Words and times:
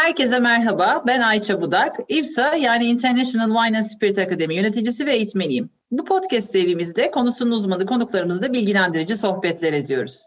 Herkese 0.00 0.38
merhaba, 0.38 1.04
ben 1.06 1.20
Ayça 1.20 1.60
Budak. 1.60 1.96
İFSA 2.08 2.54
yani 2.54 2.84
International 2.84 3.46
Wine 3.46 3.78
and 3.78 3.84
Spirit 3.84 4.18
Academy 4.18 4.54
yöneticisi 4.54 5.06
ve 5.06 5.12
eğitmeniyim. 5.12 5.70
Bu 5.90 6.04
podcast 6.04 6.50
serimizde 6.50 7.10
konusunun 7.10 7.50
uzmanı 7.50 7.86
konuklarımızla 7.86 8.52
bilgilendirici 8.52 9.16
sohbetler 9.16 9.72
ediyoruz. 9.72 10.18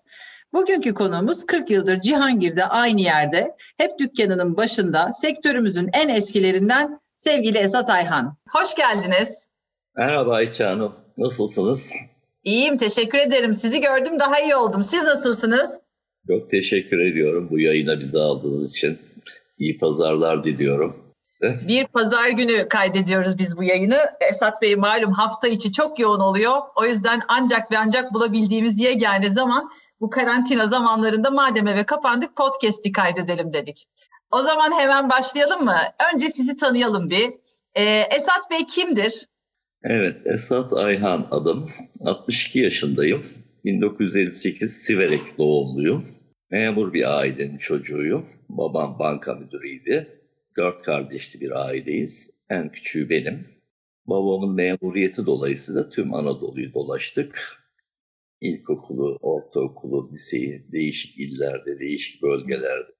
Bugünkü 0.54 0.94
konuğumuz 0.94 1.46
40 1.46 1.70
yıldır 1.70 2.00
Cihangir'de 2.00 2.66
aynı 2.66 3.02
yerde, 3.02 3.56
hep 3.78 4.00
dükkanının 4.00 4.58
başında, 4.58 5.12
sektörümüzün 5.12 5.90
en 5.94 6.10
eskilerinden 6.10 7.00
sevgili 7.16 7.58
Esat 7.58 7.90
Ayhan. 7.90 8.38
Hoş 8.50 8.76
geldiniz. 8.76 9.48
Merhaba 9.96 10.34
Ayça 10.36 10.70
Hanım, 10.70 10.96
nasılsınız? 11.18 11.92
İyiyim, 12.44 12.78
teşekkür 12.78 13.18
ederim. 13.18 13.54
Sizi 13.54 13.82
gördüm, 13.82 14.20
daha 14.20 14.40
iyi 14.40 14.56
oldum. 14.56 14.84
Siz 14.84 15.04
nasılsınız? 15.04 15.80
Çok 16.28 16.50
teşekkür 16.50 17.00
ediyorum 17.00 17.48
bu 17.52 17.60
yayına 17.60 18.00
bizi 18.00 18.20
aldığınız 18.20 18.72
için. 18.76 19.00
İyi 19.64 19.78
pazarlar 19.78 20.44
diliyorum. 20.44 20.96
Bir 21.42 21.88
pazar 21.88 22.30
günü 22.30 22.70
kaydediyoruz 22.70 23.38
biz 23.38 23.58
bu 23.58 23.64
yayını. 23.64 23.98
Esat 24.32 24.62
Bey 24.62 24.76
malum 24.76 25.12
hafta 25.12 25.48
içi 25.48 25.72
çok 25.72 26.00
yoğun 26.00 26.20
oluyor. 26.20 26.58
O 26.76 26.86
yüzden 26.86 27.22
ancak 27.28 27.72
ve 27.72 27.78
ancak 27.78 28.14
bulabildiğimiz 28.14 28.80
yegane 28.80 29.30
zaman 29.30 29.70
bu 30.02 30.10
karantina 30.10 30.66
zamanlarında 30.66 31.32
madem 31.32 31.68
eve 31.68 31.84
kapandık 31.84 32.36
podcast'i 32.36 32.92
kaydedelim 32.92 33.54
dedik. 33.54 33.88
O 34.32 34.42
zaman 34.42 34.72
hemen 34.80 35.10
başlayalım 35.10 35.64
mı? 35.64 35.78
Önce 36.14 36.30
sizi 36.30 36.58
tanıyalım 36.58 37.10
bir. 37.10 37.30
Ee, 37.76 38.04
Esat 38.18 38.52
Bey 38.52 38.66
kimdir? 38.66 39.28
Evet, 39.84 40.18
Esat 40.26 40.74
Ayhan 40.74 41.28
adım. 41.32 41.70
62 42.06 42.60
yaşındayım. 42.60 43.26
1958 43.66 44.74
Siverek 44.74 45.38
doğumluyum. 45.38 46.23
Memur 46.54 46.94
bir 46.94 47.20
ailenin 47.20 47.58
çocuğuyum. 47.58 48.30
Babam 48.50 49.00
banka 49.00 49.34
müdürüydü. 49.34 50.08
Dört 50.58 50.82
kardeşli 50.82 51.42
bir 51.42 51.66
aileyiz. 51.66 52.32
En 52.50 52.72
küçüğü 52.72 53.10
benim. 53.10 53.48
Babamın 54.06 54.56
memuriyeti 54.56 55.26
dolayısıyla 55.26 55.90
tüm 55.90 56.14
Anadolu'yu 56.14 56.74
dolaştık. 56.74 57.64
İlkokulu, 58.42 59.20
ortaokulu, 59.22 60.12
liseyi 60.12 60.72
değişik 60.72 61.20
illerde, 61.20 61.80
değişik 61.80 62.22
bölgelerde 62.22 62.92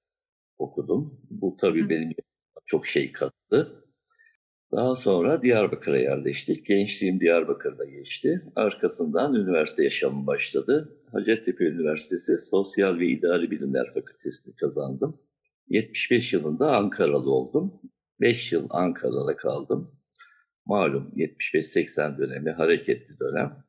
okudum. 0.58 1.20
Bu 1.30 1.56
tabii 1.60 1.88
benim 1.88 2.12
çok 2.66 2.86
şey 2.86 3.12
kattı. 3.12 3.84
Daha 4.72 4.96
sonra 4.96 5.42
Diyarbakır'a 5.42 5.98
yerleştik. 5.98 6.66
Gençliğim 6.66 7.20
Diyarbakır'da 7.20 7.84
geçti. 7.84 8.42
Arkasından 8.56 9.34
üniversite 9.34 9.84
yaşamım 9.84 10.26
başladı. 10.26 11.03
Hacettepe 11.14 11.64
Üniversitesi 11.64 12.38
Sosyal 12.38 12.98
ve 12.98 13.06
İdari 13.06 13.50
Bilimler 13.50 13.94
Fakültesini 13.94 14.56
kazandım. 14.56 15.20
75 15.68 16.32
yılında 16.32 16.76
Ankaralı 16.76 17.30
oldum. 17.30 17.80
5 18.20 18.52
yıl 18.52 18.66
Ankara'da 18.70 19.36
kaldım. 19.36 20.00
Malum 20.66 21.12
75-80 21.16 22.18
dönemi 22.18 22.50
hareketli 22.50 23.18
dönem. 23.18 23.64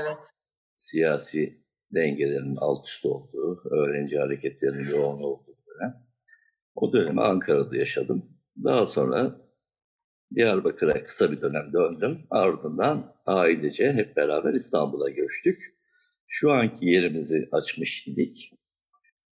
Evet. 0.00 0.30
Siyasi 0.76 1.64
dengelerin 1.94 2.54
alt 2.60 2.86
üst 2.86 3.06
olduğu, 3.06 3.62
öğrenci 3.70 4.18
hareketlerinin 4.18 4.90
yoğun 4.90 5.22
olduğu 5.22 5.56
dönem. 5.66 6.06
O 6.74 6.92
dönemi 6.92 7.20
Ankara'da 7.20 7.76
yaşadım. 7.76 8.38
Daha 8.64 8.86
sonra 8.86 9.40
Diyarbakır'a 10.34 11.04
kısa 11.04 11.32
bir 11.32 11.40
dönem 11.40 11.72
döndüm. 11.72 12.26
Ardından 12.30 13.14
ailece 13.26 13.92
hep 13.92 14.16
beraber 14.16 14.52
İstanbul'a 14.52 15.10
göçtük. 15.10 15.77
Şu 16.28 16.52
anki 16.52 16.86
yerimizi 16.86 17.48
açmış 17.52 18.06
idik. 18.06 18.52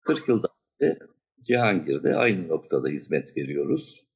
40 0.00 0.28
yıldan 0.28 0.50
beri 0.80 0.98
Cihangir'de 1.40 2.16
aynı 2.16 2.48
noktada 2.48 2.88
hizmet 2.88 3.36
veriyoruz. 3.36 4.06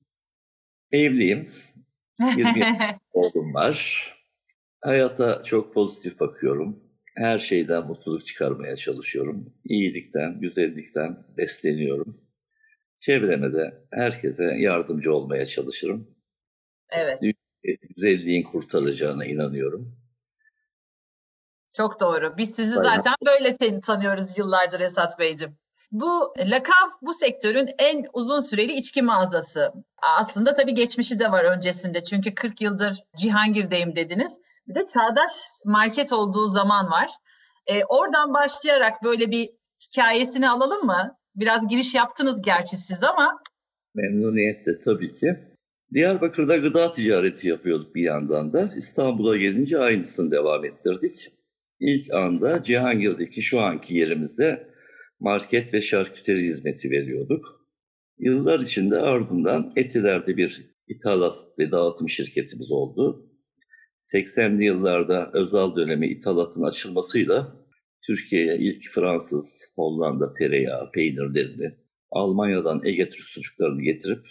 Evliyim. 0.93 1.49
20 2.37 2.65
oğlum 3.13 3.55
var. 3.55 4.07
Hayata 4.81 5.43
çok 5.43 5.75
pozitif 5.75 6.21
bakıyorum. 6.21 6.85
Her 7.15 7.39
şeyden 7.39 7.87
mutluluk 7.87 8.27
çıkarmaya 8.27 8.77
çalışıyorum. 8.77 9.55
İyilikten, 9.65 10.41
güzellikten 10.41 11.25
besleniyorum. 11.37 12.21
Çevreme 13.01 13.53
de 13.53 13.87
herkese 13.93 14.45
yardımcı 14.45 15.15
olmaya 15.15 15.47
çalışırım. 15.47 16.17
Evet. 16.91 17.21
Güzelliğin 17.97 18.43
kurtaracağına 18.43 19.25
inanıyorum. 19.25 20.06
Çok 21.77 22.01
doğru. 22.01 22.35
Biz 22.37 22.55
sizi 22.55 22.79
Aynen. 22.79 22.97
zaten 22.97 23.15
böyle 23.27 23.81
tanıyoruz 23.81 24.39
yıllardır 24.39 24.81
Esat 24.81 25.19
Beyciğim. 25.19 25.57
Bu 25.93 26.35
Lakav 26.39 26.91
bu 27.03 27.15
sektörün 27.15 27.69
en 27.79 28.07
uzun 28.13 28.41
süreli 28.41 28.73
içki 28.73 29.03
mağazası. 29.03 29.73
Aslında 30.19 30.55
tabii 30.55 30.75
geçmişi 30.75 31.21
de 31.21 31.33
var 31.33 31.45
öncesinde. 31.45 32.05
Çünkü 32.05 32.35
40 32.35 32.61
yıldır 32.61 33.05
Cihangir'deyim 33.17 33.97
dediniz. 33.97 34.39
Bir 34.69 34.75
de 34.75 34.87
Çağdaş 34.87 35.33
Market 35.65 36.13
olduğu 36.13 36.49
zaman 36.49 36.91
var. 36.91 37.11
Ee, 37.67 37.85
oradan 37.85 38.35
başlayarak 38.35 39.05
böyle 39.05 39.31
bir 39.31 39.51
hikayesini 39.81 40.51
alalım 40.51 40.87
mı? 40.87 41.17
Biraz 41.35 41.69
giriş 41.69 41.95
yaptınız 41.95 42.43
gerçi 42.43 42.77
siz 42.77 43.05
ama. 43.05 43.41
Memnuniyetle 43.95 44.81
tabii 44.81 45.15
ki. 45.15 45.37
Diyarbakır'da 45.95 46.57
gıda 46.57 46.93
ticareti 46.93 47.49
yapıyorduk 47.49 47.95
bir 47.95 48.03
yandan 48.03 48.53
da. 48.53 48.71
İstanbul'a 48.77 49.37
gelince 49.37 49.79
aynısını 49.79 50.31
devam 50.31 50.65
ettirdik. 50.65 51.36
İlk 51.81 52.15
anda 52.15 52.63
Cihangir'deki 52.63 53.43
şu 53.43 53.61
anki 53.61 53.95
yerimizde 53.95 54.69
market 55.21 55.75
ve 55.75 55.83
şarküteri 55.83 56.39
hizmeti 56.39 56.91
veriyorduk. 56.91 57.67
Yıllar 58.19 58.61
içinde 58.61 58.97
ardından 58.97 59.73
Etiler'de 59.77 60.37
bir 60.37 60.77
ithalat 60.89 61.35
ve 61.59 61.71
dağıtım 61.71 62.09
şirketimiz 62.09 62.71
oldu. 62.71 63.31
80'li 64.01 64.65
yıllarda 64.65 65.31
özel 65.35 65.77
dönemi 65.77 66.09
ithalatın 66.09 66.63
açılmasıyla 66.63 67.67
Türkiye'ye 68.07 68.59
ilk 68.59 68.91
Fransız, 68.91 69.73
Hollanda 69.77 70.33
tereyağı, 70.33 70.91
peynirlerini, 70.91 71.75
Almanya'dan 72.11 72.85
Ege 72.85 73.11
Türk 73.11 73.25
sucuklarını 73.25 73.83
getirip 73.83 74.27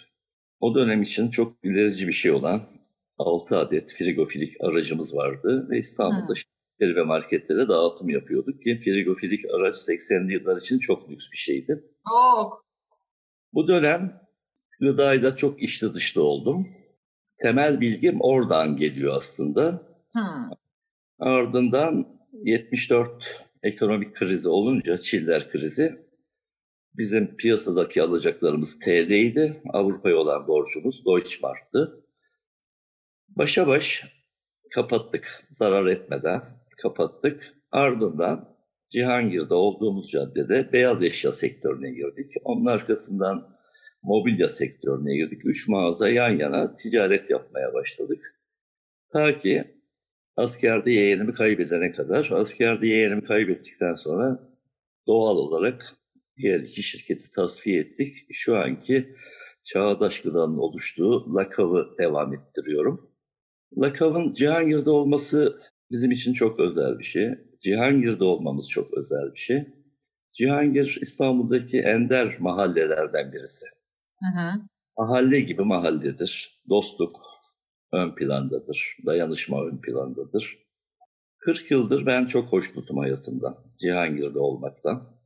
o 0.60 0.74
dönem 0.74 1.02
için 1.02 1.30
çok 1.30 1.56
ilerici 1.64 2.08
bir 2.08 2.12
şey 2.12 2.32
olan 2.32 2.70
6 3.18 3.58
adet 3.58 3.92
frigofilik 3.92 4.54
aracımız 4.60 5.14
vardı 5.14 5.66
ve 5.70 5.78
İstanbul'da 5.78 6.34
şirketleri 6.76 6.96
ve 6.96 7.02
marketlere 7.02 7.68
dağıtım 7.68 8.08
yapıyorduk 8.08 8.62
ki 8.62 8.78
frigofilik 8.78 9.44
araç 9.54 9.74
80'li 9.74 10.34
yıllar 10.34 10.56
için 10.56 10.78
çok 10.78 11.10
lüks 11.10 11.30
bir 11.32 11.36
şeydi. 11.36 11.84
Çok. 12.08 12.64
Bu 13.52 13.68
dönem 13.68 14.20
gıdayla 14.80 15.36
çok 15.36 15.62
içli 15.62 15.94
dışlı 15.94 16.22
oldum. 16.22 16.68
Temel 17.42 17.80
bilgim 17.80 18.20
oradan 18.20 18.76
geliyor 18.76 19.14
aslında. 19.16 19.82
Hmm. 20.12 20.50
Ardından 21.18 22.06
74 22.32 23.44
ekonomik 23.62 24.14
krizi 24.14 24.48
olunca, 24.48 24.98
Çiller 24.98 25.50
krizi, 25.50 26.06
Bizim 26.94 27.36
piyasadaki 27.36 28.02
alacaklarımız 28.02 28.78
TL'ydi. 28.78 29.62
Avrupa'ya 29.72 30.16
olan 30.16 30.46
borcumuz 30.46 31.04
Deutschmark'tı. 31.06 32.04
Başa 33.28 33.66
baş 33.66 34.04
kapattık. 34.74 35.44
Zarar 35.52 35.86
etmeden 35.86 36.42
kapattık. 36.76 37.54
Ardından 37.70 38.56
Cihangir'de 38.90 39.54
olduğumuz 39.54 40.10
caddede 40.10 40.72
beyaz 40.72 41.02
eşya 41.02 41.32
sektörüne 41.32 41.90
girdik. 41.90 42.32
Onun 42.44 42.66
arkasından 42.66 43.56
mobilya 44.02 44.48
sektörüne 44.48 45.16
girdik. 45.16 45.40
Üç 45.44 45.68
mağaza 45.68 46.08
yan 46.08 46.30
yana 46.30 46.74
ticaret 46.74 47.30
yapmaya 47.30 47.74
başladık. 47.74 48.40
Ta 49.12 49.38
ki 49.38 49.64
askerde 50.36 50.90
yeğenimi 50.90 51.32
kaybedene 51.32 51.92
kadar. 51.92 52.30
Askerde 52.30 52.86
yeğenimi 52.86 53.24
kaybettikten 53.24 53.94
sonra 53.94 54.50
doğal 55.06 55.36
olarak 55.36 55.96
diğer 56.36 56.60
iki 56.60 56.82
şirketi 56.82 57.30
tasfiye 57.30 57.80
ettik. 57.80 58.16
Şu 58.32 58.56
anki 58.56 59.14
Çağdaş 59.64 60.22
Gıda'nın 60.22 60.58
oluştuğu 60.58 61.34
Lakav'ı 61.34 61.98
devam 61.98 62.34
ettiriyorum. 62.34 63.10
Lakav'ın 63.78 64.32
Cihangir'de 64.32 64.90
olması 64.90 65.60
bizim 65.90 66.10
için 66.10 66.32
çok 66.32 66.60
özel 66.60 66.98
bir 66.98 67.04
şey. 67.04 67.34
Cihangir'de 67.60 68.24
olmamız 68.24 68.70
çok 68.70 68.94
özel 68.94 69.32
bir 69.34 69.38
şey. 69.38 69.66
Cihangir 70.32 70.98
İstanbul'daki 71.00 71.80
ender 71.80 72.36
mahallelerden 72.40 73.32
birisi. 73.32 73.66
Hı 74.18 74.40
hı. 74.40 74.60
Mahalle 74.98 75.40
gibi 75.40 75.62
mahalledir. 75.62 76.62
Dostluk 76.68 77.16
ön 77.92 78.14
plandadır. 78.14 78.96
Dayanışma 79.06 79.64
ön 79.66 79.80
plandadır. 79.80 80.66
40 81.38 81.70
yıldır 81.70 82.06
ben 82.06 82.26
çok 82.26 82.52
hoşnutum 82.52 82.98
hayatımdan. 82.98 83.58
Cihangir'de 83.80 84.38
olmaktan. 84.38 85.16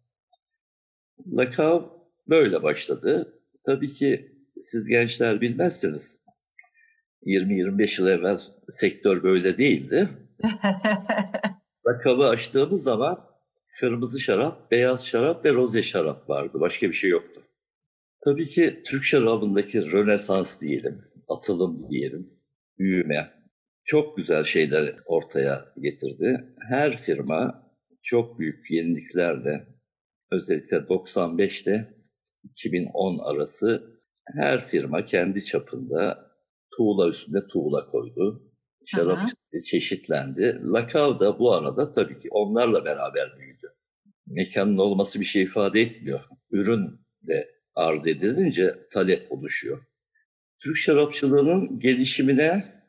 Lakav 1.27 1.83
böyle 2.29 2.63
başladı. 2.63 3.41
Tabii 3.65 3.95
ki 3.95 4.33
siz 4.61 4.87
gençler 4.87 5.41
bilmezsiniz. 5.41 6.21
20-25 7.27 8.01
yıl 8.01 8.09
evvel 8.09 8.39
sektör 8.69 9.23
böyle 9.23 9.59
değildi. 9.59 10.09
Lakavı 11.87 12.29
açtığımız 12.29 12.83
zaman 12.83 13.31
kırmızı 13.81 14.21
şarap, 14.21 14.71
beyaz 14.71 15.07
şarap 15.07 15.45
ve 15.45 15.53
roze 15.53 15.83
şarap 15.83 16.29
vardı. 16.29 16.61
Başka 16.61 16.87
bir 16.87 16.93
şey 16.93 17.11
yoktu. 17.11 17.43
Tabii 18.25 18.49
ki 18.49 18.83
Türk 18.87 19.05
şarabındaki 19.05 19.93
rönesans 19.93 20.61
diyelim, 20.61 21.05
atılım 21.29 21.91
diyelim, 21.91 22.31
büyüme 22.79 23.31
çok 23.85 24.17
güzel 24.17 24.45
şeyler 24.45 24.95
ortaya 25.07 25.65
getirdi. 25.81 26.55
Her 26.69 26.97
firma 26.97 27.71
çok 28.03 28.39
büyük 28.39 28.71
yeniliklerle 28.71 29.67
özellikle 30.31 30.77
95'te 30.77 31.95
2010 32.45 33.19
arası 33.19 34.01
her 34.37 34.65
firma 34.65 35.05
kendi 35.05 35.45
çapında 35.45 36.31
tuğla 36.77 37.09
üstünde 37.09 37.47
tuğla 37.47 37.87
koydu. 37.87 38.50
Şarap 38.87 39.29
hı 39.53 39.61
çeşitlendi. 39.61 40.61
Lakav 40.65 41.21
da 41.21 41.39
bu 41.39 41.55
arada 41.55 41.93
tabii 41.93 42.21
ki 42.21 42.29
onlarla 42.31 42.85
beraber 42.85 43.39
büyüdü. 43.39 43.67
Mekanın 44.27 44.79
olması 44.79 45.21
bir 45.21 45.25
şey 45.25 45.43
ifade 45.43 45.81
etmiyor. 45.81 46.21
Ürün 46.51 47.07
de 47.23 47.51
arz 47.75 48.07
edilince 48.07 48.75
talep 48.93 49.33
oluşuyor. 49.33 49.87
Türk 50.63 50.77
şarapçılığının 50.77 51.79
gelişimine 51.79 52.83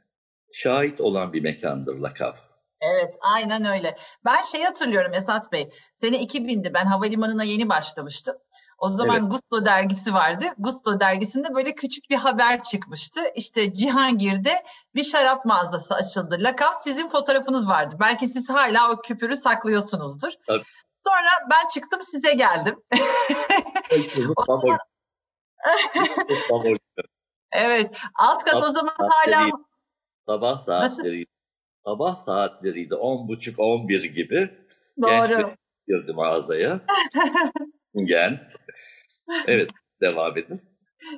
şahit 0.54 1.02
olan 1.02 1.34
bir 1.34 1.42
mekandır 1.42 1.96
Lakav. 1.96 2.34
Evet, 2.82 3.16
aynen 3.22 3.66
öyle. 3.66 3.96
Ben 4.26 4.42
şey 4.52 4.64
hatırlıyorum 4.64 5.14
Esat 5.14 5.52
Bey. 5.52 5.70
Sene 5.96 6.18
2000'di 6.18 6.74
ben 6.74 6.86
havalimanına 6.86 7.44
yeni 7.44 7.70
başlamıştım. 7.70 8.36
O 8.82 8.90
zaman 8.90 9.20
evet. 9.20 9.32
Gusto 9.32 9.66
dergisi 9.66 10.14
vardı. 10.14 10.46
Gusto 10.58 11.00
dergisinde 11.00 11.54
böyle 11.54 11.76
küçük 11.76 12.10
bir 12.10 12.16
haber 12.16 12.62
çıkmıştı. 12.62 13.22
İşte 13.36 13.74
Cihangir'de 13.74 14.64
bir 14.96 15.04
şarap 15.04 15.46
mağazası 15.46 15.96
açıldı. 15.96 16.38
Lakab 16.40 16.74
sizin 16.74 17.08
fotoğrafınız 17.08 17.68
vardı. 17.68 17.96
Belki 18.00 18.28
siz 18.28 18.50
hala 18.50 18.92
o 18.92 19.02
küpürü 19.02 19.36
saklıyorsunuzdur. 19.36 20.32
Tabii. 20.48 20.64
Sonra 21.08 21.30
ben 21.50 21.68
çıktım 21.68 22.02
size 22.02 22.34
geldim. 22.34 22.84
evet. 27.52 27.98
Alt 28.16 28.44
kat 28.44 28.64
o 28.64 28.68
zaman 28.68 28.96
hala 29.00 29.50
sabah 30.28 30.58
saatleri 30.58 31.26
sabah 31.86 32.16
saatleriydi. 32.16 32.96
On 32.96 33.28
buçuk, 33.28 33.60
on 33.60 33.88
bir 33.88 34.04
gibi. 34.04 34.66
Doğru. 35.02 35.56
girdi 35.88 36.14
mağazaya. 36.14 36.82
Gen. 37.96 38.52
Evet, 39.48 39.72
devam 40.02 40.38
edin. 40.38 40.62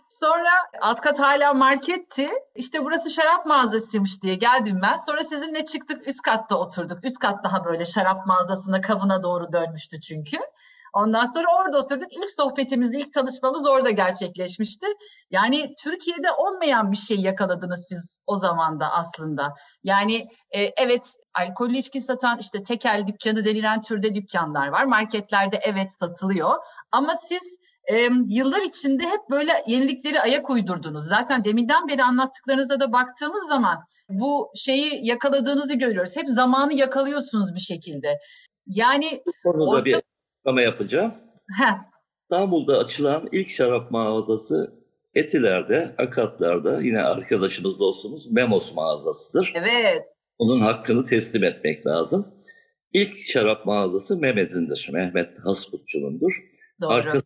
Sonra 0.09 0.49
alt 0.81 1.01
kat 1.01 1.19
hala 1.19 1.53
marketti. 1.53 2.29
İşte 2.55 2.85
burası 2.85 3.09
şarap 3.09 3.45
mağazasıymış 3.45 4.21
diye 4.21 4.35
geldim 4.35 4.79
ben. 4.81 4.95
Sonra 4.95 5.23
sizinle 5.23 5.65
çıktık 5.65 6.07
üst 6.07 6.21
katta 6.21 6.55
oturduk. 6.55 7.05
Üst 7.05 7.19
kat 7.19 7.43
daha 7.43 7.65
böyle 7.65 7.85
şarap 7.85 8.27
mağazasına 8.27 8.81
kavuna 8.81 9.23
doğru 9.23 9.53
dönmüştü 9.53 9.99
çünkü. 10.01 10.37
Ondan 10.93 11.25
sonra 11.25 11.47
orada 11.57 11.77
oturduk. 11.77 12.13
İlk 12.13 12.29
sohbetimiz, 12.29 12.95
ilk 12.95 13.11
tanışmamız 13.11 13.67
orada 13.67 13.89
gerçekleşmişti. 13.89 14.87
Yani 15.31 15.75
Türkiye'de 15.83 16.31
olmayan 16.31 16.91
bir 16.91 16.97
şey 16.97 17.17
yakaladınız 17.17 17.85
siz 17.89 18.19
o 18.27 18.35
zaman 18.35 18.79
da 18.79 18.91
aslında. 18.91 19.53
Yani 19.83 20.27
e, 20.51 20.61
evet 20.61 21.15
alkollü 21.33 21.77
içki 21.77 22.01
satan 22.01 22.37
işte 22.39 22.63
tekel 22.63 23.03
dükkanı 23.07 23.45
denilen 23.45 23.81
türde 23.81 24.15
dükkanlar 24.15 24.67
var. 24.67 24.83
Marketlerde 24.83 25.59
evet 25.63 25.91
satılıyor. 25.99 26.55
Ama 26.91 27.15
siz 27.15 27.57
e, 27.85 28.09
yıllar 28.27 28.61
içinde 28.61 29.03
hep 29.03 29.29
böyle 29.29 29.63
yenilikleri 29.67 30.21
ayak 30.21 30.49
uydurdunuz. 30.49 31.03
Zaten 31.07 31.43
deminden 31.43 31.87
beri 31.87 32.03
anlattıklarınıza 32.03 32.79
da 32.79 32.93
baktığımız 32.93 33.47
zaman 33.47 33.83
bu 34.09 34.51
şeyi 34.55 35.07
yakaladığınızı 35.07 35.75
görüyoruz. 35.75 36.17
Hep 36.17 36.29
zamanı 36.29 36.73
yakalıyorsunuz 36.73 37.55
bir 37.55 37.59
şekilde. 37.59 38.19
Yani 38.67 39.23
orta... 39.45 39.85
bir 39.85 40.01
açıklama 40.43 40.61
yapacağım. 40.61 41.13
Heh. 41.59 41.73
İstanbul'da 42.21 42.79
açılan 42.79 43.29
ilk 43.31 43.49
şarap 43.49 43.91
mağazası 43.91 44.73
Etiler'de, 45.13 45.95
Akatlar'da 45.97 46.81
yine 46.81 47.01
arkadaşımız, 47.01 47.79
dostumuz 47.79 48.31
Memos 48.31 48.75
mağazasıdır. 48.75 49.53
Evet. 49.55 50.03
Onun 50.37 50.61
hakkını 50.61 51.05
teslim 51.05 51.43
etmek 51.43 51.87
lazım. 51.87 52.27
İlk 52.93 53.17
şarap 53.19 53.65
mağazası 53.65 54.17
Mehmet'indir. 54.17 54.89
Mehmet 54.93 55.39
Hasputçu'nundur. 55.39 56.33
Doğru. 56.81 56.91
Arkasını 56.91 57.23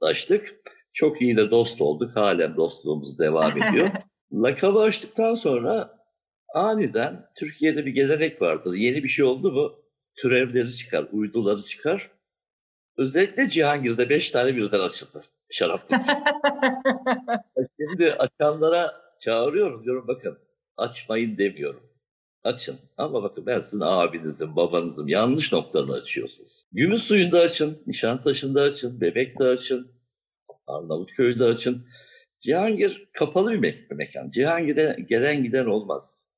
açtık. 0.00 0.54
Çok 0.92 1.22
iyi 1.22 1.36
de 1.36 1.50
dost 1.50 1.80
olduk. 1.80 2.16
Halen 2.16 2.56
dostluğumuz 2.56 3.18
devam 3.18 3.52
ediyor. 3.62 3.88
Lakabı 4.32 4.78
açtıktan 4.78 5.34
sonra 5.34 5.98
aniden 6.54 7.26
Türkiye'de 7.36 7.86
bir 7.86 7.90
gelenek 7.90 8.42
vardır. 8.42 8.74
Yeni 8.74 9.02
bir 9.02 9.08
şey 9.08 9.24
oldu 9.24 9.52
mu 9.52 9.72
türevleri 10.16 10.76
çıkar, 10.76 11.06
uyduları 11.12 11.62
çıkar. 11.62 12.10
Özellikle 12.96 13.48
Cihangir'de 13.48 14.08
beş 14.08 14.30
tane 14.30 14.56
birden 14.56 14.80
açıldı 14.80 15.22
şarap 15.50 15.88
Şimdi 17.80 18.12
açanlara 18.12 19.02
çağırıyorum 19.20 19.84
diyorum 19.84 20.08
bakın 20.08 20.38
açmayın 20.76 21.38
demiyorum. 21.38 21.92
Açın 22.44 22.78
ama 22.96 23.22
bakın 23.22 23.46
ben 23.46 23.60
sizin 23.60 23.80
abinizim, 23.80 24.56
babanızım 24.56 25.08
yanlış 25.08 25.52
noktada 25.52 25.92
açıyorsunuz. 25.92 26.66
Gümüş 26.72 27.02
suyunda 27.02 27.40
açın, 27.40 27.82
Nişantaşı'nda 27.86 28.62
açın, 28.62 29.00
Bebek'te 29.00 29.44
açın, 29.44 29.92
Arnavutköy'de 30.66 31.44
açın. 31.44 31.86
Cihangir 32.38 33.08
kapalı 33.12 33.52
bir, 33.52 33.58
me- 33.58 33.90
bir 33.90 33.96
mekan. 33.96 34.28
Cihangir'e 34.28 34.96
gelen 35.08 35.44
giden 35.44 35.66
olmaz. 35.66 36.28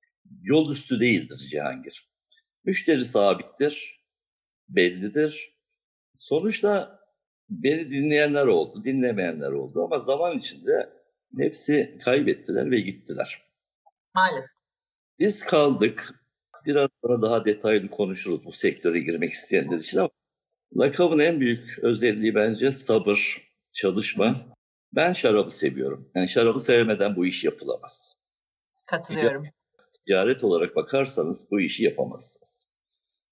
Yol 0.42 0.72
üstü 0.72 1.00
değildir 1.00 1.36
Cihangir. 1.50 2.10
Müşteri 2.64 3.04
sabittir, 3.04 4.04
bellidir, 4.68 5.53
Sonuçta 6.14 7.00
beni 7.50 7.90
dinleyenler 7.90 8.46
oldu, 8.46 8.84
dinlemeyenler 8.84 9.50
oldu 9.50 9.84
ama 9.84 9.98
zaman 9.98 10.38
içinde 10.38 10.90
hepsi 11.38 11.98
kaybettiler 12.04 12.70
ve 12.70 12.80
gittiler. 12.80 13.42
Maalesef. 14.14 14.50
Biz 15.18 15.44
kaldık. 15.44 16.14
Biraz 16.66 16.90
sonra 17.02 17.22
daha 17.22 17.44
detaylı 17.44 17.90
konuşuruz 17.90 18.44
bu 18.44 18.52
sektöre 18.52 19.00
girmek 19.00 19.32
isteyenler 19.32 19.78
için 19.78 19.98
ama 19.98 20.10
lakabın 20.76 21.18
en 21.18 21.40
büyük 21.40 21.78
özelliği 21.78 22.34
bence 22.34 22.70
sabır, 22.70 23.48
çalışma. 23.72 24.54
Ben 24.92 25.12
şarabı 25.12 25.50
seviyorum. 25.50 26.10
Yani 26.14 26.28
şarabı 26.28 26.60
sevmeden 26.60 27.16
bu 27.16 27.26
iş 27.26 27.44
yapılamaz. 27.44 28.16
Katılıyorum. 28.86 29.42
Ticaret, 29.42 29.92
ticaret 30.06 30.44
olarak 30.44 30.76
bakarsanız 30.76 31.50
bu 31.50 31.60
işi 31.60 31.84
yapamazsınız. 31.84 32.73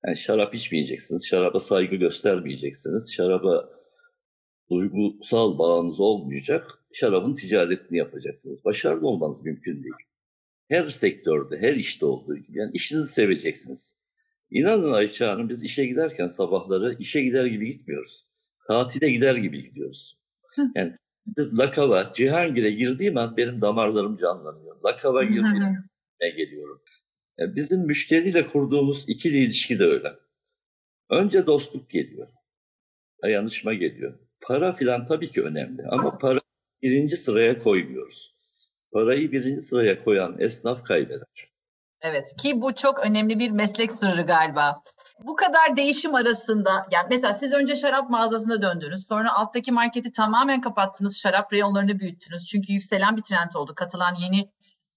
Yani 0.06 0.16
şarap 0.16 0.54
içmeyeceksiniz, 0.54 1.26
şaraba 1.26 1.60
saygı 1.60 1.96
göstermeyeceksiniz, 1.96 3.12
şaraba 3.12 3.70
duygusal 4.70 5.58
bağınız 5.58 6.00
olmayacak, 6.00 6.84
şarabın 6.92 7.34
ticaretini 7.34 7.98
yapacaksınız. 7.98 8.64
Başarılı 8.64 9.06
olmanız 9.06 9.44
mümkün 9.44 9.82
değil. 9.82 9.94
Her 10.68 10.88
sektörde, 10.88 11.58
her 11.58 11.74
işte 11.74 12.06
olduğu 12.06 12.36
gibi. 12.36 12.58
Yani 12.58 12.70
işinizi 12.74 13.12
seveceksiniz. 13.12 13.96
İnanın 14.50 14.92
Ayça 14.92 15.32
Hanım 15.32 15.48
biz 15.48 15.62
işe 15.62 15.86
giderken 15.86 16.28
sabahları 16.28 16.96
işe 16.98 17.22
gider 17.22 17.46
gibi 17.46 17.70
gitmiyoruz. 17.70 18.26
Tatile 18.68 19.10
gider 19.10 19.36
gibi 19.36 19.62
gidiyoruz. 19.62 20.18
Yani 20.74 20.96
biz 21.26 21.58
Lakava, 21.58 22.12
Cihangir'e 22.12 22.70
girdiğim 22.70 23.16
an 23.16 23.36
benim 23.36 23.60
damarlarım 23.60 24.16
canlanıyor. 24.16 24.76
Lakava 24.84 25.24
girdiğim 25.24 25.76
geliyorum. 26.36 26.82
Bizim 27.38 27.80
müşteriyle 27.80 28.46
kurduğumuz 28.46 29.04
ikili 29.08 29.38
ilişki 29.38 29.78
de 29.78 29.84
öyle. 29.84 30.12
Önce 31.10 31.46
dostluk 31.46 31.90
geliyor. 31.90 32.28
Dayanışma 33.22 33.74
geliyor. 33.74 34.18
Para 34.40 34.72
filan 34.72 35.06
tabii 35.06 35.30
ki 35.30 35.42
önemli 35.42 35.82
ama 35.90 36.18
para 36.18 36.40
birinci 36.82 37.16
sıraya 37.16 37.58
koymuyoruz. 37.58 38.36
Parayı 38.92 39.32
birinci 39.32 39.62
sıraya 39.62 40.02
koyan 40.02 40.40
esnaf 40.40 40.84
kaybeder. 40.84 41.52
Evet 42.00 42.36
ki 42.36 42.60
bu 42.60 42.74
çok 42.74 43.06
önemli 43.06 43.38
bir 43.38 43.50
meslek 43.50 43.92
sırrı 43.92 44.22
galiba. 44.22 44.82
Bu 45.22 45.36
kadar 45.36 45.76
değişim 45.76 46.14
arasında 46.14 46.86
yani 46.90 47.06
mesela 47.10 47.34
siz 47.34 47.54
önce 47.54 47.76
şarap 47.76 48.10
mağazasına 48.10 48.62
döndünüz. 48.62 49.06
Sonra 49.06 49.34
alttaki 49.34 49.72
marketi 49.72 50.12
tamamen 50.12 50.60
kapattınız. 50.60 51.16
Şarap 51.16 51.52
reyonlarını 51.52 51.98
büyüttünüz. 51.98 52.46
Çünkü 52.46 52.72
yükselen 52.72 53.16
bir 53.16 53.22
trend 53.22 53.50
oldu. 53.54 53.74
Katılan 53.74 54.14
yeni 54.14 54.48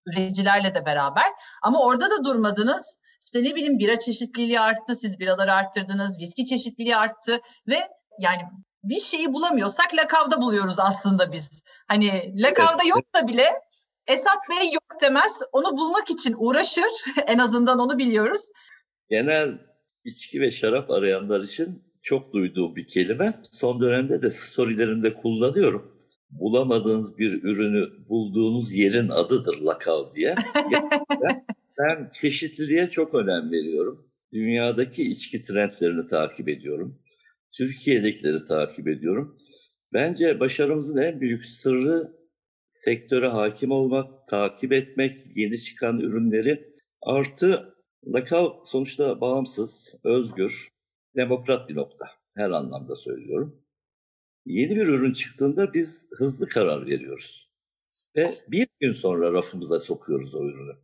üreticilerle 0.05 0.75
de 0.75 0.85
beraber. 0.85 1.27
Ama 1.61 1.83
orada 1.83 2.09
da 2.09 2.23
durmadınız. 2.23 2.99
İşte 3.25 3.43
ne 3.43 3.55
bileyim 3.55 3.79
bira 3.79 3.99
çeşitliliği 3.99 4.59
arttı, 4.59 4.95
siz 4.95 5.19
biraları 5.19 5.53
arttırdınız, 5.53 6.19
viski 6.19 6.45
çeşitliliği 6.45 6.95
arttı 6.95 7.39
ve 7.67 7.77
yani 8.19 8.41
bir 8.83 8.99
şeyi 8.99 9.33
bulamıyorsak 9.33 9.95
lakavda 9.95 10.41
buluyoruz 10.41 10.79
aslında 10.79 11.31
biz. 11.31 11.63
Hani 11.87 12.33
lakavda 12.41 12.83
evet. 12.83 12.95
yok 12.95 13.03
da 13.15 13.27
bile 13.27 13.45
Esat 14.07 14.39
Bey 14.49 14.71
yok 14.71 15.01
demez. 15.01 15.39
Onu 15.51 15.77
bulmak 15.77 16.11
için 16.11 16.35
uğraşır. 16.37 16.83
en 17.27 17.37
azından 17.37 17.79
onu 17.79 17.97
biliyoruz. 17.97 18.41
Genel 19.09 19.59
içki 20.03 20.41
ve 20.41 20.51
şarap 20.51 20.91
arayanlar 20.91 21.41
için 21.41 21.83
çok 22.01 22.33
duyduğum 22.33 22.75
bir 22.75 22.87
kelime. 22.87 23.41
Son 23.51 23.81
dönemde 23.81 24.21
de 24.21 24.29
storylerimde 24.29 25.13
kullanıyorum 25.13 25.94
bulamadığınız 26.29 27.17
bir 27.17 27.43
ürünü 27.43 28.07
bulduğunuz 28.09 28.75
yerin 28.75 29.09
adıdır 29.09 29.61
lakav 29.61 30.13
diye. 30.13 30.35
ben 31.79 32.09
çeşitliliğe 32.13 32.87
çok 32.87 33.13
önem 33.13 33.51
veriyorum. 33.51 34.07
Dünyadaki 34.33 35.03
içki 35.03 35.41
trendlerini 35.41 36.07
takip 36.07 36.49
ediyorum. 36.49 36.99
Türkiye'dekileri 37.57 38.45
takip 38.45 38.87
ediyorum. 38.87 39.37
Bence 39.93 40.39
başarımızın 40.39 40.97
en 40.97 41.21
büyük 41.21 41.45
sırrı 41.45 42.11
sektöre 42.69 43.27
hakim 43.27 43.71
olmak, 43.71 44.27
takip 44.27 44.73
etmek, 44.73 45.19
yeni 45.35 45.59
çıkan 45.59 45.99
ürünleri 45.99 46.71
artı 47.01 47.75
Lakav 48.07 48.63
sonuçta 48.65 49.21
bağımsız, 49.21 49.93
özgür, 50.03 50.69
demokrat 51.15 51.69
bir 51.69 51.75
nokta. 51.75 52.05
Her 52.35 52.49
anlamda 52.51 52.95
söylüyorum. 52.95 53.64
Yeni 54.45 54.75
bir 54.75 54.87
ürün 54.87 55.13
çıktığında 55.13 55.73
biz 55.73 56.07
hızlı 56.11 56.47
karar 56.47 56.87
veriyoruz. 56.87 57.49
Ve 58.15 58.39
bir 58.47 58.67
gün 58.79 58.91
sonra 58.91 59.33
rafımıza 59.33 59.79
sokuyoruz 59.79 60.35
o 60.35 60.45
ürünü. 60.45 60.75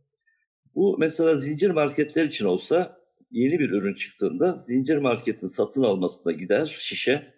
Bu 0.74 0.96
mesela 0.98 1.36
zincir 1.36 1.70
marketler 1.70 2.24
için 2.24 2.44
olsa 2.44 3.00
yeni 3.30 3.58
bir 3.58 3.70
ürün 3.70 3.94
çıktığında 3.94 4.52
zincir 4.52 4.96
marketin 4.96 5.46
satın 5.46 5.82
almasına 5.82 6.32
gider 6.32 6.76
şişe. 6.78 7.34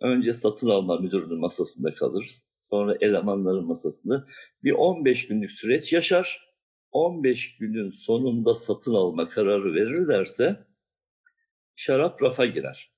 Önce 0.00 0.34
satın 0.34 0.68
alma 0.68 0.98
müdürünün 0.98 1.40
masasında 1.40 1.94
kalır. 1.94 2.30
Sonra 2.62 2.96
elemanların 3.00 3.66
masasında. 3.66 4.26
Bir 4.64 4.72
15 4.72 5.28
günlük 5.28 5.52
süreç 5.52 5.92
yaşar. 5.92 6.52
15 6.92 7.56
günün 7.56 7.90
sonunda 7.90 8.54
satın 8.54 8.94
alma 8.94 9.28
kararı 9.28 9.74
verirlerse 9.74 10.56
şarap 11.76 12.22
rafa 12.22 12.46
girer. 12.46 12.91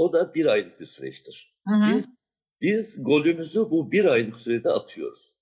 O 0.00 0.12
da 0.12 0.34
bir 0.34 0.46
aylık 0.46 0.80
bir 0.80 0.86
süreçtir. 0.86 1.54
Hı 1.68 1.74
hı. 1.74 1.92
Biz 1.92 2.08
biz 2.60 3.04
golümüzü 3.04 3.60
bu 3.60 3.92
bir 3.92 4.04
aylık 4.04 4.36
sürede 4.36 4.70
atıyoruz. 4.70 5.34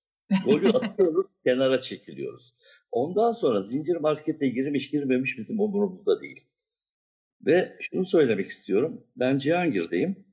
Golü 0.45 0.69
atıyoruz, 0.75 1.27
kenara 1.47 1.79
çekiliyoruz. 1.81 2.55
Ondan 2.93 3.33
sonra 3.33 3.63
zincir 3.63 3.97
markete 3.97 4.49
girmiş 4.49 4.91
girmemiş 4.91 5.39
bizim 5.39 5.61
umurumuzda 5.61 6.21
değil. 6.21 6.49
Ve 7.47 7.77
şunu 7.81 8.05
söylemek 8.05 8.49
istiyorum. 8.49 9.07
Ben 9.17 9.39
Cihangir'deyim. 9.39 10.27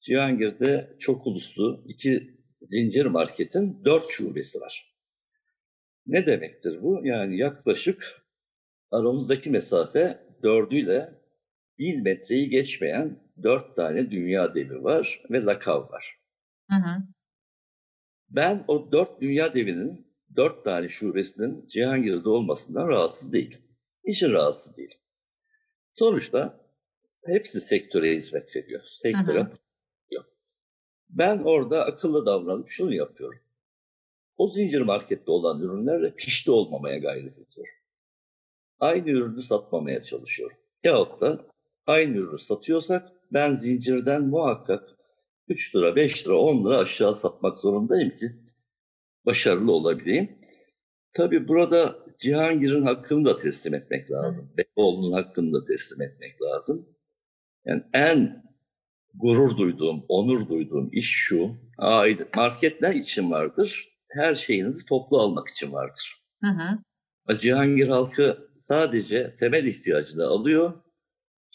Cihangir'de 0.00 0.96
çok 0.98 1.26
uluslu 1.26 1.84
iki 1.86 2.40
zincir 2.62 3.06
marketin 3.06 3.84
dört 3.84 4.06
şubesi 4.08 4.60
var. 4.60 4.96
Ne 6.06 6.26
demektir 6.26 6.82
bu? 6.82 7.00
Yani 7.04 7.38
yaklaşık 7.38 8.22
aramızdaki 8.90 9.50
mesafe 9.50 10.18
dördüyle 10.42 11.25
bin 11.78 12.02
metreyi 12.02 12.48
geçmeyen 12.48 13.20
dört 13.42 13.76
tane 13.76 14.10
dünya 14.10 14.54
devi 14.54 14.84
var 14.84 15.22
ve 15.30 15.44
lakav 15.44 15.88
var. 15.90 16.18
Hı 16.70 16.76
hı. 16.76 17.02
Ben 18.28 18.64
o 18.68 18.92
dört 18.92 19.20
dünya 19.20 19.54
devinin 19.54 20.06
dört 20.36 20.64
tane 20.64 20.88
şubesinin 20.88 21.66
Cihangir'de 21.66 22.28
olmasından 22.28 22.88
rahatsız 22.88 23.32
değilim. 23.32 23.60
Niçin 24.04 24.30
rahatsız 24.30 24.76
değilim? 24.76 24.98
Sonuçta 25.92 26.60
hepsi 27.24 27.60
sektöre 27.60 28.14
hizmet 28.14 28.56
veriyor. 28.56 28.82
Sektöre 29.02 29.38
yapıyor. 29.38 30.24
Ben 31.10 31.38
orada 31.38 31.84
akıllı 31.84 32.26
davranıp 32.26 32.68
şunu 32.68 32.94
yapıyorum. 32.94 33.40
O 34.36 34.48
zincir 34.48 34.80
markette 34.80 35.30
olan 35.30 35.60
ürünlerle 35.60 36.14
pişti 36.14 36.50
olmamaya 36.50 36.98
gayret 36.98 37.32
ediyorum. 37.32 37.74
Aynı 38.80 39.10
ürünü 39.10 39.42
satmamaya 39.42 40.02
çalışıyorum. 40.02 40.56
Yahut 40.84 41.20
da 41.20 41.46
aynı 41.86 42.16
ürünü 42.16 42.38
satıyorsak 42.38 43.12
ben 43.32 43.54
zincirden 43.54 44.22
muhakkak 44.22 44.96
3 45.48 45.76
lira, 45.76 45.96
5 45.96 46.26
lira, 46.26 46.36
10 46.36 46.64
lira 46.64 46.78
aşağı 46.78 47.14
satmak 47.14 47.58
zorundayım 47.58 48.16
ki 48.16 48.32
başarılı 49.26 49.72
olabileyim. 49.72 50.38
Tabii 51.12 51.48
burada 51.48 51.98
Cihangir'in 52.18 52.82
hakkını 52.82 53.24
da 53.24 53.36
teslim 53.36 53.74
etmek 53.74 54.10
lazım. 54.10 54.52
Beyoğlu'nun 54.56 55.12
hakkını 55.12 55.52
da 55.52 55.64
teslim 55.64 56.02
etmek 56.02 56.42
lazım. 56.42 56.88
Yani 57.64 57.82
en 57.92 58.44
gurur 59.14 59.56
duyduğum, 59.56 60.04
onur 60.08 60.48
duyduğum 60.48 60.88
iş 60.92 61.10
şu. 61.10 61.50
Marketler 62.36 62.94
için 62.94 63.30
vardır. 63.30 63.88
Her 64.08 64.34
şeyinizi 64.34 64.86
toplu 64.86 65.18
almak 65.18 65.48
için 65.48 65.72
vardır. 65.72 66.22
Hı 66.42 66.50
hı. 66.50 67.36
Cihangir 67.36 67.88
halkı 67.88 68.50
sadece 68.58 69.34
temel 69.38 69.64
ihtiyacını 69.64 70.26
alıyor. 70.26 70.72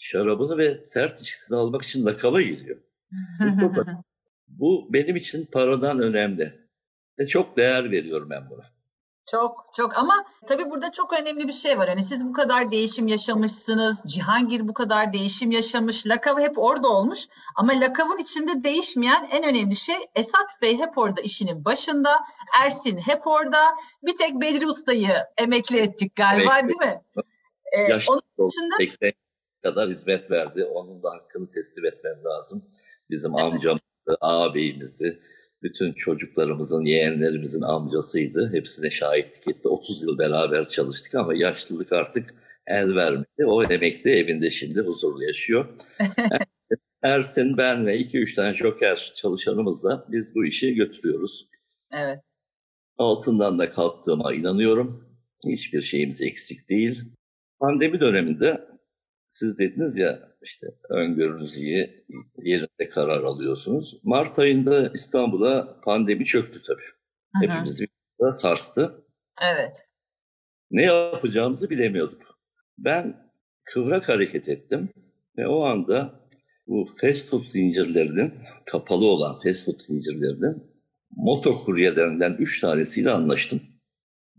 Şarabını 0.02 0.58
ve 0.58 0.84
sert 0.84 1.20
içkisini 1.20 1.58
almak 1.58 1.82
için 1.82 2.04
nakaba 2.04 2.40
geliyor. 2.40 2.78
Bu 4.48 4.88
benim 4.92 5.16
için 5.16 5.46
paradan 5.46 6.00
önemli. 6.00 6.68
Ve 7.18 7.26
çok 7.26 7.56
değer 7.56 7.90
veriyorum 7.90 8.30
ben 8.30 8.50
buna. 8.50 8.62
Çok 9.30 9.70
çok 9.76 9.98
ama 9.98 10.24
tabii 10.48 10.70
burada 10.70 10.92
çok 10.92 11.20
önemli 11.20 11.48
bir 11.48 11.52
şey 11.52 11.78
var. 11.78 11.88
Hani 11.88 12.04
siz 12.04 12.26
bu 12.26 12.32
kadar 12.32 12.70
değişim 12.70 13.06
yaşamışsınız. 13.06 14.04
Cihangir 14.06 14.68
bu 14.68 14.74
kadar 14.74 15.12
değişim 15.12 15.50
yaşamış. 15.50 16.06
Lakav 16.06 16.38
hep 16.38 16.58
orada 16.58 16.88
olmuş. 16.88 17.26
Ama 17.56 17.72
Lakav'ın 17.72 18.18
içinde 18.18 18.64
değişmeyen 18.64 19.28
en 19.30 19.44
önemli 19.44 19.76
şey 19.76 19.96
Esat 20.14 20.62
Bey 20.62 20.78
hep 20.78 20.98
orada 20.98 21.20
işinin 21.20 21.64
başında. 21.64 22.20
Ersin 22.62 22.98
hep 22.98 23.26
orada. 23.26 23.76
Bir 24.02 24.16
tek 24.16 24.40
Bedri 24.40 24.66
Usta'yı 24.66 25.14
emekli 25.36 25.78
ettik 25.78 26.16
galiba 26.16 26.58
evet. 26.58 26.68
değil 26.68 26.92
mi? 26.92 27.02
Ee, 27.72 27.98
onun 28.08 28.22
dışında 28.38 28.76
kadar 29.62 29.88
hizmet 29.88 30.30
verdi. 30.30 30.64
Onun 30.64 31.02
da 31.02 31.10
hakkını 31.10 31.48
teslim 31.48 31.84
etmem 31.84 32.24
lazım. 32.24 32.64
Bizim 33.10 33.36
amcamızdı, 33.36 34.16
ağabeyimizdi. 34.20 35.22
Bütün 35.62 35.92
çocuklarımızın, 35.92 36.84
yeğenlerimizin 36.84 37.62
amcasıydı. 37.62 38.50
Hepsine 38.52 38.90
şahitlik 38.90 39.48
etti. 39.48 39.68
30 39.68 40.02
yıl 40.02 40.18
beraber 40.18 40.68
çalıştık 40.68 41.14
ama 41.14 41.34
yaşlılık 41.34 41.92
artık 41.92 42.34
el 42.66 42.94
vermedi. 42.94 43.46
O 43.46 43.64
emekli 43.64 44.10
evinde 44.10 44.50
şimdi 44.50 44.80
huzurlu 44.80 45.24
yaşıyor. 45.24 45.66
Ersin, 47.02 47.56
ben 47.56 47.86
ve 47.86 48.00
2-3 48.00 48.34
tane 48.34 48.54
joker 48.54 49.12
çalışanımızla 49.16 50.06
biz 50.08 50.34
bu 50.34 50.46
işi 50.46 50.74
götürüyoruz. 50.74 51.48
Evet. 51.92 52.18
Altından 52.98 53.58
da 53.58 53.70
kalktığıma 53.70 54.34
inanıyorum. 54.34 55.08
Hiçbir 55.46 55.80
şeyimiz 55.80 56.22
eksik 56.22 56.68
değil. 56.68 57.02
Pandemi 57.60 58.00
döneminde 58.00 58.71
siz 59.32 59.58
dediniz 59.58 59.98
ya 59.98 60.28
işte 60.42 60.66
öngörünüz 60.90 61.56
iyi, 61.56 62.06
yerinde 62.38 62.88
karar 62.88 63.22
alıyorsunuz. 63.22 64.00
Mart 64.02 64.38
ayında 64.38 64.90
İstanbul'a 64.94 65.80
pandemi 65.80 66.24
çöktü 66.24 66.62
tabii. 66.62 66.82
Hı 66.82 67.46
hı. 67.46 67.52
Hepimizi 67.52 67.86
sarstı. 68.32 69.04
Evet. 69.42 69.76
Ne 70.70 70.82
yapacağımızı 70.82 71.70
bilemiyorduk. 71.70 72.38
Ben 72.78 73.32
kıvrak 73.64 74.08
hareket 74.08 74.48
ettim 74.48 74.88
ve 75.38 75.48
o 75.48 75.64
anda 75.64 76.20
bu 76.66 76.88
fast 77.00 77.30
food 77.30 77.44
zincirlerinin, 77.44 78.34
kapalı 78.66 79.06
olan 79.06 79.38
fast 79.44 79.64
food 79.64 79.80
zincirlerinin 79.80 80.72
moto 81.10 81.64
kuryelerinden 81.64 82.36
üç 82.38 82.60
tanesiyle 82.60 83.10
anlaştım. 83.10 83.62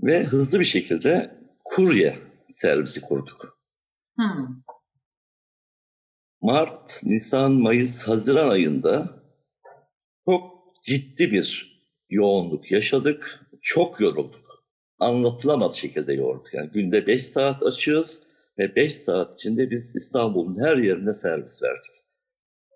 Ve 0.03 0.23
hızlı 0.23 0.59
bir 0.59 0.65
şekilde 0.65 1.37
kurye 1.63 2.19
servisi 2.53 3.01
kurduk. 3.01 3.59
Hmm. 4.15 4.62
Mart, 6.43 7.03
Nisan, 7.03 7.51
Mayıs, 7.51 8.03
Haziran 8.03 8.49
ayında 8.49 9.23
çok 10.25 10.73
ciddi 10.85 11.31
bir 11.31 11.77
yoğunluk 12.09 12.71
yaşadık. 12.71 13.39
Çok 13.61 13.99
yorulduk. 13.99 14.65
Anlatılamaz 14.99 15.75
şekilde 15.75 16.13
yorulduk. 16.13 16.53
Yani 16.53 16.69
günde 16.71 17.07
5 17.07 17.25
saat 17.25 17.63
açığız 17.63 18.19
ve 18.59 18.75
5 18.75 18.95
saat 18.95 19.39
içinde 19.39 19.71
biz 19.71 19.95
İstanbul'un 19.95 20.59
her 20.63 20.77
yerine 20.77 21.13
servis 21.13 21.63
verdik. 21.63 21.91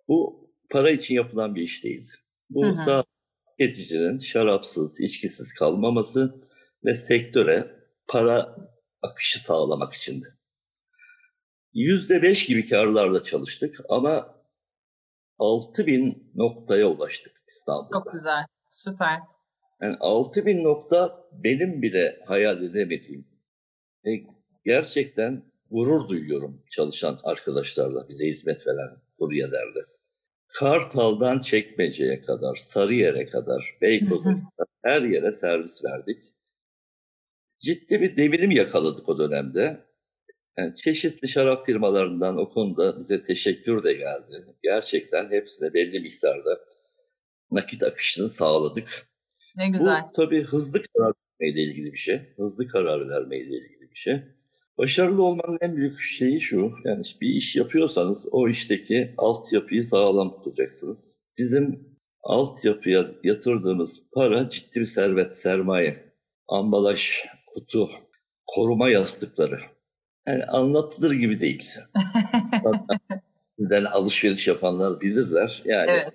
Bu 0.07 0.50
para 0.69 0.91
için 0.91 1.15
yapılan 1.15 1.55
bir 1.55 1.62
iş 1.62 1.83
değildi. 1.83 2.13
Bu 2.50 2.65
hı 2.65 2.69
hı. 2.69 3.03
tüketicinin 3.51 4.17
şarapsız, 4.17 5.00
içkisiz 5.00 5.53
kalmaması 5.53 6.41
ve 6.86 6.95
sektöre 6.95 7.71
para 8.07 8.55
akışı 9.01 9.43
sağlamak 9.43 9.93
içindi. 9.93 10.37
Yüzde 11.77 12.22
beş 12.22 12.46
gibi 12.46 12.65
karlarla 12.65 13.24
çalıştık 13.24 13.79
ama 13.89 14.36
6 15.39 15.88
bin 15.88 16.31
noktaya 16.36 16.88
ulaştık 16.88 17.34
İstanbul'da. 17.48 18.00
Çok 18.03 18.13
güzel, 18.13 18.46
süper. 18.69 19.19
Yani 19.81 19.98
6 20.00 20.46
bin 20.46 20.63
nokta 20.63 21.27
benim 21.31 21.81
bile 21.81 22.19
hayal 22.25 22.63
edemediğim. 22.63 23.27
E, 24.05 24.10
gerçekten 24.65 25.43
gurur 25.72 26.10
duyuyorum 26.10 26.63
çalışan 26.72 27.19
arkadaşlarla, 27.24 28.10
bize 28.10 28.27
hizmet 28.27 28.67
veren 28.67 28.98
kuryelerle. 29.19 29.79
Kartal'dan 30.48 31.39
Çekmece'ye 31.39 32.22
kadar, 32.22 32.55
Sarıyer'e 32.55 33.25
kadar, 33.25 33.77
Beykoz'a 33.81 34.24
kadar 34.57 34.67
her 34.84 35.01
yere 35.01 35.31
servis 35.31 35.84
verdik. 35.86 36.24
Ciddi 37.60 38.01
bir 38.01 38.17
devrim 38.17 38.51
yakaladık 38.51 39.10
o 39.10 39.19
dönemde. 39.19 39.87
Yani 40.57 40.75
çeşitli 40.75 41.29
şarap 41.29 41.65
firmalarından 41.65 42.37
o 42.37 42.49
konuda 42.49 42.99
bize 42.99 43.23
teşekkür 43.23 43.83
de 43.83 43.93
geldi. 43.93 44.45
Gerçekten 44.63 45.31
hepsine 45.31 45.73
belli 45.73 45.99
miktarda 45.99 46.59
nakit 47.51 47.83
akışını 47.83 48.29
sağladık. 48.29 49.07
Ne 49.55 49.69
güzel. 49.69 50.01
Bu 50.07 50.11
tabii 50.15 50.43
hızlı 50.43 50.81
karar 50.83 51.13
vermeyle 51.41 51.61
ilgili 51.61 51.93
bir 51.93 51.97
şey. 51.97 52.21
Hızlı 52.37 52.67
karar 52.67 53.09
vermeyle 53.09 53.57
ilgili 53.57 53.91
bir 53.91 53.95
şey. 53.95 54.21
Başarılı 54.77 55.23
olmanın 55.23 55.57
en 55.61 55.75
büyük 55.75 55.99
şeyi 55.99 56.41
şu. 56.41 56.71
Yani 56.85 57.03
bir 57.21 57.29
iş 57.29 57.55
yapıyorsanız 57.55 58.27
o 58.31 58.49
işteki 58.49 59.13
altyapıyı 59.17 59.81
sağlam 59.81 60.31
tutacaksınız. 60.43 61.17
bizim 61.37 61.97
altyapıya 62.23 63.11
yatırdığımız 63.23 64.01
para 64.13 64.49
ciddi 64.49 64.79
bir 64.79 64.85
servet, 64.85 65.37
sermaye. 65.37 66.13
Ambalaj, 66.47 67.11
kutu, 67.47 67.89
koruma 68.45 68.89
yastıkları. 68.89 69.59
Yani 70.27 70.46
anlatılır 70.46 71.12
gibi 71.12 71.39
değil. 71.39 71.69
Bizden 73.60 73.86
alışveriş 73.86 74.48
yapanlar 74.48 75.01
bilirler. 75.01 75.62
Yani 75.65 75.91
evet. 75.91 76.13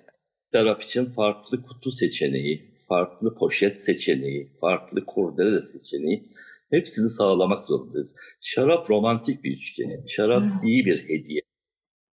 şarap 0.53 0.81
için 0.81 1.05
farklı 1.05 1.63
kutu 1.63 1.91
seçeneği, 1.91 2.73
farklı 2.87 3.35
poşet 3.35 3.79
seçeneği, 3.79 4.51
farklı 4.61 5.05
kurdele 5.05 5.59
seçeneği 5.59 6.29
hepsini 6.69 7.09
sağlamak 7.09 7.65
zorundayız. 7.65 8.15
Şarap 8.41 8.89
romantik 8.89 9.43
bir 9.43 9.51
üçgeni. 9.51 10.03
Şarap 10.07 10.43
iyi 10.63 10.85
bir 10.85 11.09
hediye. 11.09 11.41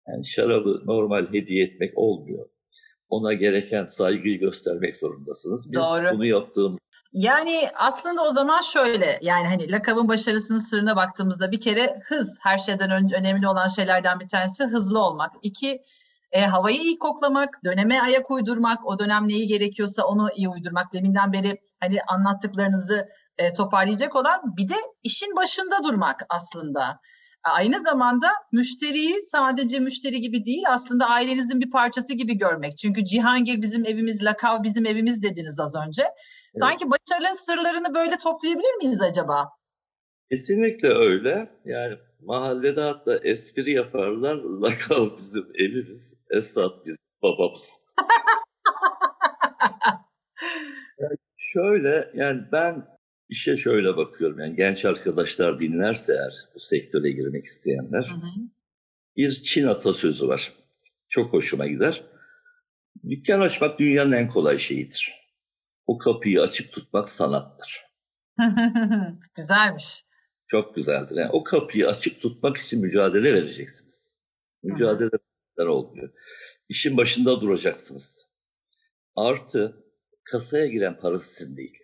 Yani 0.07 0.25
şarabı 0.25 0.81
normal 0.85 1.33
hediye 1.33 1.65
etmek 1.65 1.97
olmuyor. 1.97 2.49
Ona 3.09 3.33
gereken 3.33 3.85
saygıyı 3.85 4.39
göstermek 4.39 4.97
zorundasınız. 4.97 5.71
Biz 5.71 5.79
Doğru. 5.79 6.13
bunu 6.13 6.25
yaptığımız 6.25 6.79
yani 7.13 7.69
aslında 7.75 8.23
o 8.23 8.31
zaman 8.31 8.61
şöyle 8.61 9.19
yani 9.21 9.47
hani 9.47 9.71
lakabın 9.71 10.07
başarısının 10.07 10.57
sırrına 10.57 10.95
baktığımızda 10.95 11.51
bir 11.51 11.61
kere 11.61 12.01
hız 12.05 12.39
her 12.41 12.57
şeyden 12.57 13.13
önemli 13.13 13.47
olan 13.47 13.67
şeylerden 13.67 14.19
bir 14.19 14.27
tanesi 14.27 14.63
hızlı 14.63 14.99
olmak. 14.99 15.31
İki 15.41 15.81
e, 16.31 16.45
havayı 16.45 16.81
iyi 16.81 16.99
koklamak, 16.99 17.63
döneme 17.63 18.01
ayak 18.01 18.31
uydurmak, 18.31 18.87
o 18.87 18.99
dönem 18.99 19.27
neyi 19.27 19.47
gerekiyorsa 19.47 20.03
onu 20.03 20.29
iyi 20.35 20.49
uydurmak. 20.49 20.93
Deminden 20.93 21.33
beri 21.33 21.61
hani 21.79 21.97
anlattıklarınızı 22.07 23.09
e, 23.37 23.53
toparlayacak 23.53 24.15
olan 24.15 24.57
bir 24.57 24.69
de 24.69 24.75
işin 25.03 25.35
başında 25.35 25.83
durmak 25.83 26.25
aslında. 26.29 26.99
Aynı 27.43 27.79
zamanda 27.79 28.27
müşteriyi 28.51 29.23
sadece 29.23 29.79
müşteri 29.79 30.21
gibi 30.21 30.45
değil 30.45 30.63
aslında 30.67 31.09
ailenizin 31.09 31.61
bir 31.61 31.71
parçası 31.71 32.13
gibi 32.13 32.37
görmek. 32.37 32.77
Çünkü 32.77 33.05
Cihangir 33.05 33.61
bizim 33.61 33.85
evimiz, 33.85 34.23
Lakav 34.23 34.63
bizim 34.63 34.85
evimiz 34.85 35.23
dediniz 35.23 35.59
az 35.59 35.75
önce. 35.75 36.03
Sanki 36.55 36.85
başarının 36.91 37.33
sırlarını 37.33 37.93
böyle 37.93 38.17
toplayabilir 38.17 38.75
miyiz 38.75 39.01
acaba? 39.01 39.49
Kesinlikle 40.31 40.87
öyle. 40.87 41.49
Yani 41.65 41.97
mahallede 42.21 42.81
hatta 42.81 43.17
espri 43.17 43.71
yaparlar. 43.71 44.35
Lakav 44.61 45.17
bizim 45.17 45.45
evimiz, 45.55 46.17
Esat 46.29 46.85
bizim 46.85 46.97
babamız. 47.23 47.69
yani 50.99 51.17
şöyle 51.37 52.11
yani 52.13 52.41
ben 52.51 52.87
işe 53.29 53.57
şöyle 53.57 53.97
bakıyorum. 53.97 54.39
Yani 54.39 54.55
genç 54.55 54.85
arkadaşlar 54.85 55.59
dinlerse 55.59 56.13
eğer 56.13 56.33
bu 56.55 56.59
sektöre 56.59 57.11
girmek 57.11 57.45
isteyenler. 57.45 58.03
Hı 58.03 58.15
hı. 58.15 58.29
Bir 59.17 59.31
Çin 59.31 59.67
atasözü 59.67 60.27
var. 60.27 60.53
Çok 61.09 61.33
hoşuma 61.33 61.67
gider. 61.67 62.03
Dükkan 63.09 63.41
açmak 63.41 63.79
dünyanın 63.79 64.11
en 64.11 64.27
kolay 64.27 64.57
şeyidir. 64.57 65.22
O 65.87 65.97
kapıyı 65.97 66.41
açık 66.41 66.71
tutmak 66.71 67.09
sanattır. 67.09 67.85
Güzelmiş. 69.35 70.05
Çok 70.47 70.75
güzeldir. 70.75 71.15
Yani 71.15 71.29
o 71.31 71.43
kapıyı 71.43 71.87
açık 71.87 72.21
tutmak 72.21 72.57
için 72.57 72.81
mücadele 72.81 73.33
vereceksiniz. 73.33 74.17
Mücadele 74.63 75.09
olmuyor. 75.57 76.09
İşin 76.69 76.97
başında 76.97 77.41
duracaksınız. 77.41 78.31
Artı 79.15 79.83
kasaya 80.23 80.65
giren 80.65 80.99
para 80.99 81.19
sizin 81.19 81.57
değil. 81.57 81.77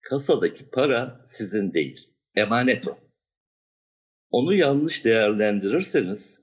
Kasadaki 0.00 0.70
para 0.70 1.24
sizin 1.26 1.74
değil. 1.74 2.08
Emanet 2.34 2.88
o. 2.88 2.98
Onu 4.30 4.54
yanlış 4.54 5.04
değerlendirirseniz 5.04 6.38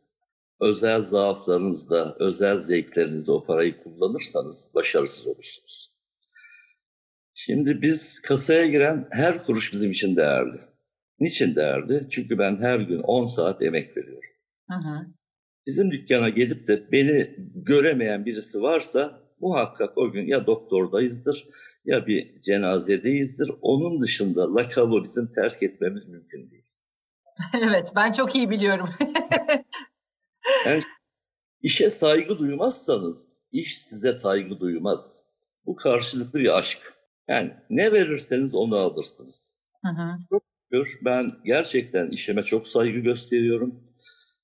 özel 0.62 1.02
zaaflarınızda, 1.02 2.16
özel 2.20 2.60
zevklerinizde 2.60 3.32
o 3.32 3.44
parayı 3.44 3.84
kullanırsanız 3.84 4.70
başarısız 4.74 5.28
olursunuz. 5.28 5.95
Şimdi 7.38 7.82
biz 7.82 8.22
kasaya 8.22 8.68
giren 8.68 9.08
her 9.12 9.44
kuruş 9.44 9.74
bizim 9.74 9.92
için 9.92 10.15
değerli. 10.15 10.60
Niçin 11.20 11.55
değerli? 11.55 12.07
Çünkü 12.10 12.38
ben 12.38 12.57
her 12.62 12.79
gün 12.79 13.00
10 13.00 13.25
saat 13.25 13.62
emek 13.62 13.98
veriyorum. 13.98 14.29
Hı 14.70 14.75
hı. 14.75 15.07
Bizim 15.68 15.92
dükkana 15.92 16.29
gelip 16.29 16.68
de 16.68 16.92
beni 16.92 17.36
göremeyen 17.55 18.25
birisi 18.25 18.62
varsa 18.62 19.22
muhakkak 19.40 19.98
o 19.98 20.12
gün 20.12 20.27
ya 20.27 20.48
doktordayızdır 20.48 21.48
ya 21.86 22.07
bir 22.07 22.42
cenazedeyizdir. 22.42 23.51
Onun 23.62 24.01
dışında 24.01 24.55
lakabı 24.55 25.03
bizim 25.03 25.31
terk 25.31 25.64
etmemiz 25.64 26.07
mümkün 26.07 26.51
değil. 26.51 26.66
evet 27.62 27.92
ben 27.96 28.12
çok 28.12 28.36
iyi 28.36 28.50
biliyorum. 28.50 28.90
yani 30.66 30.81
işe 31.62 31.90
saygı 31.90 32.38
duymazsanız 32.38 33.27
iş 33.51 33.77
size 33.77 34.14
saygı 34.14 34.60
duymaz. 34.60 35.25
Bu 35.66 35.75
karşılıklı 35.75 36.40
bir 36.40 36.57
aşk. 36.57 36.95
Yani 37.27 37.53
ne 37.70 37.92
verirseniz 37.92 38.55
onu 38.55 38.75
alırsınız. 38.75 39.55
Hı 39.85 39.90
hı. 39.90 40.18
Çok 40.29 40.44
şükür 40.72 41.00
ben 41.05 41.31
gerçekten 41.46 42.09
işime 42.09 42.44
çok 42.44 42.68
saygı 42.68 43.00
gösteriyorum. 43.00 43.83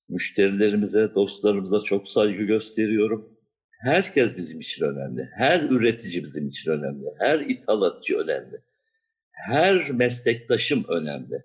Müşterilerimize, 0.09 1.15
dostlarımıza 1.15 1.79
çok 1.79 2.07
saygı 2.07 2.43
gösteriyorum. 2.43 3.37
Herkes 3.71 4.37
bizim 4.37 4.59
için 4.59 4.85
önemli. 4.85 5.29
Her 5.37 5.61
üretici 5.61 6.23
bizim 6.23 6.47
için 6.47 6.71
önemli. 6.71 7.05
Her 7.19 7.39
ithalatçı 7.39 8.17
önemli. 8.17 8.61
Her 9.31 9.91
meslektaşım 9.91 10.85
önemli. 10.87 11.43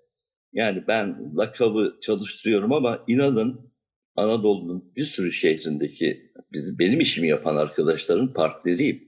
Yani 0.53 0.83
ben 0.87 1.31
lakabı 1.37 1.97
çalıştırıyorum 2.01 2.73
ama 2.73 3.03
inanın 3.07 3.71
Anadolu'nun 4.15 4.93
bir 4.95 5.05
sürü 5.05 5.31
şehrindeki 5.31 6.31
bizim, 6.53 6.79
benim 6.79 6.99
işimi 6.99 7.27
yapan 7.27 7.55
arkadaşların 7.55 8.33
partneriyim. 8.33 9.06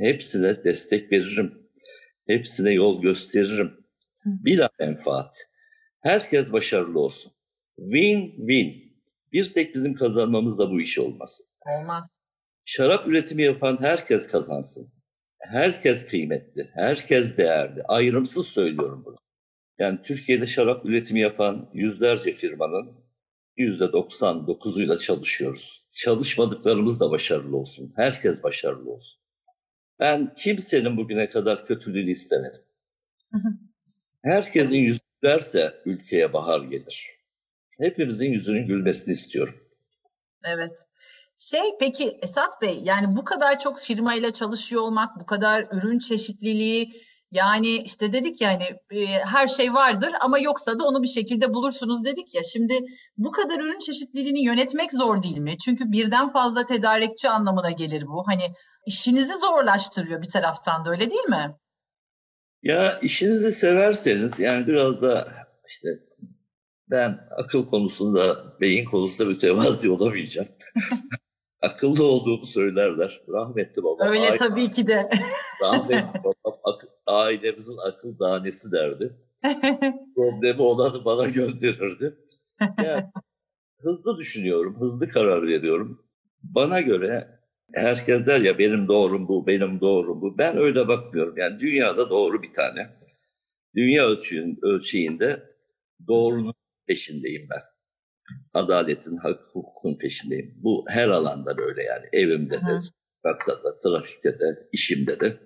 Hepsine 0.00 0.64
destek 0.64 1.12
veririm. 1.12 1.68
Hepsine 2.26 2.72
yol 2.72 3.02
gösteririm. 3.02 3.72
Bila 4.24 4.70
menfaat. 4.78 5.36
Herkes 6.00 6.52
başarılı 6.52 7.00
olsun. 7.00 7.32
Win-win. 7.78 8.92
Bir 9.32 9.52
tek 9.52 9.74
bizim 9.74 9.94
kazanmamız 9.94 10.58
da 10.58 10.70
bu 10.70 10.80
iş 10.80 10.98
olmaz. 10.98 11.40
Olmaz. 11.78 12.08
Şarap 12.64 13.08
üretimi 13.08 13.42
yapan 13.42 13.78
herkes 13.80 14.26
kazansın. 14.28 14.92
Herkes 15.38 16.06
kıymetli, 16.06 16.70
herkes 16.74 17.36
değerli. 17.36 17.82
Ayrımsız 17.82 18.46
söylüyorum 18.46 19.02
bunu. 19.06 19.16
Yani 19.78 19.98
Türkiye'de 20.02 20.46
şarap 20.46 20.86
üretimi 20.86 21.20
yapan 21.20 21.70
yüzlerce 21.74 22.34
firmanın 22.34 23.04
yüzde 23.56 23.84
99'uyla 23.84 24.98
çalışıyoruz. 24.98 25.86
Çalışmadıklarımız 25.92 27.00
da 27.00 27.10
başarılı 27.10 27.56
olsun. 27.56 27.92
Herkes 27.96 28.42
başarılı 28.42 28.90
olsun. 28.90 29.21
Ben 30.02 30.26
kimsenin 30.26 30.96
bugüne 30.96 31.30
kadar 31.30 31.66
kötülüğünü 31.66 32.10
istemedim. 32.10 32.60
Herkesin 34.24 34.76
yüzü 34.76 34.98
gülerse 35.22 35.74
ülkeye 35.84 36.32
bahar 36.32 36.60
gelir. 36.60 37.10
Hepimizin 37.78 38.32
yüzünün 38.32 38.66
gülmesini 38.66 39.12
istiyorum. 39.12 39.54
Evet. 40.44 40.72
Şey 41.36 41.62
peki 41.80 42.18
Esat 42.22 42.62
Bey 42.62 42.80
yani 42.82 43.16
bu 43.16 43.24
kadar 43.24 43.58
çok 43.58 43.80
firmayla 43.80 44.32
çalışıyor 44.32 44.82
olmak, 44.82 45.20
bu 45.20 45.26
kadar 45.26 45.66
ürün 45.72 45.98
çeşitliliği 45.98 47.02
yani 47.30 47.76
işte 47.76 48.12
dedik 48.12 48.40
yani 48.40 48.64
e, 48.90 49.06
her 49.06 49.46
şey 49.46 49.74
vardır 49.74 50.10
ama 50.20 50.38
yoksa 50.38 50.78
da 50.78 50.84
onu 50.84 51.02
bir 51.02 51.08
şekilde 51.08 51.54
bulursunuz 51.54 52.04
dedik 52.04 52.34
ya. 52.34 52.42
Şimdi 52.42 52.78
bu 53.16 53.30
kadar 53.30 53.60
ürün 53.60 53.78
çeşitliliğini 53.78 54.44
yönetmek 54.44 54.92
zor 54.92 55.22
değil 55.22 55.38
mi? 55.38 55.58
Çünkü 55.58 55.92
birden 55.92 56.30
fazla 56.30 56.66
tedarikçi 56.66 57.28
anlamına 57.28 57.70
gelir 57.70 58.06
bu. 58.06 58.24
Hani 58.26 58.42
işinizi 58.86 59.38
zorlaştırıyor 59.38 60.22
bir 60.22 60.28
taraftan 60.28 60.84
da 60.84 60.90
öyle 60.90 61.10
değil 61.10 61.28
mi? 61.28 61.56
Ya 62.62 62.98
işinizi 63.00 63.52
severseniz 63.52 64.38
yani 64.38 64.66
biraz 64.66 65.02
da 65.02 65.32
işte 65.68 65.88
ben 66.90 67.28
akıl 67.30 67.68
konusunda, 67.68 68.44
beyin 68.60 68.84
konusunda 68.84 69.30
mütevazi 69.30 69.90
olamayacağım. 69.90 70.48
akıllı 71.62 72.04
olduğumu 72.04 72.44
söylerler. 72.44 73.22
Rahmetli 73.28 73.82
babam. 73.82 74.08
Öyle 74.08 74.20
aile, 74.20 74.34
tabii 74.34 74.70
ki 74.70 74.86
de. 74.86 75.10
rahmetli 75.62 76.20
babam 76.24 76.60
ak- 76.64 76.88
ailemizin 77.06 77.76
akıl 77.76 78.18
danesi 78.18 78.72
derdi. 78.72 79.16
Problemi 80.14 80.62
olanı 80.62 81.04
bana 81.04 81.28
gönderirdi. 81.28 82.16
Yani, 82.78 83.04
hızlı 83.80 84.16
düşünüyorum, 84.16 84.76
hızlı 84.80 85.08
karar 85.08 85.46
veriyorum. 85.46 86.04
Bana 86.42 86.80
göre 86.80 87.41
herkes 87.74 88.26
der 88.26 88.40
ya 88.40 88.58
benim 88.58 88.88
doğrum 88.88 89.28
bu, 89.28 89.46
benim 89.46 89.80
doğrum 89.80 90.20
bu. 90.20 90.38
Ben 90.38 90.56
öyle 90.56 90.88
bakmıyorum. 90.88 91.34
Yani 91.36 91.60
dünyada 91.60 92.10
doğru 92.10 92.42
bir 92.42 92.52
tane. 92.52 92.90
Dünya 93.76 94.06
ölçeğinde 94.62 95.42
doğrunun 96.08 96.54
peşindeyim 96.86 97.46
ben 97.50 97.62
adaletin, 98.54 99.16
hak, 99.16 99.40
hukukun 99.52 99.98
peşindeyim. 99.98 100.54
Bu 100.56 100.84
her 100.88 101.08
alanda 101.08 101.58
böyle 101.58 101.82
yani. 101.82 102.06
Evimde 102.12 102.54
de, 102.54 102.78
sokakta 103.22 103.64
da, 103.64 103.78
trafikte 103.78 104.38
de, 104.38 104.68
işimde 104.72 105.20
de. 105.20 105.38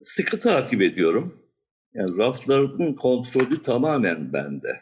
Sıkı 0.00 0.40
takip 0.40 0.82
ediyorum. 0.82 1.44
Yani 1.94 2.18
rafların 2.18 2.94
kontrolü 2.94 3.62
tamamen 3.62 4.32
bende. 4.32 4.80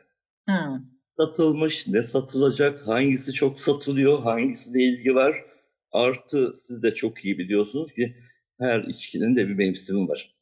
Hı. 0.49 0.81
Satılmış, 1.17 1.88
ne 1.88 2.03
satılacak, 2.03 2.87
hangisi 2.87 3.33
çok 3.33 3.61
satılıyor, 3.61 4.23
hangisine 4.23 4.83
ilgi 4.83 5.15
var. 5.15 5.52
Artı 5.93 6.53
siz 6.55 6.83
de 6.83 6.95
çok 6.95 7.25
iyi 7.25 7.39
biliyorsunuz 7.39 7.93
ki 7.93 8.17
her 8.61 8.81
içkinin 8.81 9.37
de 9.37 9.49
bir 9.49 9.55
mevsimi 9.55 10.09
var. 10.09 10.35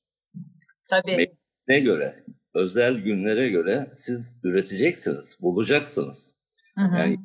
Tabii. 0.90 1.36
Ne 1.68 1.80
göre, 1.80 2.24
özel 2.54 2.98
günlere 2.98 3.48
göre 3.48 3.90
siz 3.94 4.36
üreteceksiniz, 4.44 5.38
bulacaksınız. 5.40 6.34
Hı 6.78 6.84
hı. 6.84 6.96
Yani 6.96 7.18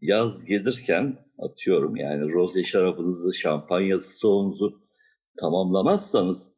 yaz 0.00 0.44
gelirken 0.44 1.18
atıyorum 1.38 1.96
yani 1.96 2.32
roze 2.32 2.64
şarabınızı, 2.64 3.34
şampanya 3.34 4.00
stoğunuzu 4.00 4.82
tamamlamazsanız 5.40 6.52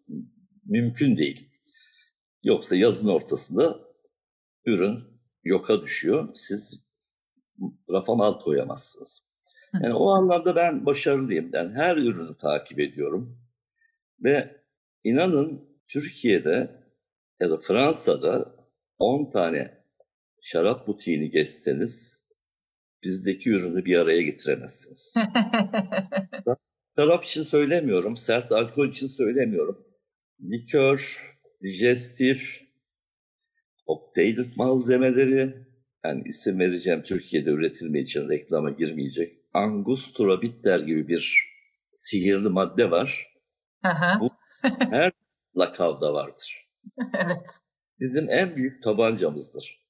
mümkün 0.64 1.16
değil. 1.16 1.48
Yoksa 2.42 2.76
yazın 2.76 3.08
ortasında 3.08 3.80
ürün 4.66 5.00
yoka 5.44 5.82
düşüyor. 5.82 6.28
Siz 6.34 6.82
rafa 7.90 8.14
mal 8.14 8.38
koyamazsınız. 8.38 9.31
Yani 9.80 9.94
o 9.94 10.10
anlamda 10.10 10.56
ben 10.56 10.86
başarılıyım. 10.86 11.50
Yani 11.52 11.74
her 11.74 11.96
ürünü 11.96 12.36
takip 12.36 12.80
ediyorum. 12.80 13.38
Ve 14.20 14.62
inanın 15.04 15.78
Türkiye'de 15.88 16.70
ya 17.40 17.50
da 17.50 17.58
Fransa'da 17.58 18.56
10 18.98 19.30
tane 19.30 19.84
şarap 20.42 20.86
butiğini 20.86 21.30
geçseniz 21.30 22.22
bizdeki 23.04 23.50
ürünü 23.50 23.84
bir 23.84 23.96
araya 23.96 24.22
getiremezsiniz. 24.22 25.14
şarap 26.98 27.24
için 27.24 27.42
söylemiyorum, 27.42 28.16
sert 28.16 28.52
alkol 28.52 28.88
için 28.88 29.06
söylemiyorum. 29.06 29.86
Likör, 30.40 31.32
dijestif, 31.62 32.60
kokteyl 33.86 34.56
malzemeleri, 34.56 35.66
yani 36.04 36.22
isim 36.26 36.58
vereceğim 36.58 37.02
Türkiye'de 37.02 37.50
üretilme 37.50 38.00
için 38.00 38.28
reklama 38.28 38.70
girmeyecek. 38.70 39.41
Angustura 39.54 40.42
bitter 40.42 40.80
gibi 40.80 41.08
bir 41.08 41.52
sihirli 41.94 42.48
madde 42.48 42.90
var. 42.90 43.32
Bu 44.20 44.28
her 44.78 45.12
lakavda 45.56 46.14
vardır. 46.14 46.68
evet. 46.98 47.46
Bizim 48.00 48.30
en 48.30 48.56
büyük 48.56 48.82
tabancamızdır. 48.82 49.82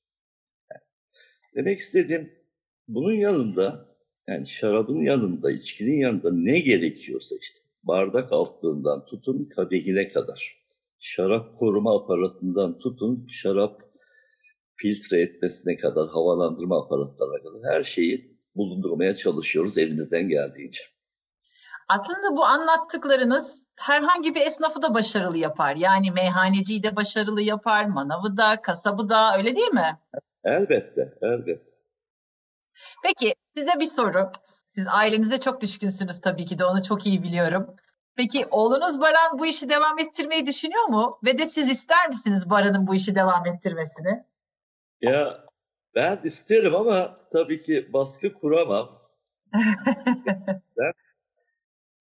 Demek 1.55 1.79
istediğim 1.79 2.33
bunun 2.88 3.12
yanında 3.12 3.96
yani 4.29 4.46
şarabın 4.46 5.01
yanında, 5.01 5.53
içkinin 5.53 6.01
yanında 6.01 6.31
ne 6.33 6.59
gerekiyorsa 6.59 7.37
işte 7.40 7.59
bardak 7.83 8.33
altlığından 8.33 9.05
tutun 9.05 9.44
kadehine 9.44 10.09
kadar, 10.09 10.64
şarap 10.98 11.55
koruma 11.55 12.03
aparatından 12.03 12.79
tutun 12.79 13.27
şarap 13.31 13.83
filtre 14.77 15.20
etmesine 15.20 15.77
kadar, 15.77 16.09
havalandırma 16.09 16.85
aparatlarına 16.85 17.42
kadar 17.42 17.75
her 17.75 17.83
şeyi 17.83 18.32
bulundurmaya 18.56 19.16
çalışıyoruz 19.16 19.78
elimizden 19.78 20.28
geldiğince. 20.28 20.80
Aslında 21.88 22.36
bu 22.36 22.44
anlattıklarınız 22.44 23.66
herhangi 23.76 24.34
bir 24.34 24.40
esnafı 24.40 24.82
da 24.82 24.94
başarılı 24.94 25.38
yapar. 25.38 25.76
Yani 25.76 26.10
meyhaneciyi 26.10 26.82
de 26.82 26.96
başarılı 26.96 27.42
yapar, 27.42 27.84
manavı 27.84 28.36
da, 28.36 28.62
kasabı 28.62 29.08
da 29.08 29.36
öyle 29.36 29.56
değil 29.56 29.72
mi? 29.72 29.98
Elbette, 30.44 31.18
elbette. 31.22 31.72
Peki 33.02 33.34
size 33.56 33.80
bir 33.80 33.86
soru. 33.86 34.30
Siz 34.68 34.88
ailenize 34.88 35.40
çok 35.40 35.60
düşkünsünüz 35.60 36.20
tabii 36.20 36.44
ki 36.44 36.58
de 36.58 36.64
onu 36.64 36.82
çok 36.82 37.06
iyi 37.06 37.22
biliyorum. 37.22 37.76
Peki 38.16 38.46
oğlunuz 38.50 39.00
Baran 39.00 39.38
bu 39.38 39.46
işi 39.46 39.68
devam 39.68 39.98
ettirmeyi 39.98 40.46
düşünüyor 40.46 40.84
mu? 40.84 41.18
Ve 41.24 41.38
de 41.38 41.46
siz 41.46 41.70
ister 41.70 42.08
misiniz 42.08 42.50
Baran'ın 42.50 42.86
bu 42.86 42.94
işi 42.94 43.14
devam 43.14 43.46
ettirmesini? 43.46 44.24
Ya 45.00 45.41
ben 45.94 46.20
isterim 46.24 46.74
ama 46.74 47.20
tabii 47.33 47.62
ki 47.62 47.92
baskı 47.92 48.33
kuramam. 48.33 49.02
ben 50.78 50.92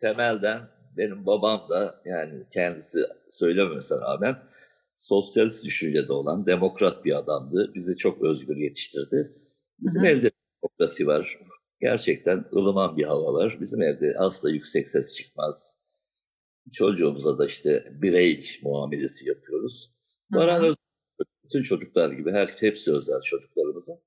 temelden 0.02 0.62
benim 0.98 1.26
babam 1.26 1.70
da 1.70 2.02
yani 2.06 2.44
kendisi 2.54 3.00
söylememesine 3.30 3.98
rağmen 4.02 4.38
sosyalist 4.96 5.64
düşüncede 5.64 6.14
olan 6.14 6.46
demokrat 6.46 7.06
bir 7.06 7.18
adamdı. 7.18 7.72
Bizi 7.76 7.98
çok 7.98 8.24
özgür 8.24 8.58
yetiştirdi. 8.58 9.32
Bizim 9.80 10.04
Hı. 10.04 10.08
evde 10.08 10.32
demokrasi 10.64 11.08
var. 11.08 11.40
Gerçekten 11.82 12.46
ılıman 12.54 12.98
bir 12.98 13.04
hava 13.04 13.34
var. 13.34 13.58
Bizim 13.62 13.82
evde 13.82 14.16
asla 14.18 14.50
yüksek 14.50 14.88
ses 14.88 15.18
çıkmaz. 15.18 15.78
Çocuğumuza 16.72 17.38
da 17.38 17.46
işte 17.46 17.88
birey 18.02 18.60
muamelesi 18.64 19.30
yapıyoruz. 19.30 19.92
Baran 20.34 20.76
bütün 21.52 21.64
çocuklar 21.64 22.12
gibi 22.12 22.32
her 22.32 22.48
hepsi 22.60 22.92
özel 22.92 23.22
çocuklarımızın. 23.22 24.00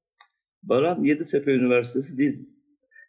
Baran 0.63 1.05
Yeditepe 1.05 1.51
Üniversitesi 1.51 2.19
Dil, 2.19 2.47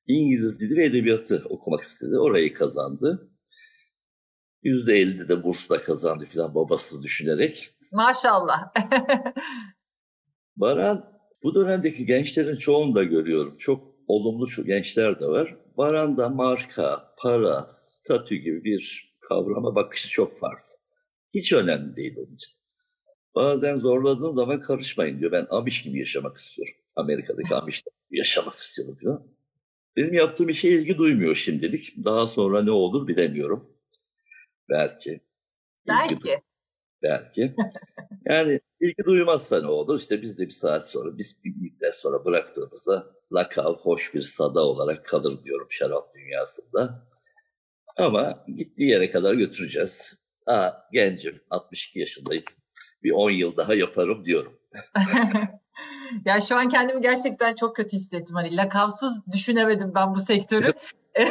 İngiliz 0.07 0.59
Dili 0.59 0.77
ve 0.77 0.85
Edebiyatı 0.85 1.43
okumak 1.49 1.81
istedi. 1.81 2.17
Orayı 2.17 2.53
kazandı. 2.53 3.31
Yüzde 4.63 4.95
elli 4.95 5.29
de 5.29 5.43
bursla 5.43 5.83
kazandı 5.83 6.25
filan 6.25 6.55
babasını 6.55 7.03
düşünerek. 7.03 7.75
Maşallah. 7.91 8.73
Baran 10.55 11.19
bu 11.43 11.55
dönemdeki 11.55 12.05
gençlerin 12.05 12.55
çoğunu 12.55 12.95
da 12.95 13.03
görüyorum. 13.03 13.57
Çok 13.57 13.95
olumlu 14.07 14.45
gençler 14.65 15.19
de 15.19 15.27
var. 15.27 15.57
Baran'da 15.77 16.29
marka, 16.29 17.13
para, 17.17 17.67
statü 17.69 18.35
gibi 18.35 18.63
bir 18.63 19.15
kavrama 19.29 19.75
bakışı 19.75 20.09
çok 20.09 20.37
farklı. 20.37 20.71
Hiç 21.33 21.53
önemli 21.53 21.95
değil 21.95 22.15
onun 22.17 22.35
için. 22.35 22.64
Bazen 23.35 23.75
zorladığım 23.75 24.35
zaman 24.35 24.61
karışmayın 24.61 25.19
diyor. 25.19 25.31
Ben 25.31 25.47
Amiş 25.49 25.81
gibi 25.83 25.99
yaşamak 25.99 26.37
istiyorum. 26.37 26.73
Amerika'daki 26.95 27.55
Amiş 27.61 27.81
gibi 27.81 28.17
yaşamak 28.17 28.57
istiyorum 28.59 28.97
diyor. 29.01 29.21
Benim 29.95 30.13
yaptığım 30.13 30.49
işe 30.49 30.69
ilgi 30.69 30.97
duymuyor 30.97 31.35
şimdilik. 31.35 32.05
Daha 32.05 32.27
sonra 32.27 32.63
ne 32.63 32.71
olur 32.71 33.07
bilemiyorum. 33.07 33.69
Belki. 34.69 35.21
Belki. 35.87 36.41
belki. 37.03 37.55
yani 38.25 38.59
ilgi 38.79 39.03
duymazsa 39.05 39.61
ne 39.61 39.67
olur? 39.67 39.99
İşte 39.99 40.21
biz 40.21 40.39
de 40.39 40.45
bir 40.45 40.51
saat 40.51 40.89
sonra, 40.89 41.17
biz 41.17 41.43
bir 41.43 41.55
müddet 41.55 41.95
sonra 41.95 42.25
bıraktığımızda 42.25 43.15
lakav 43.33 43.75
hoş 43.75 44.13
bir 44.13 44.21
sada 44.21 44.65
olarak 44.65 45.05
kalır 45.05 45.43
diyorum 45.43 45.67
şarap 45.69 46.15
dünyasında. 46.15 47.07
Ama 47.97 48.45
gittiği 48.57 48.89
yere 48.89 49.09
kadar 49.09 49.33
götüreceğiz. 49.33 50.19
Aa, 50.45 50.71
gencim, 50.91 51.41
62 51.49 51.99
yaşındayım 51.99 52.43
bir 53.05 53.11
10 53.11 53.29
yıl 53.29 53.57
daha 53.57 53.75
yaparım 53.75 54.25
diyorum. 54.25 54.59
ya 56.25 56.41
şu 56.41 56.55
an 56.55 56.69
kendimi 56.69 57.01
gerçekten 57.01 57.55
çok 57.55 57.75
kötü 57.75 57.95
hissettim. 57.95 58.35
Hani 58.35 58.57
lakavsız 58.57 59.23
düşünemedim 59.33 59.91
ben 59.95 60.15
bu 60.15 60.19
sektörü. 60.19 60.73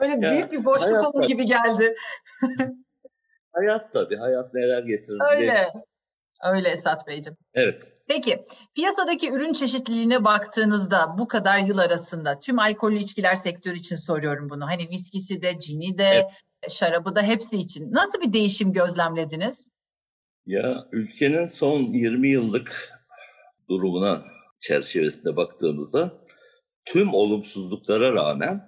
Böyle 0.00 0.26
ya, 0.26 0.32
büyük 0.32 0.52
bir 0.52 0.64
boşluk 0.64 1.14
olur 1.14 1.26
gibi 1.26 1.44
geldi. 1.44 1.94
hayat 3.52 3.92
tabii. 3.92 4.16
Hayat 4.16 4.54
neler 4.54 4.82
getirir. 4.82 5.36
Öyle. 5.36 5.72
Öyle 6.44 6.68
Esat 6.68 7.06
Beyciğim. 7.06 7.36
Evet. 7.54 7.92
Peki 8.08 8.44
piyasadaki 8.74 9.30
ürün 9.30 9.52
çeşitliliğine 9.52 10.24
baktığınızda 10.24 11.14
bu 11.18 11.28
kadar 11.28 11.58
yıl 11.58 11.78
arasında 11.78 12.38
tüm 12.38 12.58
alkollü 12.58 12.98
içkiler 12.98 13.34
sektörü 13.34 13.76
için 13.76 13.96
soruyorum 13.96 14.50
bunu. 14.50 14.66
Hani 14.66 14.88
viskisi 14.90 15.42
de, 15.42 15.58
cini 15.58 15.98
de, 15.98 16.04
evet 16.04 16.26
şarabı 16.68 17.16
da 17.16 17.22
hepsi 17.22 17.58
için. 17.58 17.92
Nasıl 17.92 18.20
bir 18.20 18.32
değişim 18.32 18.72
gözlemlediniz? 18.72 19.68
Ya 20.46 20.88
ülkenin 20.92 21.46
son 21.46 21.78
20 21.78 22.28
yıllık 22.28 22.92
durumuna 23.68 24.24
çerçevesinde 24.60 25.36
baktığımızda 25.36 26.12
tüm 26.84 27.14
olumsuzluklara 27.14 28.12
rağmen 28.12 28.62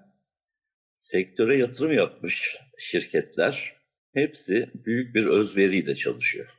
sektöre 0.95 1.59
yatırım 1.59 1.93
yapmış 1.93 2.57
şirketler 2.79 3.77
hepsi 4.15 4.71
büyük 4.75 5.15
bir 5.15 5.27
özveriyle 5.27 5.95
çalışıyor. 5.95 6.58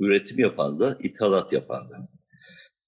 Üretim 0.00 0.38
yapan 0.38 0.80
da, 0.80 0.98
ithalat 1.00 1.52
yapan 1.52 1.90
da. 1.90 2.08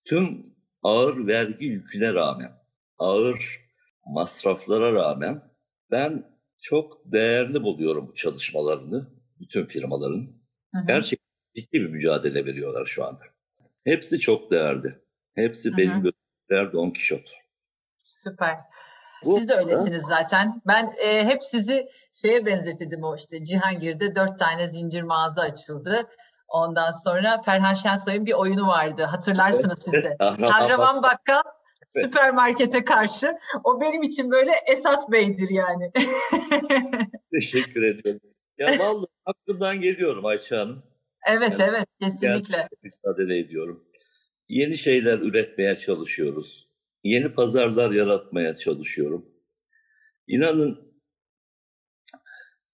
Tüm 0.05 0.43
ağır 0.83 1.27
vergi 1.27 1.67
yüküne 1.67 2.15
rağmen, 2.15 2.53
ağır 2.99 3.61
masraflara 4.07 4.93
rağmen 4.93 5.43
ben 5.91 6.25
çok 6.61 7.13
değerli 7.13 7.63
buluyorum 7.63 8.09
bu 8.09 8.15
çalışmalarını, 8.15 9.07
bütün 9.41 9.67
firmaların. 9.67 10.33
Hı 10.75 10.79
hı. 10.79 10.87
Gerçekten 10.87 11.33
ciddi 11.57 11.73
bir 11.73 11.91
mücadele 11.91 12.47
veriyorlar 12.47 12.87
şu 12.87 13.05
anda. 13.05 13.23
Hepsi 13.85 14.19
çok 14.19 14.51
değerli. 14.51 14.99
Hepsi 15.35 15.69
hı 15.69 15.73
hı. 15.73 15.77
benim 15.77 15.95
gözümde 15.95 16.73
Don 16.73 16.91
Kişot. 16.91 17.31
Süper. 17.99 18.57
Bu, 19.25 19.37
Siz 19.37 19.49
de 19.49 19.55
öylesiniz 19.55 20.03
zaten. 20.03 20.63
Ben 20.67 20.93
e, 21.05 21.25
hep 21.25 21.45
sizi 21.45 21.89
şeye 22.23 22.47
benzetirdim 22.47 23.05
o 23.05 23.17
işte 23.17 23.45
Cihangir'de 23.45 24.15
dört 24.15 24.39
tane 24.39 24.69
zincir 24.69 25.03
mağaza 25.03 25.43
açıldı. 25.43 26.07
Ondan 26.53 26.91
sonra 26.91 27.43
Ferhan 27.43 27.75
Şensoy'un 27.75 28.27
bir 28.27 28.33
oyunu 28.33 28.69
vardı. 28.69 29.03
Hatırlarsınız 29.03 29.79
siz 29.85 29.93
de. 29.93 30.17
Kahraman 30.19 31.03
Bakkal 31.03 31.43
süpermarkete 31.89 32.85
karşı. 32.85 33.39
O 33.65 33.81
benim 33.81 34.03
için 34.03 34.31
böyle 34.31 34.53
Esat 34.67 35.13
Bey'dir 35.13 35.51
yani. 35.51 35.93
Teşekkür 37.35 37.83
ederim. 37.83 38.21
Ya 38.59 38.67
vallahi 38.79 39.07
aklımdan 39.27 39.81
geliyorum 39.81 40.27
Ayça 40.27 40.61
Hanım. 40.61 40.83
Evet 41.29 41.61
yani, 41.61 41.71
evet 41.71 41.87
kesinlikle. 42.01 42.69
Mücadele 42.83 43.39
ediyorum. 43.39 43.85
Yeni 44.49 44.77
şeyler 44.77 45.19
üretmeye 45.19 45.77
çalışıyoruz. 45.77 46.69
Yeni 47.05 47.35
pazarlar 47.35 47.91
yaratmaya 47.91 48.57
çalışıyorum. 48.57 49.27
İnanın 50.27 50.93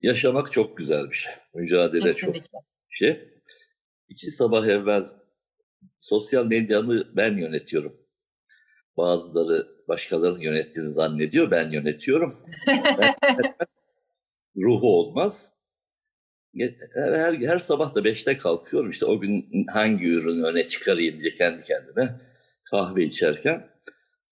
yaşamak 0.02 0.52
çok 0.52 0.76
güzel 0.76 1.10
bir 1.10 1.16
şey. 1.16 1.32
Mücadele 1.54 2.12
Kesinlikle. 2.12 2.40
çok 2.52 2.64
bir 2.90 2.96
şey. 2.96 3.37
İki 4.08 4.30
sabah 4.30 4.66
evvel 4.66 5.06
sosyal 6.00 6.46
medyamı 6.46 7.16
ben 7.16 7.36
yönetiyorum. 7.36 7.96
Bazıları 8.96 9.68
başkalarının 9.88 10.40
yönettiğini 10.40 10.92
zannediyor. 10.92 11.50
Ben 11.50 11.70
yönetiyorum. 11.70 12.42
ruhu 14.56 14.98
olmaz. 14.98 15.52
Her, 16.94 17.34
her 17.34 17.58
sabah 17.58 17.94
da 17.94 18.04
beşte 18.04 18.38
kalkıyorum 18.38 18.90
işte 18.90 19.06
o 19.06 19.20
gün 19.20 19.66
hangi 19.72 20.06
ürünü 20.06 20.44
öne 20.44 20.64
çıkarayım 20.64 21.20
diye 21.20 21.30
kendi 21.30 21.62
kendime 21.62 22.20
kahve 22.70 23.04
içerken. 23.04 23.70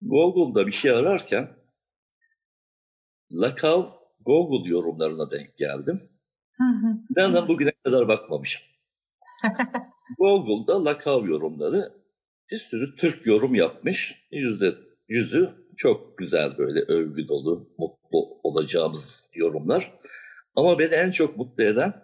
Google'da 0.02 0.66
bir 0.66 0.72
şey 0.72 0.90
ararken 0.90 1.56
Lakav 3.32 3.86
Google 4.20 4.70
yorumlarına 4.70 5.30
denk 5.30 5.56
geldim. 5.56 6.08
Ben 7.10 7.34
de 7.34 7.48
bugüne 7.48 7.72
kadar 7.84 8.08
bakmamışım. 8.08 8.62
Google'da 10.18 10.84
Lakav 10.84 11.26
yorumları 11.26 11.92
bir 12.50 12.56
sürü 12.56 12.94
Türk 12.94 13.26
yorum 13.26 13.54
yapmış. 13.54 14.14
Yüzde 14.30 14.74
yüzü 15.08 15.50
çok 15.76 16.18
güzel 16.18 16.58
böyle 16.58 16.80
övgü 16.80 17.28
dolu, 17.28 17.74
mutlu 17.78 18.40
olacağımız 18.42 19.30
yorumlar. 19.34 19.98
Ama 20.54 20.78
beni 20.78 20.94
en 20.94 21.10
çok 21.10 21.36
mutlu 21.36 21.64
eden 21.64 21.94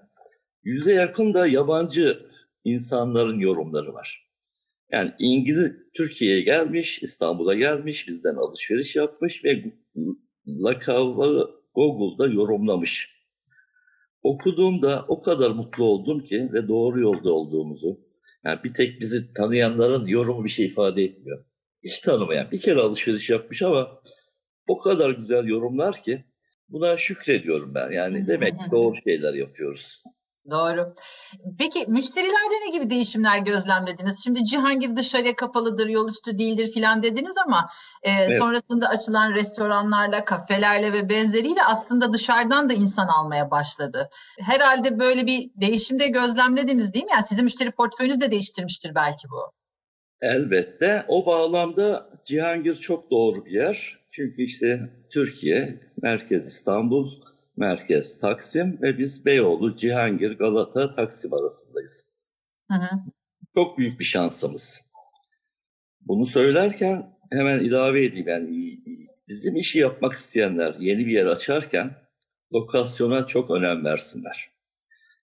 yüze 0.63 0.95
yakın 0.95 1.35
da 1.35 1.47
yabancı 1.47 2.27
insanların 2.65 3.39
yorumları 3.39 3.95
var. 3.95 4.29
Yani 4.93 5.13
İngiliz 5.19 5.73
Türkiye'ye 5.95 6.41
gelmiş, 6.41 7.03
İstanbul'a 7.03 7.55
gelmiş, 7.55 8.09
bizden 8.09 8.35
alışveriş 8.35 8.97
yapmış 8.97 9.45
ve 9.45 9.65
lakabı 10.47 11.51
Google'da 11.75 12.27
yorumlamış. 12.27 13.22
Okuduğumda 14.23 15.05
o 15.09 15.21
kadar 15.21 15.51
mutlu 15.51 15.85
oldum 15.85 16.21
ki 16.25 16.49
ve 16.53 16.69
doğru 16.69 17.01
yolda 17.01 17.33
olduğumuzu. 17.33 18.01
Yani 18.45 18.61
bir 18.65 18.75
tek 18.75 19.01
bizi 19.01 19.33
tanıyanların 19.33 20.07
yorumu 20.07 20.45
bir 20.45 20.49
şey 20.49 20.67
ifade 20.67 21.03
etmiyor. 21.03 21.45
Hiç 21.85 22.01
tanımayan 22.01 22.51
bir 22.51 22.61
kere 22.61 22.81
alışveriş 22.81 23.31
yapmış 23.31 23.63
ama 23.63 24.03
o 24.69 24.79
kadar 24.79 25.11
güzel 25.11 25.45
yorumlar 25.45 26.03
ki 26.03 26.25
buna 26.69 26.97
şükrediyorum 26.97 27.75
ben. 27.75 27.91
Yani 27.91 28.27
demek 28.27 28.55
doğru 28.71 28.95
şeyler 29.05 29.35
yapıyoruz. 29.35 30.02
Doğru. 30.51 30.95
Peki 31.59 31.87
müşterilerde 31.89 32.55
ne 32.67 32.71
gibi 32.71 32.91
değişimler 32.91 33.39
gözlemlediniz? 33.39 34.25
Şimdi 34.25 34.45
Cihangir 34.45 34.97
dışarıya 34.97 35.37
kapalıdır, 35.37 35.89
yol 35.89 36.09
üstü 36.09 36.39
değildir 36.39 36.73
filan 36.73 37.03
dediniz 37.03 37.37
ama 37.47 37.71
e, 38.03 38.11
evet. 38.11 38.39
sonrasında 38.39 38.89
açılan 38.89 39.35
restoranlarla, 39.35 40.25
kafelerle 40.25 40.93
ve 40.93 41.09
benzeriyle 41.09 41.65
aslında 41.65 42.13
dışarıdan 42.13 42.69
da 42.69 42.73
insan 42.73 43.09
almaya 43.09 43.51
başladı. 43.51 44.11
Herhalde 44.41 44.99
böyle 44.99 45.27
bir 45.27 45.51
değişim 45.57 45.99
de 45.99 46.09
gözlemlediniz 46.09 46.95
değil 46.95 47.05
mi? 47.05 47.13
Yani 47.13 47.27
sizin 47.27 47.45
müşteri 47.45 47.71
portföyünüz 47.71 48.21
de 48.21 48.31
değiştirmiştir 48.31 48.95
belki 48.95 49.29
bu. 49.31 49.53
Elbette. 50.21 51.05
O 51.09 51.27
bağlamda 51.27 52.11
Cihangir 52.25 52.75
çok 52.75 53.11
doğru 53.11 53.45
bir 53.45 53.51
yer. 53.51 53.99
Çünkü 54.11 54.43
işte 54.43 54.91
Türkiye, 55.11 55.81
merkez 56.03 56.47
İstanbul, 56.47 57.11
merkez 57.57 58.19
Taksim 58.19 58.83
ve 58.83 58.99
biz 58.99 59.27
Beyoğlu, 59.27 59.77
Cihangir, 59.77 60.31
Galata, 60.31 60.95
Taksim 60.95 61.35
arasındayız. 61.35 62.05
Hı 62.71 62.79
hı. 62.79 62.89
Çok 63.55 63.79
büyük 63.79 64.01
bir 64.01 64.05
şansımız. 64.05 64.81
Bunu 66.01 66.27
söylerken 66.27 67.17
hemen 67.33 67.61
ilave 67.61 68.05
edeyim. 68.05 68.29
Yani 68.29 68.79
bizim 69.29 69.57
işi 69.57 69.79
yapmak 69.79 70.13
isteyenler 70.13 70.75
yeni 70.79 71.07
bir 71.07 71.13
yer 71.13 71.27
açarken 71.27 71.95
lokasyona 72.55 73.27
çok 73.27 73.51
önem 73.51 73.85
versinler. 73.85 74.53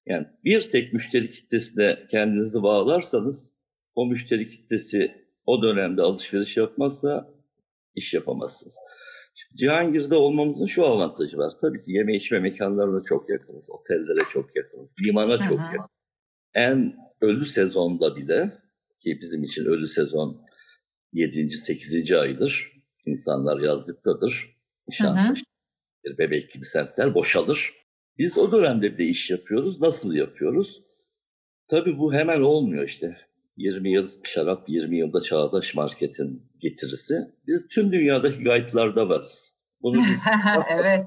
Yani 0.06 0.28
bir 0.44 0.62
tek 0.62 0.94
müşteri 0.94 1.30
kitlesine 1.30 1.98
kendinizi 2.12 2.64
bağlarsanız 2.64 3.54
o 3.96 4.06
müşteri 4.06 4.48
kitlesi 4.48 5.26
o 5.46 5.64
dönemde 5.64 6.02
alışveriş 6.02 6.58
yapmazsa 6.58 7.34
iş 7.96 8.14
yapamazsınız. 8.14 8.78
Cihangir'de 9.58 10.16
olmamızın 10.16 10.66
şu 10.66 10.86
avantajı 10.86 11.38
var. 11.38 11.54
Tabii 11.62 11.84
ki 11.84 11.92
yeme 11.92 12.16
içme 12.16 12.40
mekanlarına 12.40 13.02
çok 13.02 13.30
yakınız, 13.30 13.70
otellere 13.70 14.24
çok 14.32 14.56
yakınız, 14.56 14.96
limana 15.06 15.38
çok 15.38 15.60
yakın. 15.60 15.86
En 16.54 16.96
ölü 17.22 17.46
sezonda 17.46 18.16
bile 18.16 18.58
ki 19.00 19.18
bizim 19.22 19.44
için 19.44 19.66
ölü 19.66 19.88
sezon 19.88 20.46
7. 21.14 21.50
8. 21.50 22.12
aydır. 22.12 22.72
İnsanlar 23.06 23.60
yazlıktadır. 23.60 24.58
Nişantaşı, 24.88 25.44
bebek 26.18 26.52
gibi 26.52 26.66
semtler 26.66 27.14
boşalır. 27.14 27.74
Biz 28.18 28.38
o 28.38 28.52
dönemde 28.52 28.94
bir 28.94 28.98
de 28.98 29.04
iş 29.04 29.32
yapıyoruz. 29.32 29.82
Nasıl 29.82 30.14
yapıyoruz? 30.14 30.82
Tabii 31.68 31.98
bu 31.98 32.14
hemen 32.14 32.42
olmuyor 32.42 32.84
işte. 32.84 33.29
20 33.60 33.92
yıl 33.92 34.08
şarap, 34.24 34.70
20 34.70 34.98
yılda 34.98 35.22
çağdaş 35.22 35.76
marketin 35.76 36.44
getirisi. 36.60 37.16
Biz 37.48 37.68
tüm 37.68 37.92
dünyadaki 37.92 38.44
gaytlarda 38.44 39.10
varız. 39.10 39.54
Bunu 39.82 39.98
biz 39.98 40.24
evet. 40.72 41.06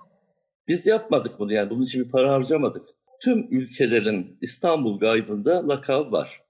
Biz 0.69 0.87
yapmadık 0.87 1.39
bunu 1.39 1.53
yani 1.53 1.71
bunun 1.71 1.83
için 1.83 2.05
bir 2.05 2.11
para 2.11 2.33
harcamadık. 2.33 2.89
Tüm 3.23 3.49
ülkelerin 3.51 4.39
İstanbul 4.41 4.99
Guide'ında 4.99 5.69
lakab 5.69 6.13
var. 6.13 6.43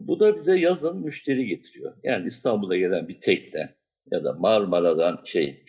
Bu 0.00 0.20
da 0.20 0.36
bize 0.36 0.58
yazın 0.58 0.98
müşteri 0.98 1.46
getiriyor. 1.46 1.92
Yani 2.02 2.26
İstanbul'a 2.26 2.76
gelen 2.76 3.08
bir 3.08 3.20
tekne 3.20 3.74
ya 4.10 4.24
da 4.24 4.32
Marmara'dan 4.32 5.20
şey 5.24 5.64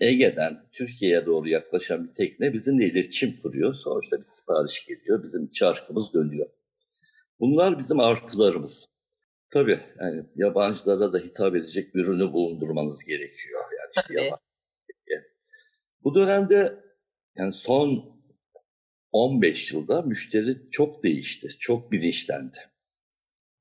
Ege'den 0.00 0.66
Türkiye'ye 0.72 1.26
doğru 1.26 1.48
yaklaşan 1.48 2.04
bir 2.04 2.12
tekne 2.12 2.52
bizimle 2.52 2.86
iletişim 2.86 3.40
kuruyor. 3.42 3.74
Sonuçta 3.74 4.16
bir 4.16 4.22
sipariş 4.22 4.86
geliyor. 4.86 5.22
Bizim 5.22 5.50
çarkımız 5.50 6.14
dönüyor. 6.14 6.46
Bunlar 7.40 7.78
bizim 7.78 8.00
artılarımız. 8.00 8.93
Tabii 9.54 9.80
yani 10.00 10.24
yabancılara 10.36 11.12
da 11.12 11.18
hitap 11.18 11.56
edecek 11.56 11.96
ürünü 11.96 12.32
bulundurmanız 12.32 13.04
gerekiyor. 13.04 13.60
Yani 13.78 13.90
işte 13.96 14.14
yabancı. 14.14 14.42
Bu 16.04 16.14
dönemde 16.14 16.84
yani 17.36 17.52
son 17.52 18.14
15 19.12 19.72
yılda 19.72 20.02
müşteri 20.02 20.70
çok 20.70 21.04
değişti, 21.04 21.48
çok 21.58 21.92
bilinçlendi. 21.92 22.58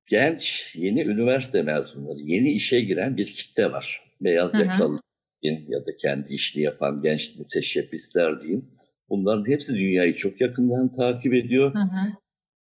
Genç, 0.05 0.73
yeni 0.75 1.01
üniversite 1.01 1.61
mezunları, 1.61 2.19
yeni 2.19 2.51
işe 2.51 2.81
giren 2.81 3.17
bir 3.17 3.25
kitle 3.25 3.71
var. 3.71 4.13
Beyaz 4.21 4.59
yakalı 4.59 4.99
ya 5.41 5.85
da 5.87 5.97
kendi 6.01 6.33
işini 6.33 6.63
yapan 6.63 7.01
genç 7.01 7.35
müteşebbisler 7.39 8.41
deyin. 8.41 8.75
Bunların 9.09 9.51
hepsi 9.51 9.73
dünyayı 9.73 10.13
çok 10.13 10.41
yakından 10.41 10.91
takip 10.91 11.33
ediyor. 11.33 11.73
Hı 11.73 11.79
hı. 11.79 12.22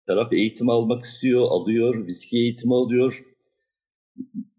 Taraf 0.09 0.33
eğitim 0.33 0.69
almak 0.69 1.05
istiyor, 1.05 1.41
alıyor, 1.41 2.07
viski 2.07 2.37
eğitimi 2.37 2.75
alıyor. 2.75 3.23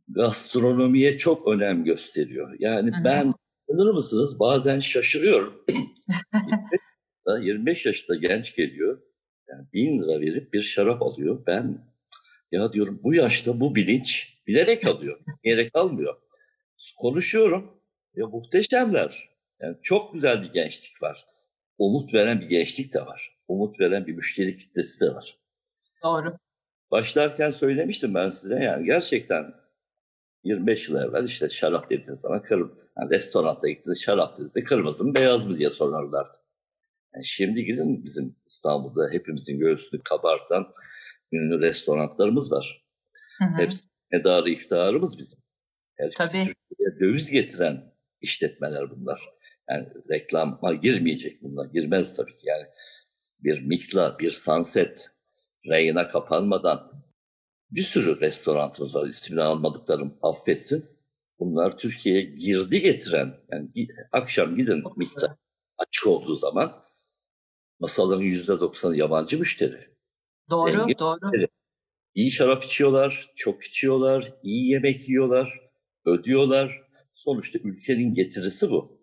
Gastronomiye 0.09 1.19
çok 1.19 1.49
önem 1.49 1.85
gösteriyor. 1.85 2.57
Yani 2.59 2.91
Hı-hı. 2.91 3.05
ben 3.05 3.35
inanır 3.69 3.95
mısınız 3.95 4.41
bazen 4.41 4.79
şaşırıyorum. 4.79 5.65
25 7.43 7.87
yaşında 7.87 8.17
genç 8.17 8.57
geliyor. 8.57 9.03
Yani 9.49 9.67
bin 9.73 10.03
lira 10.03 10.21
verip 10.21 10.53
bir 10.53 10.63
şarap 10.63 11.03
alıyor. 11.03 11.43
Ben 11.47 11.79
ya 12.53 12.73
diyorum 12.73 13.01
bu 13.03 13.15
yaşta 13.15 13.61
bu 13.61 13.75
bilinç 13.75 14.39
bilerek 14.47 14.87
alıyor. 14.87 15.21
Bilerek 15.45 15.71
almıyor. 15.75 16.17
Konuşuyorum. 16.99 17.81
Ya 18.17 18.27
muhteşemler. 18.27 19.29
Yani 19.61 19.77
çok 19.83 20.15
güzel 20.15 20.43
bir 20.43 20.53
gençlik 20.53 21.03
var. 21.03 21.25
Umut 21.79 22.15
veren 22.15 22.41
bir 22.41 22.49
gençlik 22.49 22.95
de 22.95 23.01
var. 23.01 23.37
Umut 23.49 23.81
veren 23.81 24.07
bir 24.07 24.13
müşteri 24.13 24.57
kitlesi 24.57 25.01
de 25.01 25.15
var. 25.15 25.40
Doğru. 26.03 26.37
Başlarken 26.91 27.51
söylemiştim 27.51 28.15
ben 28.15 28.29
size 28.29 28.55
yani 28.55 28.87
gerçekten 28.87 29.55
25 30.45 30.89
yıl 30.89 30.97
evvel 30.97 31.25
işte 31.25 31.51
şarap 31.51 31.91
dediğiniz 31.91 32.21
zaman 32.21 32.43
kırm 32.43 32.71
yani 32.99 33.11
restoranda 33.11 33.69
gittiniz 33.69 34.03
şarap 34.03 34.33
dediğinizde 34.33 34.65
kırmızı 34.65 35.05
mı 35.05 35.15
beyaz 35.15 35.47
mı 35.47 35.59
diye 35.59 35.71
sorarlardı. 35.71 36.39
Yani 37.15 37.27
şimdi 37.27 37.65
gidin 37.65 38.05
bizim 38.05 38.37
İstanbul'da 38.47 39.09
hepimizin 39.13 39.59
göğsünü 39.59 40.03
kabartan 40.03 40.73
ünlü 41.33 41.61
restoranlarımız 41.61 42.53
var. 42.53 42.87
Hı 43.39 43.45
hı. 43.45 43.63
Hepsi 43.63 43.87
medarı 44.13 44.51
iftiharımız 44.51 45.19
bizim. 45.19 45.39
Herkes 45.97 46.33
Türkiye'ye 46.33 47.01
döviz 47.01 47.31
getiren 47.31 47.95
işletmeler 48.21 48.91
bunlar. 48.91 49.21
Yani 49.71 49.89
reklama 50.11 50.75
girmeyecek 50.75 51.43
bunlar. 51.43 51.67
Girmez 51.67 52.17
tabii 52.17 52.37
ki 52.37 52.47
yani. 52.47 52.67
Bir 53.41 53.67
Mikla, 53.67 54.19
bir 54.19 54.31
Sunset, 54.31 55.11
rayına 55.67 56.09
kapanmadan 56.09 56.91
bir 57.71 57.83
sürü 57.83 58.21
restoranımız 58.21 58.95
var. 58.95 59.07
İsmini 59.07 59.43
almadıklarım 59.43 60.19
affetsin. 60.23 60.85
Bunlar 61.39 61.79
Türkiye'ye 61.79 62.23
girdi 62.23 62.81
getiren, 62.81 63.41
yani 63.51 63.69
akşam 64.13 64.57
gidin 64.57 64.83
miktar 64.97 65.31
açık 65.79 66.07
olduğu 66.07 66.37
zaman 66.37 66.85
masaların 67.81 68.23
yüzde 68.23 68.61
doksanı 68.61 68.97
yabancı 68.97 69.39
müşteri. 69.39 69.81
Doğru, 70.51 70.73
Zengin 70.73 70.99
doğru. 70.99 71.19
Müşteri. 71.23 71.49
İyi 72.15 72.31
şarap 72.31 72.65
içiyorlar, 72.65 73.31
çok 73.37 73.65
içiyorlar, 73.65 74.33
iyi 74.43 74.71
yemek 74.71 75.09
yiyorlar, 75.09 75.61
ödüyorlar. 76.05 76.83
Sonuçta 77.15 77.59
ülkenin 77.59 78.15
getirisi 78.15 78.71
bu. 78.71 79.01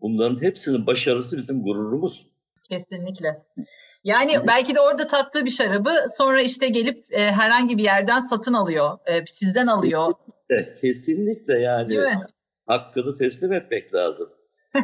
Bunların 0.00 0.42
hepsinin 0.42 0.86
başarısı 0.86 1.36
bizim 1.36 1.62
gururumuz. 1.62 2.26
Kesinlikle. 2.70 3.28
Yani 4.06 4.32
belki 4.46 4.74
de 4.74 4.80
orada 4.80 5.06
tattığı 5.06 5.44
bir 5.44 5.50
şarabı 5.50 5.94
sonra 6.16 6.40
işte 6.40 6.68
gelip 6.68 7.04
e, 7.10 7.32
herhangi 7.32 7.78
bir 7.78 7.84
yerden 7.84 8.18
satın 8.18 8.54
alıyor, 8.54 8.98
e, 9.06 9.26
sizden 9.26 9.66
alıyor. 9.66 10.12
Kesinlikle, 10.48 10.80
kesinlikle 10.80 11.58
yani 11.58 11.98
hakkını 12.66 13.18
teslim 13.18 13.52
etmek 13.52 13.94
lazım. 13.94 14.30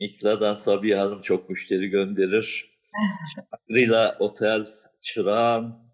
Mikla'dan 0.00 0.54
Sabiha 0.54 1.04
Hanım 1.04 1.20
çok 1.20 1.48
müşteri 1.48 1.88
gönderir. 1.88 2.78
Shangri-La 3.34 4.16
Otel, 4.18 4.66
Çırağan, 5.00 5.84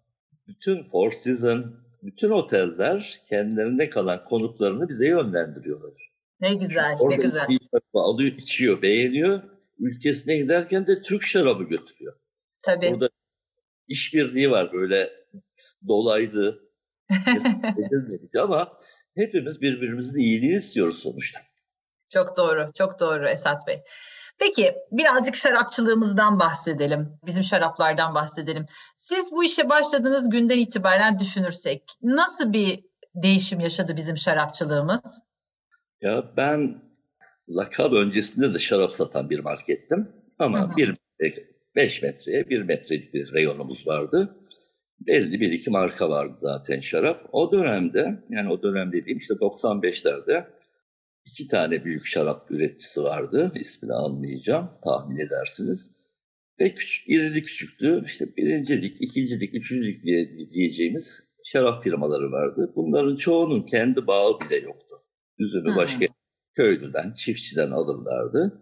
bütün 0.47 0.83
Four 0.83 1.11
Seasons, 1.11 1.65
bütün 2.03 2.29
oteller 2.29 3.21
kendilerine 3.29 3.89
kalan 3.89 4.25
konuklarını 4.25 4.89
bize 4.89 5.07
yönlendiriyorlar. 5.07 6.11
Ne 6.41 6.53
güzel, 6.53 6.97
ne 7.01 7.15
güzel. 7.15 7.47
Alıyor, 7.93 8.31
içiyor, 8.31 8.81
beğeniyor. 8.81 9.58
Ülkesine 9.79 10.37
giderken 10.37 10.87
de 10.87 11.01
Türk 11.01 11.23
şarabı 11.23 11.63
götürüyor. 11.63 12.13
Tabii. 12.61 12.87
Orada 12.87 13.09
işbirliği 13.87 14.51
var 14.51 14.73
böyle 14.73 15.13
dolaylı 15.87 16.69
ama 18.41 18.79
hepimiz 19.15 19.61
birbirimizin 19.61 20.17
iyiliğini 20.17 20.55
istiyoruz 20.55 20.99
sonuçta. 20.99 21.39
Çok 22.09 22.37
doğru, 22.37 22.71
çok 22.77 22.99
doğru 22.99 23.27
Esat 23.27 23.67
Bey. 23.67 23.81
Peki 24.39 24.75
birazcık 24.91 25.35
şarapçılığımızdan 25.35 26.39
bahsedelim. 26.39 27.19
Bizim 27.25 27.43
şaraplardan 27.43 28.15
bahsedelim. 28.15 28.65
Siz 28.95 29.31
bu 29.31 29.43
işe 29.43 29.69
başladığınız 29.69 30.29
günden 30.29 30.59
itibaren 30.59 31.19
düşünürsek 31.19 31.83
nasıl 32.01 32.53
bir 32.53 32.83
değişim 33.15 33.59
yaşadı 33.59 33.97
bizim 33.97 34.17
şarapçılığımız? 34.17 35.01
Ya 36.01 36.23
ben 36.37 36.81
lakab 37.49 37.93
öncesinde 37.93 38.53
de 38.53 38.59
şarap 38.59 38.91
satan 38.91 39.29
bir 39.29 39.39
markettim. 39.39 40.07
Ama 40.39 40.71
hı. 40.71 40.77
bir 40.77 40.95
5 41.75 42.01
metreye 42.01 42.49
bir 42.49 42.61
metrelik 42.61 43.13
bir 43.13 43.33
reyonumuz 43.33 43.87
vardı. 43.87 44.35
Belli 45.07 45.39
bir 45.39 45.51
iki 45.51 45.69
marka 45.69 46.09
vardı 46.09 46.35
zaten 46.37 46.79
şarap. 46.79 47.29
O 47.31 47.51
dönemde 47.51 48.23
yani 48.29 48.51
o 48.51 48.63
dönem 48.63 48.91
dediğim 48.91 49.17
işte 49.17 49.33
95'lerde 49.33 50.47
iki 51.25 51.47
tane 51.47 51.85
büyük 51.85 52.05
şarap 52.05 52.51
üreticisi 52.51 53.03
vardı. 53.03 53.51
İsmini 53.55 53.93
anlayacağım 53.93 54.69
tahmin 54.83 55.17
edersiniz. 55.17 55.91
Ve 56.59 56.75
küçük, 56.75 57.09
irili 57.09 57.43
küçüktü. 57.43 58.03
İşte 58.05 58.35
birincilik, 58.37 59.01
ikincilik, 59.01 59.55
üçüncülük 59.55 60.03
diye 60.03 60.37
diyeceğimiz 60.53 61.23
şarap 61.43 61.83
firmaları 61.83 62.31
vardı. 62.31 62.73
Bunların 62.75 63.15
çoğunun 63.15 63.61
kendi 63.61 64.07
bağı 64.07 64.39
bile 64.39 64.55
yoktu. 64.55 64.95
Üzümü 65.37 65.75
başka 65.75 66.05
köylüden, 66.59 67.13
çiftçiden 67.13 67.71
alırlardı. 67.71 68.61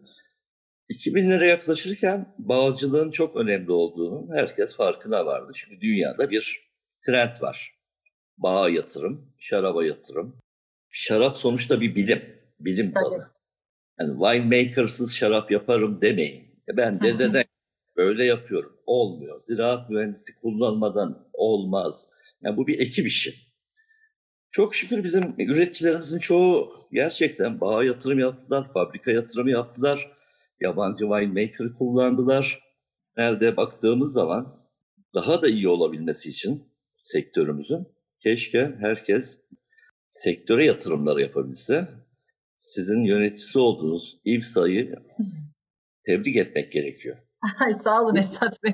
2000'lere 0.89 1.45
yaklaşırken 1.45 2.35
bağcılığın 2.37 3.11
çok 3.11 3.35
önemli 3.35 3.71
olduğunu 3.71 4.35
herkes 4.35 4.75
farkına 4.75 5.25
vardı. 5.25 5.51
Çünkü 5.55 5.81
dünyada 5.81 6.29
bir 6.29 6.69
trend 7.05 7.41
var. 7.41 7.73
Bağa 8.37 8.69
yatırım, 8.69 9.33
şaraba 9.37 9.85
yatırım. 9.85 10.37
Şarap 10.89 11.37
sonuçta 11.37 11.81
bir 11.81 11.95
bilim 11.95 12.21
bilim 12.59 12.95
dalı. 12.95 13.31
Yani 13.99 14.11
winemakers'ız 14.11 15.15
şarap 15.15 15.51
yaparım 15.51 16.01
demeyin. 16.01 16.61
E 16.69 16.77
ben 16.77 17.01
de 17.01 17.15
neden 17.15 17.43
böyle 17.95 18.25
yapıyorum. 18.25 18.77
Olmuyor. 18.85 19.41
Ziraat 19.41 19.89
mühendisi 19.89 20.35
kullanmadan 20.35 21.29
olmaz. 21.33 22.09
Yani 22.41 22.57
bu 22.57 22.67
bir 22.67 22.79
ekip 22.79 23.07
işi. 23.07 23.35
Çok 24.57 24.75
şükür 24.75 25.03
bizim 25.03 25.35
üreticilerimizin 25.37 26.19
çoğu 26.19 26.71
gerçekten 26.91 27.61
bağ 27.61 27.83
yatırım 27.83 28.19
yaptılar, 28.19 28.73
fabrika 28.73 29.11
yatırımı 29.11 29.51
yaptılar, 29.51 30.11
yabancı 30.59 30.99
winemaker 30.99 31.73
kullandılar. 31.73 32.59
Elde 33.17 33.57
baktığımız 33.57 34.13
zaman 34.13 34.67
daha 35.13 35.41
da 35.41 35.47
iyi 35.47 35.67
olabilmesi 35.67 36.29
için 36.29 36.73
sektörümüzün 37.01 37.87
keşke 38.19 38.75
herkes 38.79 39.39
sektöre 40.09 40.65
yatırımlar 40.65 41.17
yapabilse 41.17 41.87
sizin 42.57 43.03
yöneticisi 43.03 43.59
olduğunuz 43.59 44.21
İvsa'yı 44.25 44.95
tebrik 46.05 46.35
etmek 46.35 46.71
gerekiyor. 46.71 47.17
Ay, 47.59 47.73
sağ 47.73 48.03
olun 48.03 48.15
Esat 48.15 48.63
Bey. 48.63 48.73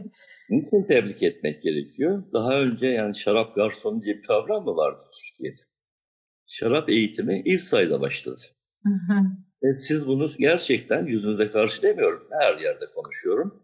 Niçin 0.50 0.84
tebrik 0.84 1.24
etmek 1.24 1.64
gerekiyor? 1.64 2.24
Daha 2.34 2.62
önce 2.62 2.86
yani 2.88 3.16
şarap 3.16 3.56
garsonu 3.56 4.02
diye 4.02 4.18
bir 4.18 4.24
kavram 4.24 4.66
mı 4.66 4.76
vardı 4.76 5.02
Türkiye'de? 5.14 5.73
Şarap 6.48 6.90
eğitimi 6.90 7.42
İvsa'yla 7.46 8.02
başladı. 8.02 8.42
Ve 9.64 9.74
siz 9.74 10.08
bunu 10.08 10.28
gerçekten 10.38 11.06
yüzünüze 11.06 11.50
karşı 11.50 11.82
demiyorum. 11.82 12.28
Her 12.32 12.58
yerde 12.58 12.86
konuşuyorum. 12.96 13.64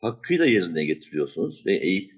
Hakkıyla 0.00 0.46
yerine 0.46 0.84
getiriyorsunuz 0.84 1.66
ve 1.66 1.76
eğit 1.76 2.12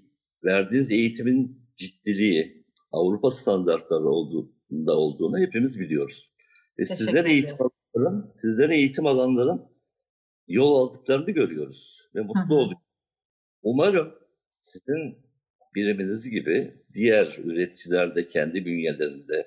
verdiğiniz 0.45 0.91
eğitimin 0.91 1.69
ciddiliği 1.75 2.67
Avrupa 2.93 3.31
standartları 3.31 4.09
olduğunda 4.09 4.97
olduğunu 4.97 5.39
hepimiz 5.39 5.81
biliyoruz. 5.81 6.31
Ve 6.79 6.87
sizler 6.87 7.25
eğitim 7.25 7.57
alanların, 7.95 8.31
sizler 8.35 8.71
eğitim 8.71 9.07
alanların 9.07 9.63
yol 10.49 10.77
aldıklarını 10.77 11.31
görüyoruz 11.31 12.09
ve 12.15 12.21
mutlu 12.21 12.55
oluyoruz. 12.55 12.83
Umarım 13.63 14.15
sizin 14.61 15.26
biriminiz 15.77 16.31
gibi 16.31 16.75
diğer 16.93 17.39
üreticiler 17.45 18.15
de 18.15 18.29
kendi 18.29 18.65
bünyelerinde 18.65 19.47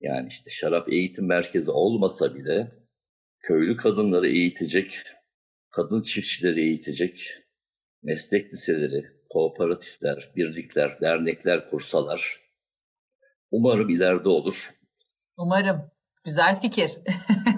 yani 0.00 0.28
işte 0.28 0.50
şarap 0.50 0.92
eğitim 0.92 1.26
merkezi 1.26 1.70
olmasa 1.70 2.34
bile 2.34 2.72
köylü 3.40 3.76
kadınları 3.76 4.28
eğitecek, 4.28 5.02
kadın 5.70 6.02
çiftçileri 6.02 6.60
eğitecek, 6.60 7.34
meslek 8.02 8.52
liseleri, 8.52 9.04
kooperatifler, 9.30 10.32
birlikler, 10.36 11.00
dernekler 11.00 11.66
kursalar. 11.66 12.40
Umarım 13.50 13.88
ileride 13.88 14.28
olur. 14.28 14.70
Umarım. 15.38 15.90
Güzel 16.24 16.60
fikir. 16.60 16.90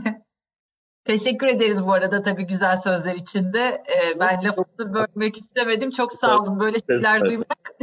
Teşekkür 1.11 1.47
ederiz 1.47 1.87
bu 1.87 1.93
arada 1.93 2.23
tabii 2.23 2.47
güzel 2.47 2.77
sözler 2.77 3.15
için 3.15 3.53
de. 3.53 3.59
Ee, 3.59 4.21
ben 4.21 4.45
lafını 4.45 4.95
bölmek 4.95 5.37
istemedim. 5.37 5.91
Çok 5.91 6.13
sağ 6.13 6.39
olun 6.39 6.61
böyle 6.61 6.79
şeyler 6.91 7.21
duymak. 7.21 7.77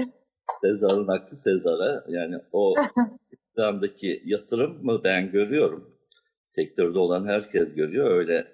Sezar'ın 0.61 1.07
hakkı 1.07 1.35
Sezar'a. 1.35 2.05
Yani 2.07 2.35
o 2.51 2.75
iktidardaki 3.31 4.21
yatırım 4.25 5.03
ben 5.03 5.31
görüyorum. 5.31 5.97
Sektörde 6.45 6.99
olan 6.99 7.27
herkes 7.27 7.75
görüyor. 7.75 8.11
Öyle 8.11 8.47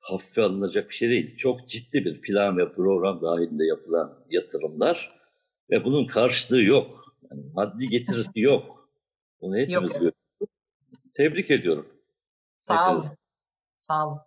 hafife 0.00 0.42
alınacak 0.42 0.88
bir 0.88 0.94
şey 0.94 1.08
değil. 1.08 1.36
Çok 1.36 1.68
ciddi 1.68 2.04
bir 2.04 2.20
plan 2.20 2.58
ve 2.58 2.72
program 2.72 3.22
dahilinde 3.22 3.64
yapılan 3.64 4.24
yatırımlar 4.30 5.20
ve 5.70 5.84
bunun 5.84 6.06
karşılığı 6.06 6.62
yok. 6.62 7.16
Yani 7.30 7.42
maddi 7.54 7.88
getirisi 7.88 8.30
yok. 8.40 8.90
Bunu 9.40 9.56
hepimiz 9.56 9.92
görüyoruz. 9.92 10.18
Tebrik 11.14 11.50
ediyorum. 11.50 11.86
Sağ 12.58 12.92
olun. 12.92 13.04
Sağ 13.86 14.08
olun. 14.08 14.18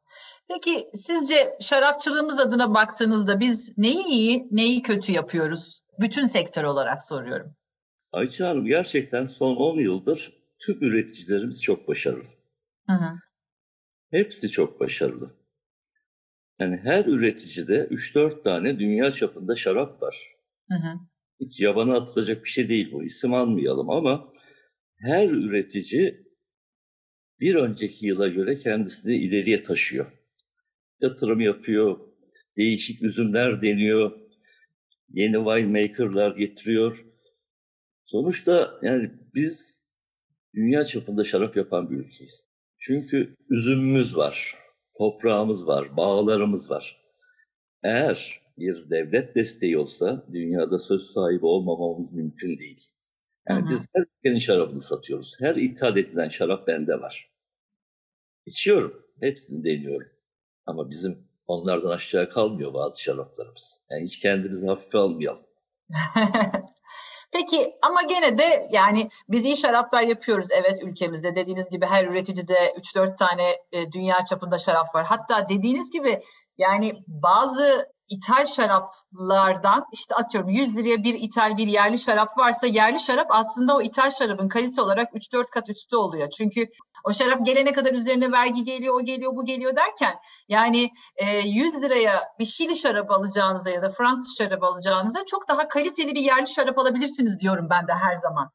Peki 0.47 0.89
sizce 0.93 1.57
şarapçılığımız 1.61 2.39
adına 2.39 2.73
baktığınızda 2.73 3.39
biz 3.39 3.77
neyi 3.77 4.05
iyi, 4.05 4.47
neyi 4.51 4.81
kötü 4.81 5.11
yapıyoruz? 5.11 5.81
Bütün 5.99 6.23
sektör 6.23 6.63
olarak 6.63 7.03
soruyorum. 7.03 7.55
Ayça 8.11 8.49
Hanım 8.49 8.65
gerçekten 8.65 9.25
son 9.25 9.55
10 9.55 9.77
yıldır 9.79 10.33
tüm 10.59 10.83
üreticilerimiz 10.83 11.63
çok 11.63 11.87
başarılı. 11.87 12.29
Hı 12.87 12.93
hı. 12.93 13.13
Hepsi 14.11 14.49
çok 14.49 14.79
başarılı. 14.79 15.35
Yani 16.59 16.77
her 16.83 17.05
üreticide 17.05 17.87
3-4 17.91 18.43
tane 18.43 18.79
dünya 18.79 19.11
çapında 19.11 19.55
şarap 19.55 20.01
var. 20.01 20.35
Hı 20.69 20.75
hı. 20.75 20.93
Hiç 21.39 21.59
yabana 21.59 21.95
atılacak 21.95 22.43
bir 22.43 22.49
şey 22.49 22.69
değil 22.69 22.91
bu. 22.91 23.03
İsim 23.03 23.33
almayalım 23.33 23.89
ama 23.89 24.31
her 24.97 25.29
üretici 25.29 26.26
bir 27.39 27.55
önceki 27.55 28.05
yıla 28.05 28.27
göre 28.27 28.57
kendisini 28.57 29.15
ileriye 29.15 29.63
taşıyor. 29.63 30.11
Yatırım 31.01 31.39
yapıyor, 31.39 31.99
değişik 32.57 33.03
üzümler 33.03 33.61
deniyor, 33.61 34.19
yeni 35.09 35.35
winemakerlar 35.35 36.35
getiriyor. 36.35 37.05
Sonuçta 38.05 38.79
yani 38.81 39.11
biz 39.35 39.83
dünya 40.55 40.85
çapında 40.85 41.23
şarap 41.23 41.57
yapan 41.57 41.89
bir 41.89 41.95
ülkeyiz. 41.95 42.47
Çünkü 42.77 43.35
üzümümüz 43.49 44.17
var, 44.17 44.55
toprağımız 44.97 45.67
var, 45.67 45.97
bağlarımız 45.97 46.69
var. 46.69 47.01
Eğer 47.83 48.41
bir 48.57 48.89
devlet 48.89 49.35
desteği 49.35 49.77
olsa 49.77 50.25
dünyada 50.33 50.79
söz 50.79 51.01
sahibi 51.01 51.45
olmamamız 51.45 52.13
mümkün 52.13 52.57
değil. 52.57 52.81
Yani 53.49 53.61
Hı-hı. 53.61 53.69
biz 53.69 53.87
her 53.95 54.01
ülkenin 54.01 54.39
şarabını 54.39 54.81
satıyoruz. 54.81 55.35
Her 55.39 55.55
ithal 55.55 55.97
edilen 55.97 56.29
şarap 56.29 56.67
bende 56.67 57.01
var. 57.01 57.31
İçiyorum. 58.45 59.03
Hepsini 59.19 59.63
deniyorum. 59.63 60.09
Ama 60.65 60.89
bizim 60.89 61.27
onlardan 61.47 61.89
aşağı 61.89 62.29
kalmıyor 62.29 62.73
bazı 62.73 63.01
şaraplarımız. 63.01 63.81
Yani 63.91 64.03
hiç 64.03 64.19
kendimizi 64.19 64.67
hafife 64.67 64.97
almayalım. 64.97 65.45
Peki 67.31 67.75
ama 67.81 68.01
gene 68.01 68.37
de 68.37 68.67
yani 68.71 69.09
biz 69.29 69.45
iyi 69.45 69.57
şaraplar 69.57 70.01
yapıyoruz 70.01 70.47
evet 70.51 70.79
ülkemizde. 70.83 71.35
Dediğiniz 71.35 71.69
gibi 71.69 71.85
her 71.85 72.05
üreticide 72.05 72.53
3-4 72.53 73.17
tane 73.17 73.51
e, 73.71 73.91
dünya 73.91 74.23
çapında 74.25 74.57
şarap 74.57 74.95
var. 74.95 75.05
Hatta 75.05 75.49
dediğiniz 75.49 75.91
gibi 75.91 76.21
yani 76.57 77.03
bazı 77.07 77.87
ithal 78.09 78.45
şaraplardan 78.45 79.85
işte 79.93 80.15
atıyorum 80.15 80.49
100 80.49 80.77
liraya 80.77 81.03
bir 81.03 81.13
ithal 81.13 81.57
bir 81.57 81.67
yerli 81.67 81.99
şarap 81.99 82.37
varsa 82.37 82.67
yerli 82.67 82.99
şarap 82.99 83.27
aslında 83.29 83.77
o 83.77 83.81
ithal 83.81 84.11
şarabın 84.11 84.49
kalite 84.49 84.81
olarak 84.81 85.13
3-4 85.13 85.45
kat 85.51 85.69
üstü 85.69 85.95
oluyor. 85.95 86.29
Çünkü 86.29 86.67
o 87.03 87.13
şarap 87.13 87.45
gelene 87.45 87.71
kadar 87.71 87.93
üzerine 87.93 88.31
vergi 88.31 88.63
geliyor, 88.65 88.95
o 88.95 89.05
geliyor, 89.05 89.35
bu 89.35 89.45
geliyor 89.45 89.75
derken 89.75 90.15
yani 90.49 90.89
e, 91.15 91.39
100 91.39 91.81
liraya 91.81 92.23
bir 92.39 92.45
Şili 92.45 92.75
şarap 92.75 93.11
alacağınıza 93.11 93.69
ya 93.69 93.81
da 93.81 93.89
Fransız 93.89 94.37
şarap 94.37 94.63
alacağınıza 94.63 95.19
çok 95.25 95.49
daha 95.49 95.67
kaliteli 95.67 96.15
bir 96.15 96.21
yerli 96.21 96.47
şarap 96.47 96.79
alabilirsiniz 96.79 97.39
diyorum 97.39 97.67
ben 97.69 97.87
de 97.87 97.93
her 97.93 98.15
zaman. 98.15 98.51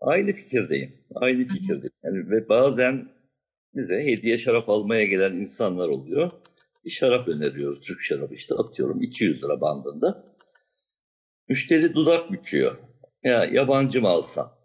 Aynı 0.00 0.32
fikirdeyim. 0.32 1.04
Aynı 1.14 1.44
fikirdeyim. 1.46 1.94
Yani 2.04 2.30
ve 2.30 2.48
bazen 2.48 3.08
bize 3.74 3.94
hediye 3.94 4.38
şarap 4.38 4.68
almaya 4.68 5.04
gelen 5.04 5.32
insanlar 5.32 5.88
oluyor 5.88 6.30
bir 6.88 6.92
şarap 6.92 7.28
öneriyoruz. 7.28 7.80
Türk 7.80 8.00
şarabı 8.00 8.34
işte 8.34 8.54
atıyorum 8.54 9.02
200 9.02 9.44
lira 9.44 9.60
bandında. 9.60 10.24
Müşteri 11.48 11.94
dudak 11.94 12.32
büküyor. 12.32 12.78
Ya 13.22 13.44
yabancı 13.44 14.02
mı 14.02 14.08
alsam? 14.08 14.58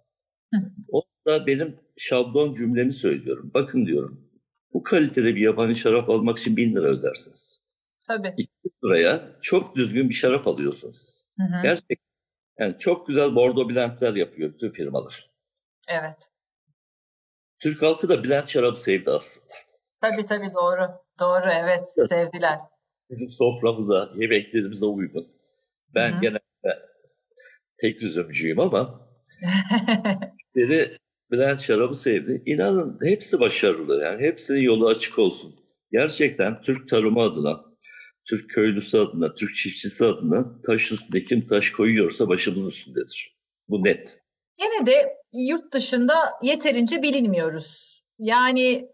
O 0.92 1.02
da 1.28 1.48
benim 1.48 1.80
şablon 1.98 2.54
cümlemi 2.54 2.94
söylüyorum. 2.94 3.52
Bakın 3.54 3.86
diyorum 3.86 4.30
bu 4.74 4.84
kalitede 4.84 5.36
bir 5.36 5.42
yabancı 5.42 5.76
şarap 5.76 6.10
almak 6.10 6.38
için 6.38 6.58
1000 6.58 6.76
lira 6.76 6.88
ödersiniz. 6.88 7.64
Tabii. 8.08 8.34
2 8.38 8.52
liraya 8.84 9.40
çok 9.42 9.76
düzgün 9.76 10.10
bir 10.10 10.14
şarap 10.14 10.48
alıyorsunuz 10.48 11.02
siz. 11.02 11.28
Hı 11.40 11.44
hı. 11.44 11.62
Gerçekten. 11.64 12.14
Yani 12.60 12.76
çok 12.80 13.08
güzel 13.08 13.36
bordo 13.36 13.70
blendler 13.70 14.14
yapıyor 14.14 14.54
bütün 14.54 14.72
firmalar. 14.72 15.32
Evet. 15.88 16.18
Türk 17.60 17.82
halkı 17.82 18.10
da 18.10 18.24
blend 18.24 18.46
şarabı 18.46 18.80
sevdi 18.80 19.12
aslında. 19.12 19.54
Tabii 20.02 20.26
tabii 20.26 20.54
doğru. 20.54 21.03
Doğru 21.20 21.50
evet 21.52 22.10
sevdiler. 22.10 22.60
Bizim 23.10 23.30
soframıza, 23.30 24.12
yemeklerimize 24.16 24.86
uygun. 24.86 25.28
Ben 25.96 26.12
Hı-hı. 26.12 26.22
genelde 26.22 26.90
tek 27.78 28.02
üzümcüyüm 28.02 28.60
ama 28.60 29.10
biri 30.56 30.98
Bülent 31.32 31.60
şarabı 31.60 31.96
sevdi. 31.96 32.44
İnanın 32.46 33.00
hepsi 33.04 33.40
başarılı. 33.40 34.04
Yani 34.04 34.24
hepsinin 34.24 34.62
yolu 34.62 34.88
açık 34.88 35.20
olsun. 35.20 35.56
Gerçekten 35.92 36.62
Türk 36.62 36.88
tarımı 36.88 37.22
adına, 37.22 37.66
Türk 38.30 38.50
köylüsü 38.50 38.98
adına, 38.98 39.34
Türk 39.34 39.56
çiftçisi 39.56 40.06
adına 40.06 40.62
taş 40.62 40.92
üstünde 40.92 41.24
kim 41.24 41.48
taş 41.48 41.72
koyuyorsa 41.72 42.30
başımız 42.30 42.74
üstündedir. 42.74 43.38
Bu 43.70 43.84
net. 43.84 44.20
Yine 44.62 44.86
de 44.86 45.18
yurt 45.34 45.74
dışında 45.74 46.14
yeterince 46.44 47.02
bilinmiyoruz. 47.02 48.04
Yani 48.20 48.90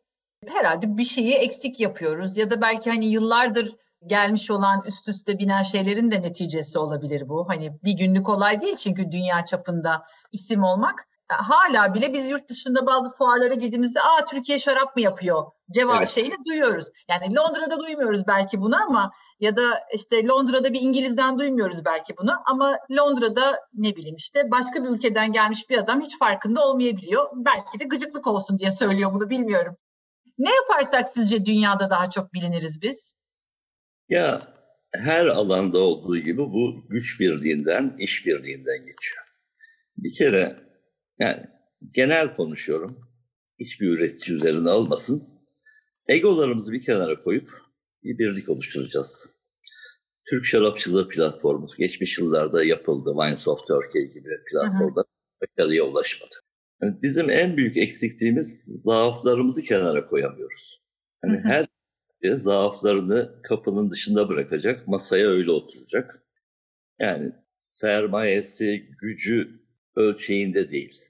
herhalde 0.48 0.98
bir 0.98 1.04
şeyi 1.04 1.34
eksik 1.34 1.80
yapıyoruz 1.80 2.38
ya 2.38 2.50
da 2.50 2.62
belki 2.62 2.90
hani 2.90 3.06
yıllardır 3.06 3.76
gelmiş 4.06 4.52
olan 4.52 4.84
üst 4.86 5.08
üste 5.08 5.40
binen 5.40 5.64
şeylerin 5.64 6.12
de 6.12 6.22
neticesi 6.22 6.80
olabilir 6.80 7.30
bu. 7.30 7.50
Hani 7.50 7.72
bir 7.84 7.94
günlük 7.94 8.30
olay 8.30 8.62
değil 8.62 8.76
çünkü 8.76 9.12
dünya 9.12 9.46
çapında 9.46 10.04
isim 10.32 10.64
olmak. 10.64 11.08
Hala 11.28 11.94
bile 11.94 12.14
biz 12.14 12.30
yurt 12.30 12.50
dışında 12.50 12.86
bazı 12.86 13.10
fuarlara 13.10 13.54
gittiğimizde 13.54 14.02
aa 14.02 14.26
Türkiye 14.26 14.60
şarap 14.60 14.96
mı 14.96 15.02
yapıyor 15.02 15.46
cevap 15.72 15.98
evet. 15.98 16.10
şeyini 16.10 16.36
duyuyoruz. 16.46 16.86
Yani 17.10 17.36
Londra'da 17.36 17.80
duymuyoruz 17.80 18.28
belki 18.28 18.62
bunu 18.62 18.84
ama 18.88 19.12
ya 19.40 19.56
da 19.56 19.80
işte 19.94 20.28
Londra'da 20.28 20.74
bir 20.74 20.82
İngiliz'den 20.82 21.40
duymuyoruz 21.40 21.86
belki 21.86 22.18
bunu 22.18 22.32
ama 22.46 22.78
Londra'da 22.92 23.60
ne 23.74 23.96
bileyim 23.96 24.16
işte 24.16 24.52
başka 24.52 24.84
bir 24.84 24.90
ülkeden 24.90 25.32
gelmiş 25.32 25.70
bir 25.70 25.78
adam 25.78 26.02
hiç 26.02 26.20
farkında 26.20 26.66
olmayabiliyor. 26.66 27.30
Belki 27.34 27.80
de 27.80 27.84
gıcıklık 27.84 28.28
olsun 28.28 28.60
diye 28.60 28.72
söylüyor 28.72 29.14
bunu 29.14 29.30
bilmiyorum. 29.30 29.78
Ne 30.40 30.56
yaparsak 30.56 31.08
sizce 31.08 31.46
dünyada 31.46 31.90
daha 31.90 32.10
çok 32.10 32.34
biliniriz 32.34 32.82
biz? 32.82 33.20
Ya 34.10 34.54
her 34.94 35.26
alanda 35.26 35.80
olduğu 35.80 36.18
gibi 36.18 36.42
bu 36.42 36.88
güç 36.90 37.20
birliğinden, 37.20 37.96
iş 38.00 38.26
birliğinden 38.26 38.78
geçiyor. 38.78 39.26
Bir 39.98 40.14
kere 40.14 40.60
yani 41.20 41.46
genel 41.96 42.36
konuşuyorum. 42.36 43.10
Hiçbir 43.60 43.90
üretici 43.90 44.38
üzerine 44.38 44.70
almasın. 44.70 45.30
Egolarımızı 46.08 46.72
bir 46.72 46.84
kenara 46.84 47.22
koyup 47.22 47.50
bir 48.04 48.18
birlik 48.18 48.50
oluşturacağız. 48.50 49.30
Türk 50.30 50.46
Şarapçılığı 50.46 51.08
Platformu 51.10 51.68
geçmiş 51.78 52.20
yıllarda 52.20 52.64
yapıldı. 52.64 53.14
Wines 53.20 53.48
of 53.48 53.68
Turkey 53.68 54.12
gibi 54.12 54.30
platformda 54.52 55.04
başarıya 55.42 55.84
ulaşmadı. 55.84 56.36
Bizim 56.82 57.30
en 57.30 57.58
büyük 57.58 57.78
eksikliğimiz 57.78 58.64
zaaflarımızı 58.66 59.62
kenara 59.62 60.08
koyamıyoruz. 60.08 60.82
Yani 61.24 61.38
hı 61.38 61.42
hı. 61.42 61.48
her 61.48 61.68
zaaflarını 62.36 63.42
kapının 63.44 63.92
dışında 63.92 64.30
bırakacak, 64.30 64.88
masaya 64.88 65.28
öyle 65.28 65.52
oturacak. 65.52 66.24
Yani 67.00 67.32
sermayesi, 67.52 68.90
gücü 69.02 69.60
ölçeğinde 69.96 70.72
değil. 70.72 71.02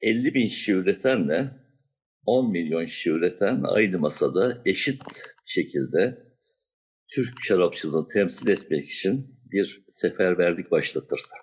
50 0.00 0.34
bin 0.34 0.48
şişe 0.48 0.72
üretenle 0.72 1.50
10 2.26 2.50
milyon 2.50 2.84
şişe 2.84 3.10
üreten 3.10 3.62
aynı 3.64 3.98
masada 3.98 4.62
eşit 4.64 5.02
şekilde 5.46 6.18
Türk 7.08 7.42
şarapçılığını 7.42 8.06
temsil 8.06 8.48
etmek 8.48 8.90
için 8.90 9.40
bir 9.52 9.84
seferberlik 9.90 10.70
başlatırsa. 10.70 11.36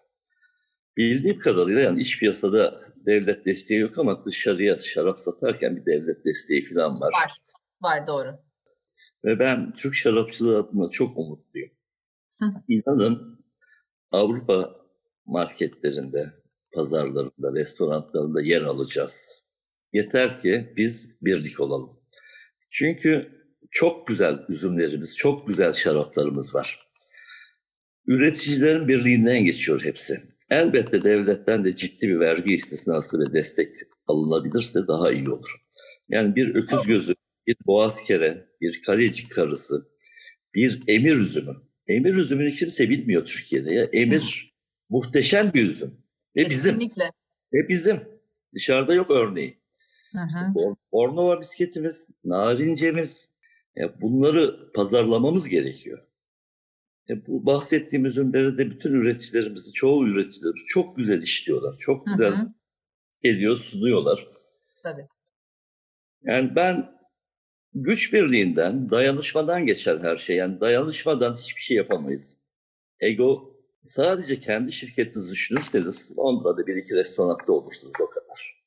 Bildiğim 0.98 1.40
kadarıyla 1.40 1.82
yani 1.82 2.02
iç 2.02 2.20
piyasada 2.20 2.87
devlet 3.08 3.46
desteği 3.46 3.80
yok 3.80 3.98
ama 3.98 4.26
dışarıya 4.26 4.78
şarap 4.78 5.20
satarken 5.20 5.76
bir 5.76 5.86
devlet 5.86 6.26
desteği 6.26 6.66
falan 6.66 7.02
var. 7.02 7.12
Var, 7.14 7.42
var 7.82 8.08
doğru. 8.08 8.40
Ve 9.26 9.40
ben 9.40 9.74
Türk 9.74 9.94
şarapçılığı 9.94 10.58
adına 10.58 10.90
çok 10.90 11.18
umutluyum. 11.18 11.72
Hı. 12.42 12.50
İnanın 12.68 13.46
Avrupa 14.12 14.76
marketlerinde, 15.26 16.34
pazarlarında, 16.74 17.56
restoranlarında 17.56 18.42
yer 18.42 18.62
alacağız. 18.62 19.44
Yeter 19.94 20.40
ki 20.40 20.74
biz 20.78 21.22
birlik 21.22 21.60
olalım. 21.60 22.00
Çünkü 22.70 23.32
çok 23.72 24.08
güzel 24.08 24.46
üzümlerimiz, 24.50 25.18
çok 25.18 25.48
güzel 25.48 25.74
şaraplarımız 25.74 26.56
var. 26.56 26.88
Üreticilerin 28.08 28.88
birliğinden 28.88 29.44
geçiyor 29.44 29.84
hepsi. 29.84 30.37
Elbette 30.50 31.04
devletten 31.04 31.66
de 31.66 31.76
ciddi 31.76 32.08
bir 32.08 32.20
vergi 32.20 32.54
istisnası 32.54 33.20
ve 33.20 33.34
destek 33.34 33.76
alınabilirse 34.08 34.88
daha 34.88 35.12
iyi 35.12 35.30
olur. 35.30 35.56
Yani 36.10 36.36
bir 36.36 36.56
öküz 36.56 36.82
gözü, 36.88 37.16
bir 37.48 37.56
boğaz 37.66 38.04
kere, 38.04 38.48
bir 38.62 38.82
kalecik 38.82 39.32
karısı, 39.32 39.90
bir 40.56 40.84
emir 40.88 41.16
üzümü. 41.16 41.56
Emir 41.88 42.16
üzümünü 42.16 42.54
kimse 42.54 42.90
bilmiyor 42.90 43.26
Türkiye'de 43.26 43.74
ya. 43.74 43.90
Emir 43.94 44.56
muhteşem 44.90 45.54
bir 45.54 45.70
üzüm. 45.70 45.98
Ve 46.36 46.50
bizim. 46.50 46.80
Kesinlikle. 46.80 47.12
Ve 47.54 47.70
bizim. 47.70 48.00
Dışarıda 48.56 48.94
yok 48.94 49.12
örneği. 49.12 49.62
Hı 50.12 50.20
hı. 50.20 50.54
Bornova 50.92 51.42
bisketimiz, 51.42 52.08
narincemiz. 52.26 53.30
Ya 53.76 54.02
bunları 54.02 54.72
pazarlamamız 54.74 55.50
gerekiyor. 55.50 56.07
E, 57.10 57.28
bu 57.28 57.46
bahsettiğim 57.46 58.06
ürünleri 58.06 58.58
de 58.58 58.72
bütün 58.72 58.94
üreticilerimizi, 58.94 59.72
çoğu 59.72 60.08
üreticilerimiz 60.08 60.64
çok 60.68 60.98
güzel 60.98 61.22
işliyorlar. 61.22 61.78
Çok 61.80 62.06
güzel 62.06 62.32
hı 62.32 62.42
hı. 62.42 62.54
geliyor, 63.24 63.56
sunuyorlar. 63.56 64.28
Tabii. 64.84 65.08
Yani 66.24 66.56
ben 66.56 66.98
güç 67.74 68.14
birliğinden, 68.14 68.90
dayanışmadan 68.90 69.66
geçer 69.66 70.00
her 70.02 70.18
şey. 70.18 70.36
Yani 70.36 70.62
dayanışmadan 70.62 71.34
hiçbir 71.34 71.62
şey 71.62 71.78
yapamayız. 71.78 72.38
Ego 73.00 73.54
sadece 73.82 74.40
kendi 74.40 74.72
şirketinizi 74.72 75.32
düşünürseniz 75.32 76.18
Londra'da 76.18 76.68
bir 76.68 76.76
iki 76.76 76.96
restoranda 76.96 77.54
olursunuz 77.54 77.94
o 78.02 78.10
kadar. 78.10 78.64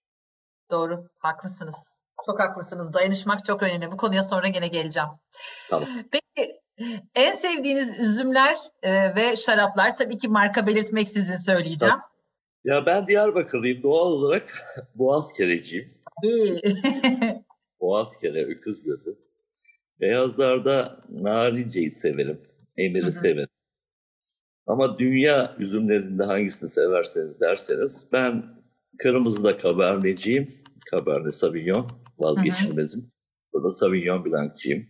Doğru, 0.70 1.09
haklısınız. 1.18 1.97
Çok 2.26 2.41
haklısınız. 2.41 2.95
Dayanışmak 2.95 3.45
çok 3.45 3.62
önemli. 3.62 3.93
Bu 3.93 3.97
konuya 3.97 4.22
sonra 4.22 4.49
gene 4.49 4.68
geleceğim. 4.68 5.09
Tamam. 5.68 5.88
Peki 6.12 6.60
en 7.14 7.33
sevdiğiniz 7.33 7.99
üzümler 7.99 8.57
e, 8.83 9.14
ve 9.14 9.37
şaraplar 9.37 9.97
tabii 9.97 10.16
ki 10.16 10.28
marka 10.28 10.66
belirtmeksizin 10.66 11.37
söyleyeceğim. 11.37 11.97
Ya 12.64 12.87
ben 12.87 13.07
Diyarbakırlıyım. 13.07 13.83
Doğal 13.83 14.12
olarak 14.12 14.53
Boğaz 14.95 15.33
kereciyim. 15.33 15.93
Boğaz 17.81 18.16
kere, 18.20 18.45
öküz 18.45 18.83
gözü. 18.83 19.18
Beyazlarda 20.01 21.05
narinceyi 21.09 21.91
severim. 21.91 22.41
Emir'i 22.76 23.03
Hı-hı. 23.03 23.12
severim. 23.12 23.49
Ama 24.66 24.99
dünya 24.99 25.57
üzümlerinde 25.59 26.24
hangisini 26.24 26.70
severseniz 26.70 27.41
derseniz 27.41 28.07
ben 28.12 28.45
kırmızıda 28.99 29.57
kaberneciyim. 29.57 30.49
Cabernet 30.93 31.35
Sauvignon 31.35 31.91
vazgeçilmezim. 32.18 33.11
Burada 33.53 33.66
da 33.66 33.70
Sauvignon 33.70 34.24
Blanc'ciyim. 34.24 34.89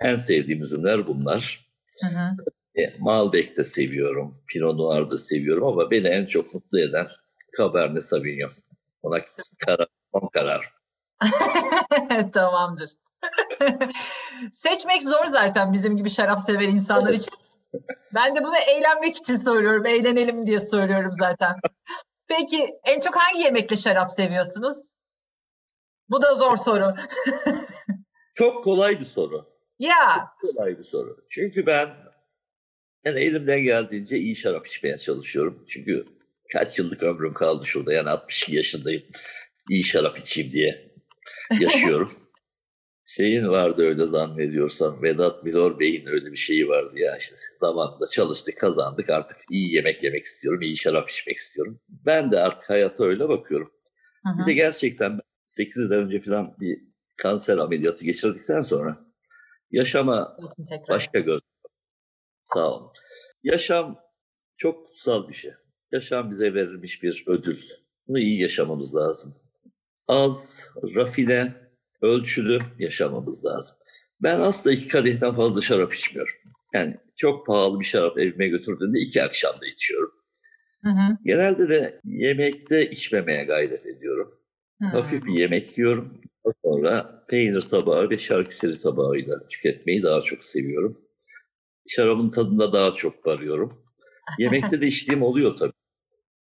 En 0.00 0.16
sevdiğim 0.16 0.62
üzümler 0.62 1.06
bunlar. 1.06 1.68
Hı 2.00 2.06
hı. 2.06 2.36
E, 2.74 2.98
Malbec 2.98 3.56
de 3.56 3.64
seviyorum, 3.64 4.36
Pinot 4.46 4.76
Noir 4.76 5.10
da 5.10 5.18
seviyorum 5.18 5.64
ama 5.64 5.90
beni 5.90 6.08
en 6.08 6.26
çok 6.26 6.54
mutlu 6.54 6.80
eden 6.80 7.06
Cabernet 7.58 8.04
Sauvignon. 8.04 8.50
Ona 9.02 9.18
karar, 9.66 9.86
son 10.14 10.28
karar. 10.28 10.72
Tamamdır. 12.32 12.90
Seçmek 14.52 15.02
zor 15.02 15.26
zaten 15.26 15.72
bizim 15.72 15.96
gibi 15.96 16.10
şarap 16.10 16.40
sever 16.40 16.68
insanlar 16.68 17.12
için. 17.12 17.32
Ben 18.14 18.36
de 18.36 18.44
bunu 18.44 18.56
eğlenmek 18.56 19.16
için 19.16 19.36
soruyorum, 19.36 19.86
eğlenelim 19.86 20.46
diye 20.46 20.60
soruyorum 20.60 21.12
zaten. 21.12 21.56
Peki 22.26 22.70
en 22.84 23.00
çok 23.00 23.16
hangi 23.16 23.40
yemekle 23.40 23.76
şarap 23.76 24.10
seviyorsunuz? 24.10 24.92
Bu 26.08 26.22
da 26.22 26.34
zor 26.34 26.56
soru. 26.56 26.94
Çok 28.34 28.64
kolay 28.64 29.00
bir 29.00 29.04
soru. 29.04 29.57
Ya. 29.78 30.30
Çok 30.40 30.50
kolay 30.50 30.78
bir 30.78 30.82
soru. 30.82 31.24
Çünkü 31.30 31.66
ben 31.66 31.88
yani 33.04 33.20
elimden 33.20 33.62
geldiğince 33.62 34.16
iyi 34.18 34.36
şarap 34.36 34.66
içmeye 34.66 34.98
çalışıyorum. 34.98 35.64
Çünkü 35.68 36.06
kaç 36.52 36.78
yıllık 36.78 37.02
ömrüm 37.02 37.34
kaldı 37.34 37.66
şurada. 37.66 37.92
Yani 37.92 38.10
62 38.10 38.56
yaşındayım. 38.56 39.02
İyi 39.70 39.84
şarap 39.84 40.18
içeyim 40.18 40.50
diye 40.50 40.92
yaşıyorum. 41.60 42.12
Şeyin 43.04 43.48
vardı 43.48 43.82
öyle 43.82 44.06
zannediyorsam. 44.06 45.02
Vedat 45.02 45.44
Milor 45.44 45.80
Bey'in 45.80 46.06
öyle 46.06 46.32
bir 46.32 46.36
şeyi 46.36 46.68
vardı 46.68 46.98
ya 46.98 47.16
işte. 47.16 47.36
Zamanında 47.60 48.06
çalıştık, 48.06 48.60
kazandık. 48.60 49.10
Artık 49.10 49.36
iyi 49.50 49.74
yemek 49.74 50.04
yemek 50.04 50.24
istiyorum, 50.24 50.62
iyi 50.62 50.76
şarap 50.76 51.10
içmek 51.10 51.36
istiyorum. 51.36 51.80
Ben 51.88 52.32
de 52.32 52.40
artık 52.40 52.70
hayata 52.70 53.04
öyle 53.04 53.28
bakıyorum. 53.28 53.72
Hı 54.24 54.28
hı. 54.28 54.38
Bir 54.38 54.46
de 54.46 54.52
gerçekten 54.52 55.20
8 55.46 55.76
yıl 55.76 55.90
önce 55.90 56.20
falan 56.20 56.56
bir 56.60 56.78
kanser 57.16 57.58
ameliyatı 57.58 58.04
geçirdikten 58.04 58.60
sonra 58.60 59.07
yaşama 59.70 60.36
başka 60.88 61.18
göz. 61.18 61.40
Sağ 62.42 62.70
olun. 62.70 62.90
Yaşam 63.42 64.00
çok 64.56 64.86
kutsal 64.86 65.28
bir 65.28 65.34
şey. 65.34 65.52
Yaşam 65.92 66.30
bize 66.30 66.54
verilmiş 66.54 67.02
bir 67.02 67.24
ödül. 67.26 67.58
Bunu 68.08 68.18
iyi 68.18 68.40
yaşamamız 68.40 68.94
lazım. 68.94 69.34
Az, 70.08 70.60
rafine, 70.94 71.54
ölçülü 72.02 72.58
yaşamamız 72.78 73.44
lazım. 73.44 73.76
Ben 74.22 74.40
asla 74.40 74.72
iki 74.72 74.88
kadehten 74.88 75.36
fazla 75.36 75.60
şarap 75.60 75.94
içmiyorum. 75.94 76.34
Yani 76.74 76.96
çok 77.16 77.46
pahalı 77.46 77.80
bir 77.80 77.84
şarap 77.84 78.18
evime 78.18 78.48
götürdüğümde 78.48 78.98
iki 78.98 79.22
akşamda 79.22 79.66
içiyorum. 79.66 80.12
Hı 80.84 80.90
hı. 80.90 81.16
Genelde 81.24 81.68
de 81.68 82.00
yemekte 82.04 82.90
içmemeye 82.90 83.44
gayret 83.44 83.86
ediyorum. 83.86 84.40
Hı. 84.82 84.86
Hafif 84.86 85.24
bir 85.24 85.32
yemek 85.32 85.78
yiyorum. 85.78 86.20
Sonra 86.64 87.24
peynir 87.28 87.60
tabağı 87.60 88.10
ve 88.10 88.18
şarküteri 88.18 88.78
tabağıyla 88.78 89.48
tüketmeyi 89.48 90.02
daha 90.02 90.20
çok 90.20 90.44
seviyorum. 90.44 90.98
Şarabın 91.88 92.30
tadında 92.30 92.72
daha 92.72 92.92
çok 92.92 93.26
varıyorum. 93.26 93.78
Yemekte 94.38 94.80
de 94.80 94.86
içtiğim 94.86 95.22
oluyor 95.22 95.56
tabii. 95.56 95.72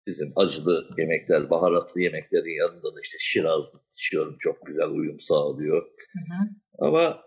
Bizim 0.06 0.32
acılı 0.36 0.88
yemekler, 0.98 1.50
baharatlı 1.50 2.00
yemeklerin 2.00 2.58
yanında 2.60 2.94
da 2.94 3.00
işte 3.02 3.16
şiraz 3.20 3.64
içiyorum. 3.94 4.36
Çok 4.38 4.66
güzel 4.66 4.88
uyum 4.88 5.20
sağlıyor. 5.20 5.82
Hı 5.82 6.18
hı. 6.18 6.48
Ama 6.78 7.22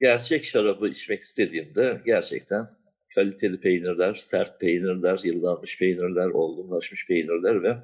gerçek 0.00 0.44
şarabı 0.44 0.88
içmek 0.88 1.22
istediğimde 1.22 2.02
gerçekten 2.06 2.66
kaliteli 3.14 3.60
peynirler, 3.60 4.14
sert 4.14 4.60
peynirler, 4.60 5.20
yıllanmış 5.24 5.78
peynirler, 5.78 6.26
olgunlaşmış 6.26 7.06
peynirler 7.06 7.62
ve 7.62 7.76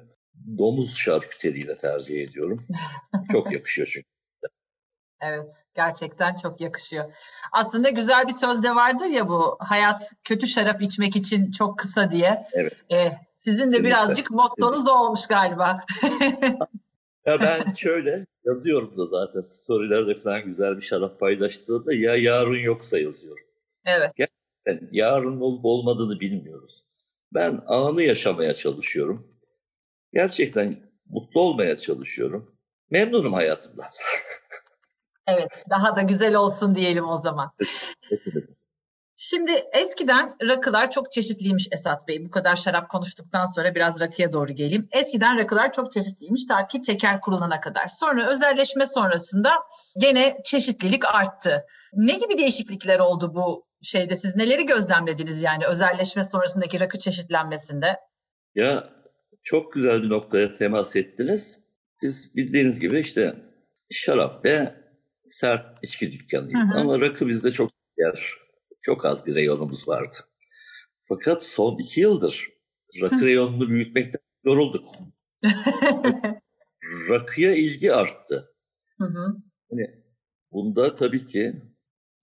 domuz 0.57 0.97
şarküteriyle 0.97 1.77
tercih 1.77 2.23
ediyorum. 2.23 2.65
Çok 3.31 3.51
yakışıyor 3.53 3.87
çünkü. 3.93 4.12
Evet, 5.25 5.63
gerçekten 5.75 6.35
çok 6.35 6.61
yakışıyor. 6.61 7.05
Aslında 7.51 7.89
güzel 7.89 8.27
bir 8.27 8.33
söz 8.33 8.63
de 8.63 8.75
vardır 8.75 9.05
ya 9.05 9.27
bu, 9.27 9.57
hayat 9.59 10.11
kötü 10.23 10.47
şarap 10.47 10.81
içmek 10.81 11.15
için 11.15 11.51
çok 11.51 11.79
kısa 11.79 12.11
diye. 12.11 12.43
Evet. 12.53 12.85
Ee, 12.91 13.11
sizin 13.35 13.73
de 13.73 13.83
birazcık 13.83 14.31
mottonuz 14.31 14.85
da 14.85 15.01
olmuş 15.01 15.27
galiba. 15.27 15.75
ya 17.25 17.41
ben 17.41 17.73
şöyle 17.73 18.25
yazıyorum 18.45 18.97
da 18.97 19.05
zaten 19.05 19.41
storylerde 19.41 20.19
falan 20.19 20.45
güzel 20.45 20.77
bir 20.77 20.81
şarap 20.81 21.19
paylaştığında 21.19 21.93
ya 21.93 22.15
yarın 22.15 22.59
yoksa 22.59 22.99
yazıyorum. 22.99 23.45
Evet. 23.85 24.11
Gerçekten 24.15 24.89
yarın 24.91 25.41
olup 25.41 25.65
olmadığını 25.65 26.19
bilmiyoruz. 26.19 26.83
Ben 27.33 27.61
anı 27.67 28.03
yaşamaya 28.03 28.53
çalışıyorum. 28.53 29.27
Gerçekten 30.13 30.75
mutlu 31.09 31.41
olmaya 31.41 31.77
çalışıyorum. 31.77 32.55
Memnunum 32.89 33.33
hayatımdan. 33.33 33.87
Evet, 35.27 35.65
daha 35.69 35.95
da 35.95 36.01
güzel 36.01 36.35
olsun 36.35 36.75
diyelim 36.75 37.07
o 37.09 37.17
zaman. 37.17 37.51
Şimdi 39.15 39.51
eskiden 39.73 40.35
rakılar 40.47 40.91
çok 40.91 41.11
çeşitliymiş 41.11 41.67
Esat 41.71 42.07
Bey. 42.07 42.25
Bu 42.25 42.31
kadar 42.31 42.55
şarap 42.55 42.89
konuştuktan 42.89 43.45
sonra 43.45 43.75
biraz 43.75 44.01
rakıya 44.01 44.33
doğru 44.33 44.51
geleyim. 44.51 44.87
Eskiden 44.91 45.37
rakılar 45.37 45.73
çok 45.73 45.93
çeşitliymiş 45.93 46.45
ta 46.45 46.67
ki 46.67 46.81
tekel 46.81 47.19
kurulana 47.19 47.61
kadar. 47.61 47.87
Sonra 47.87 48.29
özelleşme 48.29 48.85
sonrasında 48.85 49.51
gene 49.97 50.37
çeşitlilik 50.45 51.15
arttı. 51.15 51.65
Ne 51.93 52.13
gibi 52.13 52.37
değişiklikler 52.37 52.99
oldu 52.99 53.31
bu 53.35 53.65
şeyde? 53.81 54.15
Siz 54.15 54.35
neleri 54.35 54.65
gözlemlediniz 54.65 55.41
yani 55.41 55.65
özelleşme 55.65 56.23
sonrasındaki 56.23 56.79
rakı 56.79 56.99
çeşitlenmesinde? 56.99 57.99
Ya 58.55 58.89
çok 59.43 59.73
güzel 59.73 60.03
bir 60.03 60.09
noktaya 60.09 60.53
temas 60.53 60.95
ettiniz. 60.95 61.59
Biz 62.01 62.35
bildiğiniz 62.35 62.79
gibi 62.79 62.99
işte 62.99 63.35
şarap 63.91 64.45
ve 64.45 64.82
sert 65.33 65.83
içki 65.83 66.11
dükkanıyız. 66.11 66.69
Hı 66.69 66.73
hı. 66.73 66.79
Ama 66.79 67.01
rakı 67.01 67.27
bizde 67.27 67.51
çok 67.51 67.71
yer, 67.97 68.33
çok 68.81 69.05
az 69.05 69.25
bir 69.25 69.35
reyonumuz 69.35 69.87
vardı. 69.87 70.15
Fakat 71.07 71.43
son 71.43 71.77
iki 71.79 72.01
yıldır 72.01 72.49
rakı 73.01 73.15
hı. 73.15 73.25
reyonunu 73.25 73.69
büyütmekten 73.69 74.21
yorulduk. 74.43 74.85
Rakıya 77.09 77.55
ilgi 77.55 77.93
arttı. 77.93 78.55
Hı 78.97 79.05
hı. 79.05 79.35
Yani 79.71 80.03
bunda 80.51 80.95
tabii 80.95 81.27
ki 81.27 81.61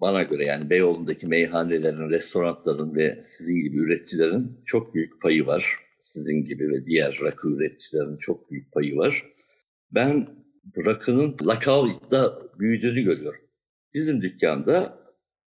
bana 0.00 0.22
göre 0.22 0.44
yani 0.44 0.70
Beyoğlu'ndaki 0.70 1.26
meyhanelerin, 1.26 2.10
restoranların 2.10 2.94
ve 2.94 3.22
sizin 3.22 3.62
gibi 3.62 3.78
üreticilerin 3.78 4.62
çok 4.66 4.94
büyük 4.94 5.22
payı 5.22 5.46
var. 5.46 5.78
Sizin 6.00 6.44
gibi 6.44 6.70
ve 6.70 6.84
diğer 6.84 7.18
rakı 7.22 7.48
üreticilerin 7.48 8.16
çok 8.16 8.50
büyük 8.50 8.72
payı 8.72 8.96
var. 8.96 9.24
Ben 9.90 10.39
rakının 10.76 11.36
lakavda 11.46 12.38
büyüdüğünü 12.58 13.02
görüyorum. 13.02 13.40
Bizim 13.94 14.22
dükkanda 14.22 14.98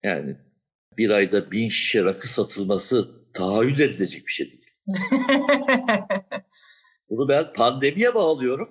yani 0.04 0.38
bir 0.98 1.10
ayda 1.10 1.52
bin 1.52 1.70
şişe 1.70 2.06
rakı 2.06 2.28
satılması 2.28 3.08
tahayyül 3.34 3.80
edilecek 3.80 4.28
bir 4.28 4.32
şey 4.32 4.52
değil. 4.52 4.66
Bunu 7.10 7.30
ben 7.30 7.54
pandemiye 7.54 8.16
bağlıyorum. 8.16 8.70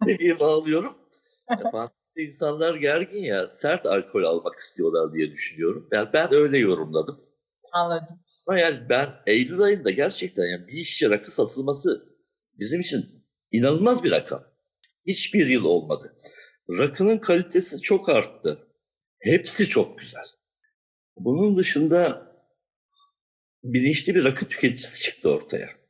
pandemiye 0.00 0.40
bağlıyorum. 0.40 0.98
Ya, 1.50 1.90
insanlar 2.16 2.74
gergin 2.74 3.22
ya 3.22 3.50
sert 3.50 3.86
alkol 3.86 4.22
almak 4.22 4.58
istiyorlar 4.58 5.14
diye 5.14 5.30
düşünüyorum. 5.30 5.88
Yani 5.92 6.08
ben 6.12 6.34
öyle 6.34 6.58
yorumladım. 6.58 7.20
Anladım. 7.72 8.20
Ama 8.46 8.58
yani 8.58 8.88
ben 8.88 9.08
Eylül 9.26 9.62
ayında 9.62 9.90
gerçekten 9.90 10.46
yani 10.46 10.66
bir 10.68 10.84
şişe 10.84 11.10
rakı 11.10 11.30
satılması 11.30 12.16
bizim 12.54 12.80
için 12.80 13.24
inanılmaz 13.52 14.04
bir 14.04 14.10
rakam. 14.10 14.55
Hiçbir 15.06 15.46
yıl 15.48 15.64
olmadı. 15.64 16.16
Rakının 16.70 17.18
kalitesi 17.18 17.80
çok 17.80 18.08
arttı. 18.08 18.66
Hepsi 19.18 19.66
çok 19.66 19.98
güzel. 19.98 20.24
Bunun 21.16 21.56
dışında 21.56 22.32
bilinçli 23.64 24.14
bir 24.14 24.24
rakı 24.24 24.48
tüketicisi 24.48 25.02
çıktı 25.02 25.30
ortaya. 25.30 25.85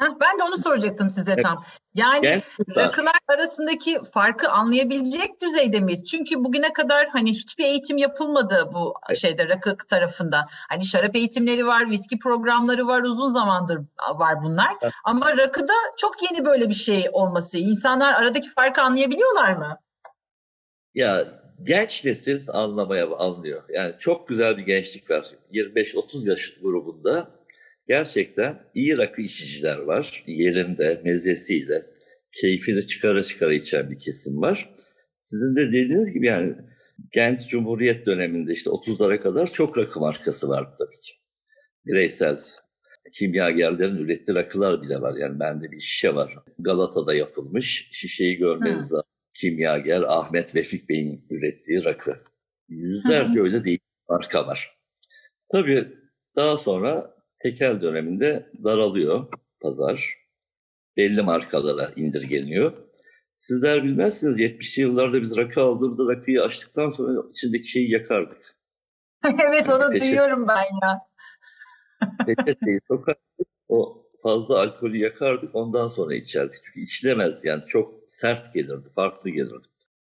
Heh, 0.00 0.08
ben 0.20 0.38
de 0.38 0.42
onu 0.42 0.56
soracaktım 0.56 1.10
size 1.10 1.36
tam. 1.36 1.64
Yani 1.94 2.22
Gerçekten. 2.22 2.76
rakılar 2.76 3.14
arasındaki 3.28 3.98
farkı 4.14 4.50
anlayabilecek 4.50 5.42
düzeyde 5.42 5.80
miyiz? 5.80 6.04
Çünkü 6.04 6.44
bugüne 6.44 6.72
kadar 6.72 7.08
hani 7.08 7.30
hiçbir 7.32 7.64
eğitim 7.64 7.96
yapılmadı 7.96 8.70
bu 8.74 8.94
şeyde 9.14 9.48
rakı 9.48 9.76
tarafında. 9.76 10.46
Hani 10.68 10.84
şarap 10.84 11.16
eğitimleri 11.16 11.66
var, 11.66 11.90
viski 11.90 12.18
programları 12.18 12.86
var, 12.86 13.02
uzun 13.02 13.26
zamandır 13.26 13.80
var 14.14 14.42
bunlar. 14.42 14.76
Evet. 14.82 14.92
Ama 15.04 15.36
rakıda 15.36 15.74
çok 15.96 16.22
yeni 16.22 16.44
böyle 16.44 16.68
bir 16.68 16.74
şey 16.74 17.08
olması. 17.12 17.58
İnsanlar 17.58 18.12
aradaki 18.12 18.48
farkı 18.48 18.82
anlayabiliyorlar 18.82 19.52
mı? 19.52 19.78
Ya 20.94 21.24
genç 21.62 22.04
nesil 22.04 22.40
anlamaya 22.52 23.16
anlıyor. 23.16 23.62
Yani 23.68 23.94
çok 23.98 24.28
güzel 24.28 24.56
bir 24.56 24.62
gençlik 24.62 25.10
var. 25.10 25.26
25-30 25.52 26.28
yaş 26.30 26.52
grubunda 26.62 27.39
gerçekten 27.90 28.58
iyi 28.74 28.98
rakı 28.98 29.22
içiciler 29.22 29.78
var. 29.78 30.24
Yerinde, 30.26 31.00
mezesiyle, 31.04 31.86
keyfini 32.40 32.86
çıkara 32.86 33.22
çıkara 33.22 33.54
içen 33.54 33.90
bir 33.90 33.98
kesim 33.98 34.42
var. 34.42 34.74
Sizin 35.18 35.56
de 35.56 35.68
dediğiniz 35.68 36.12
gibi 36.12 36.26
yani 36.26 36.56
genç 37.12 37.48
Cumhuriyet 37.48 38.06
döneminde 38.06 38.52
işte 38.52 38.70
30'lara 38.70 39.20
kadar 39.20 39.52
çok 39.52 39.78
rakı 39.78 40.00
markası 40.00 40.48
vardı 40.48 40.76
tabii 40.78 41.00
ki. 41.00 41.12
Bireysel 41.86 42.38
kimyagerlerin 43.12 43.96
ürettiği 43.96 44.34
rakılar 44.34 44.82
bile 44.82 45.00
var. 45.00 45.14
Yani 45.16 45.40
bende 45.40 45.72
bir 45.72 45.80
şişe 45.80 46.14
var. 46.14 46.34
Galata'da 46.58 47.14
yapılmış. 47.14 47.88
Şişeyi 47.92 48.36
görmeniz 48.36 48.92
lazım. 48.92 49.08
Kimyager 49.34 50.02
Ahmet 50.02 50.54
Vefik 50.54 50.88
Bey'in 50.88 51.26
ürettiği 51.30 51.84
rakı. 51.84 52.16
Yüzlerce 52.68 53.40
öyle 53.40 53.64
değil 53.64 53.78
marka 54.08 54.46
var. 54.46 54.78
Tabii 55.52 55.88
Daha 56.36 56.58
sonra 56.58 57.19
tekel 57.40 57.80
döneminde 57.80 58.50
daralıyor 58.64 59.26
pazar. 59.60 60.20
Belli 60.96 61.22
markalara 61.22 61.90
indirgeniyor. 61.96 62.72
Sizler 63.36 63.84
bilmezsiniz 63.84 64.40
70'li 64.40 64.82
yıllarda 64.82 65.22
biz 65.22 65.36
rakı 65.36 65.60
aldığımızda 65.60 66.16
rakıyı 66.16 66.42
açtıktan 66.42 66.88
sonra 66.88 67.28
içindeki 67.30 67.68
şeyi 67.68 67.90
yakardık. 67.90 68.56
evet 69.44 69.70
onu 69.70 69.90
Peşet, 69.90 70.08
duyuyorum 70.08 70.48
ben 70.48 70.64
ya. 70.82 71.00
Peçeteyi 72.26 72.80
sokardık. 72.88 73.20
O 73.68 74.06
fazla 74.22 74.60
alkolü 74.60 74.98
yakardık 74.98 75.54
ondan 75.54 75.88
sonra 75.88 76.14
içerdik. 76.14 76.56
Çünkü 76.64 76.80
içilemezdi 76.80 77.48
yani 77.48 77.64
çok 77.66 77.94
sert 78.08 78.54
gelirdi, 78.54 78.88
farklı 78.94 79.30
gelirdi. 79.30 79.66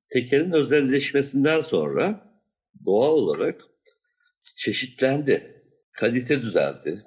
Tekelin 0.09 0.51
özelleşmesinden 0.51 1.61
sonra 1.61 2.33
doğal 2.85 3.11
olarak 3.11 3.61
çeşitlendi. 4.55 5.63
Kalite 5.91 6.41
düzeldi. 6.41 7.03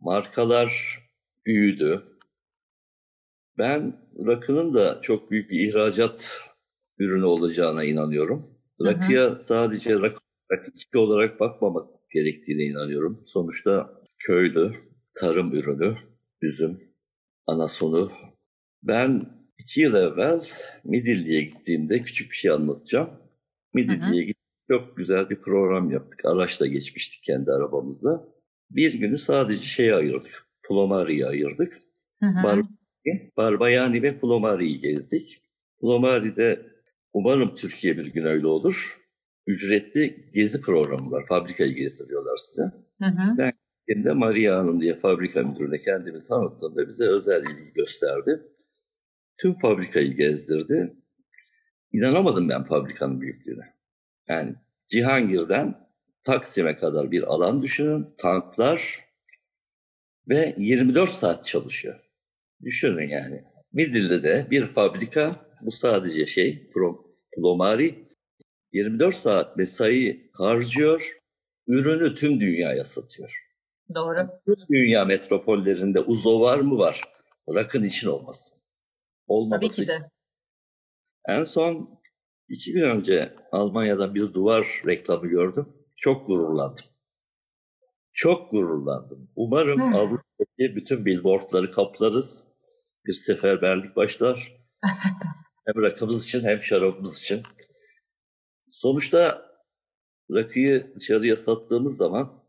Markalar 0.00 0.98
büyüdü. 1.46 2.02
Ben 3.58 4.08
rakının 4.26 4.74
da 4.74 5.00
çok 5.00 5.30
büyük 5.30 5.50
bir 5.50 5.68
ihracat 5.68 6.40
ürünü 6.98 7.24
olacağına 7.24 7.84
inanıyorum. 7.84 8.58
Rakıya 8.80 9.40
sadece 9.40 10.00
rakı, 10.00 10.20
rakı 10.52 10.70
içki 10.70 10.98
olarak 10.98 11.40
bakmamak 11.40 12.10
gerektiğine 12.10 12.62
inanıyorum. 12.62 13.22
Sonuçta 13.26 14.00
köylü, 14.18 14.72
tarım 15.14 15.54
ürünü, 15.54 15.96
üzüm, 16.42 16.80
anasonu. 17.46 18.12
Ben 18.82 19.26
iki 19.58 19.80
yıl 19.80 19.94
evvel 19.94 20.40
Midilli'ye 20.84 21.42
gittiğimde 21.42 22.02
küçük 22.02 22.30
bir 22.30 22.36
şey 22.36 22.50
anlatacağım. 22.50 23.10
Midilli'ye 23.74 24.24
gittik. 24.24 24.40
Çok 24.70 24.96
güzel 24.96 25.30
bir 25.30 25.40
program 25.40 25.90
yaptık. 25.90 26.24
Araçla 26.24 26.66
geçmiştik 26.66 27.22
kendi 27.24 27.52
arabamızla. 27.52 28.28
Bir 28.70 28.94
günü 28.94 29.18
sadece 29.18 29.62
şeye 29.64 29.94
ayırdık. 29.94 30.46
Plomari'ye 30.68 31.26
ayırdık. 31.26 31.78
Hı 32.22 32.26
hı. 32.26 32.62
Barbayani 33.36 34.02
ve 34.02 34.18
Plomari'yi 34.18 34.80
gezdik. 34.80 35.42
Plomari'de 35.80 36.66
umarım 37.12 37.54
Türkiye 37.54 37.96
bir 37.98 38.06
gün 38.06 38.24
öyle 38.24 38.46
olur. 38.46 39.00
Ücretli 39.46 40.30
gezi 40.34 40.60
programı 40.60 41.10
var. 41.10 41.24
Fabrikayı 41.28 41.74
gezdiriyorlar 41.74 42.36
size. 42.36 42.62
Hı 43.02 43.06
hı. 43.06 43.38
Ben 43.38 43.52
gittiğimde 43.78 44.12
Maria 44.12 44.58
Hanım 44.58 44.80
diye 44.80 44.98
fabrika 44.98 45.42
müdürüne 45.42 45.78
kendimi 45.78 46.20
tanıttığında 46.20 46.88
bize 46.88 47.04
özel 47.04 47.42
ilgi 47.42 47.72
gösterdi. 47.74 48.42
Tüm 49.38 49.58
fabrikayı 49.58 50.16
gezdirdi. 50.16 50.96
İnanamadım 51.92 52.48
ben 52.48 52.64
fabrikanın 52.64 53.20
büyüklüğüne. 53.20 53.74
Yani 54.28 54.54
Cihangir'den 54.86 55.89
Taksim'e 56.24 56.76
kadar 56.76 57.10
bir 57.10 57.22
alan 57.22 57.62
düşünün. 57.62 58.14
Tanklar 58.18 58.98
ve 60.28 60.54
24 60.58 61.10
saat 61.10 61.46
çalışıyor. 61.46 62.00
Düşünün 62.62 63.08
yani. 63.08 63.44
Midilli'de 63.72 64.46
bir 64.50 64.66
fabrika, 64.66 65.46
bu 65.60 65.70
sadece 65.70 66.26
şey, 66.26 66.68
plomari, 67.36 68.08
24 68.72 69.14
saat 69.14 69.56
mesai 69.56 70.30
harcıyor, 70.32 71.18
ürünü 71.66 72.14
tüm 72.14 72.40
dünyaya 72.40 72.84
satıyor. 72.84 73.46
Doğru. 73.94 74.28
Tüm 74.46 74.56
dünya 74.70 75.04
metropollerinde 75.04 76.00
uzo 76.00 76.40
var 76.40 76.58
mı 76.58 76.78
var? 76.78 77.00
Rakın 77.54 77.84
için 77.84 78.08
olmasın. 78.08 78.58
Olmaması. 79.26 79.76
Tabii 79.76 79.86
ki 79.86 79.88
de. 79.88 80.10
En 81.28 81.44
son 81.44 82.00
iki 82.48 82.72
gün 82.72 82.82
önce 82.82 83.34
Almanya'dan 83.52 84.14
bir 84.14 84.34
duvar 84.34 84.82
reklamı 84.86 85.26
gördüm. 85.26 85.79
Çok 86.00 86.26
gururlandım. 86.26 86.84
Çok 88.12 88.50
gururlandım. 88.50 89.30
Umarım 89.36 89.82
Avrupa'daki 89.94 90.76
bütün 90.76 91.04
billboardları 91.06 91.70
kaplarız 91.70 92.44
bir 93.06 93.12
seferberlik 93.12 93.96
başlar. 93.96 94.56
hem 95.66 95.82
rakımız 95.82 96.26
için 96.26 96.44
hem 96.44 96.62
şarabımız 96.62 97.22
için. 97.22 97.42
Sonuçta 98.70 99.50
rakıyı 100.30 100.92
dışarıya 100.96 101.36
sattığımız 101.36 101.96
zaman 101.96 102.44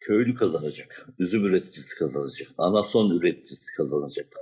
köylü 0.00 0.34
kazanacak, 0.34 1.08
üzüm 1.18 1.44
üreticisi 1.44 1.98
kazanacak, 1.98 2.48
anason 2.58 3.10
üreticisi 3.10 3.72
kazanacak, 3.76 4.36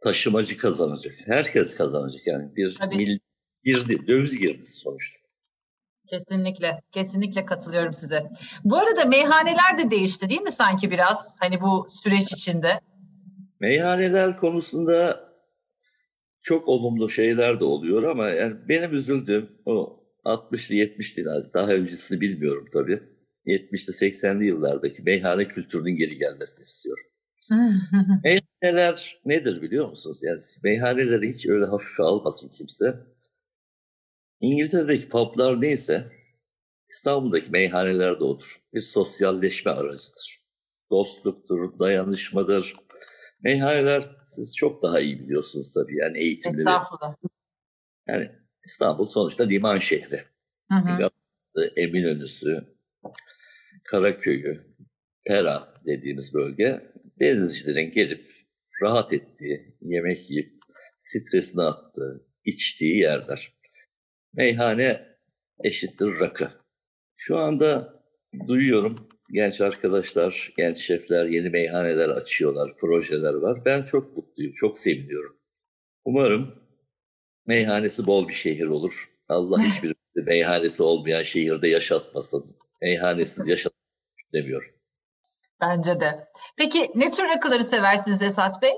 taşımacı 0.00 0.56
kazanacak, 0.56 1.14
herkes 1.26 1.74
kazanacak 1.74 2.26
yani 2.26 2.56
bir 2.56 2.78
mil 2.96 3.18
girdi, 3.64 4.06
döviz 4.06 4.38
girdisi 4.38 4.72
sonuçta. 4.72 5.19
Kesinlikle, 6.10 6.80
kesinlikle 6.92 7.44
katılıyorum 7.44 7.92
size. 7.92 8.30
Bu 8.64 8.76
arada 8.76 9.04
meyhaneler 9.04 9.78
de 9.78 9.90
değişti 9.90 10.28
değil 10.28 10.40
mi 10.40 10.52
sanki 10.52 10.90
biraz 10.90 11.36
hani 11.40 11.60
bu 11.60 11.86
süreç 11.90 12.32
içinde? 12.32 12.80
Meyhaneler 13.60 14.36
konusunda 14.36 15.30
çok 16.42 16.68
olumlu 16.68 17.08
şeyler 17.08 17.60
de 17.60 17.64
oluyor 17.64 18.02
ama 18.02 18.28
yani 18.28 18.56
benim 18.68 18.94
üzüldüğüm 18.94 19.48
o 19.66 20.00
60'lı 20.24 20.74
70'li 20.74 21.24
daha 21.54 21.72
öncesini 21.72 22.20
bilmiyorum 22.20 22.68
tabii. 22.72 23.02
70'li 23.46 24.10
80'li 24.10 24.46
yıllardaki 24.46 25.02
meyhane 25.02 25.48
kültürünün 25.48 25.96
geri 25.96 26.16
gelmesini 26.16 26.62
istiyorum. 26.62 27.04
Meyhaneler 28.24 29.20
nedir 29.24 29.62
biliyor 29.62 29.88
musunuz? 29.88 30.20
Yani 30.22 30.40
meyhaneleri 30.64 31.28
hiç 31.28 31.46
öyle 31.46 31.64
hafife 31.64 32.02
almasın 32.02 32.50
kimse. 32.54 32.94
İngiltere'deki 34.40 35.08
publar 35.08 35.60
neyse 35.60 36.12
İstanbul'daki 36.90 37.50
meyhaneler 37.50 38.20
de 38.20 38.24
odur. 38.24 38.62
Bir 38.74 38.80
sosyalleşme 38.80 39.70
aracıdır. 39.70 40.40
Dostluktur, 40.90 41.78
dayanışmadır, 41.78 42.74
Meyhaneler 43.42 44.04
siz 44.24 44.56
çok 44.56 44.82
daha 44.82 45.00
iyi 45.00 45.20
biliyorsunuz 45.20 45.74
tabii 45.74 45.96
yani 45.96 46.18
eğitimli. 46.18 46.60
Estağfurullah. 46.60 47.14
Yani 48.08 48.30
İstanbul 48.64 49.06
sonuçta 49.06 49.44
liman 49.44 49.78
şehri. 49.78 50.22
Hı 50.70 50.76
hı. 50.76 51.10
Eminönü'sü, 51.76 52.64
Karaköy'ü, 53.84 54.60
Pera 55.26 55.74
dediğimiz 55.86 56.34
bölge 56.34 56.92
denizcilerin 57.20 57.92
gelip 57.92 58.30
rahat 58.82 59.12
ettiği, 59.12 59.76
yemek 59.80 60.30
yiyip 60.30 60.52
stresini 60.96 61.62
attığı, 61.62 62.26
içtiği 62.44 62.98
yerler. 62.98 63.59
Meyhane 64.34 65.16
eşittir 65.64 66.20
rakı. 66.20 66.50
Şu 67.16 67.38
anda 67.38 68.02
duyuyorum 68.46 69.08
genç 69.32 69.60
arkadaşlar, 69.60 70.52
genç 70.56 70.78
şefler 70.78 71.24
yeni 71.24 71.50
meyhaneler 71.50 72.08
açıyorlar, 72.08 72.76
projeler 72.76 73.34
var. 73.34 73.64
Ben 73.64 73.82
çok 73.82 74.16
mutluyum, 74.16 74.52
çok 74.54 74.78
seviniyorum. 74.78 75.36
Umarım 76.04 76.54
meyhanesi 77.46 78.06
bol 78.06 78.28
bir 78.28 78.32
şehir 78.32 78.66
olur. 78.66 79.10
Allah 79.28 79.62
hiçbir 79.62 79.94
meyhanesi 80.14 80.82
olmayan 80.82 81.22
şehirde 81.22 81.68
yaşatmasın. 81.68 82.56
Meyhanesiz 82.82 83.48
yaşatmasın 83.48 84.32
demiyorum. 84.32 84.70
Bence 85.60 86.00
de. 86.00 86.28
Peki 86.56 86.90
ne 86.94 87.10
tür 87.10 87.28
rakıları 87.28 87.64
seversiniz 87.64 88.22
Esat 88.22 88.62
Bey? 88.62 88.72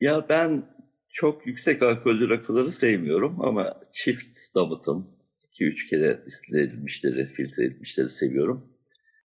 Ya 0.00 0.28
ben 0.28 0.73
çok 1.14 1.46
yüksek 1.46 1.82
alkollü 1.82 2.28
rakıları 2.28 2.70
sevmiyorum 2.70 3.44
ama 3.44 3.80
çift 3.92 4.38
damıtım, 4.54 5.10
2-3 5.52 5.88
kere 5.90 6.24
distile 6.24 6.62
edilmişleri, 6.62 7.26
filtre 7.26 7.64
edilmişleri 7.64 8.08
seviyorum. 8.08 8.68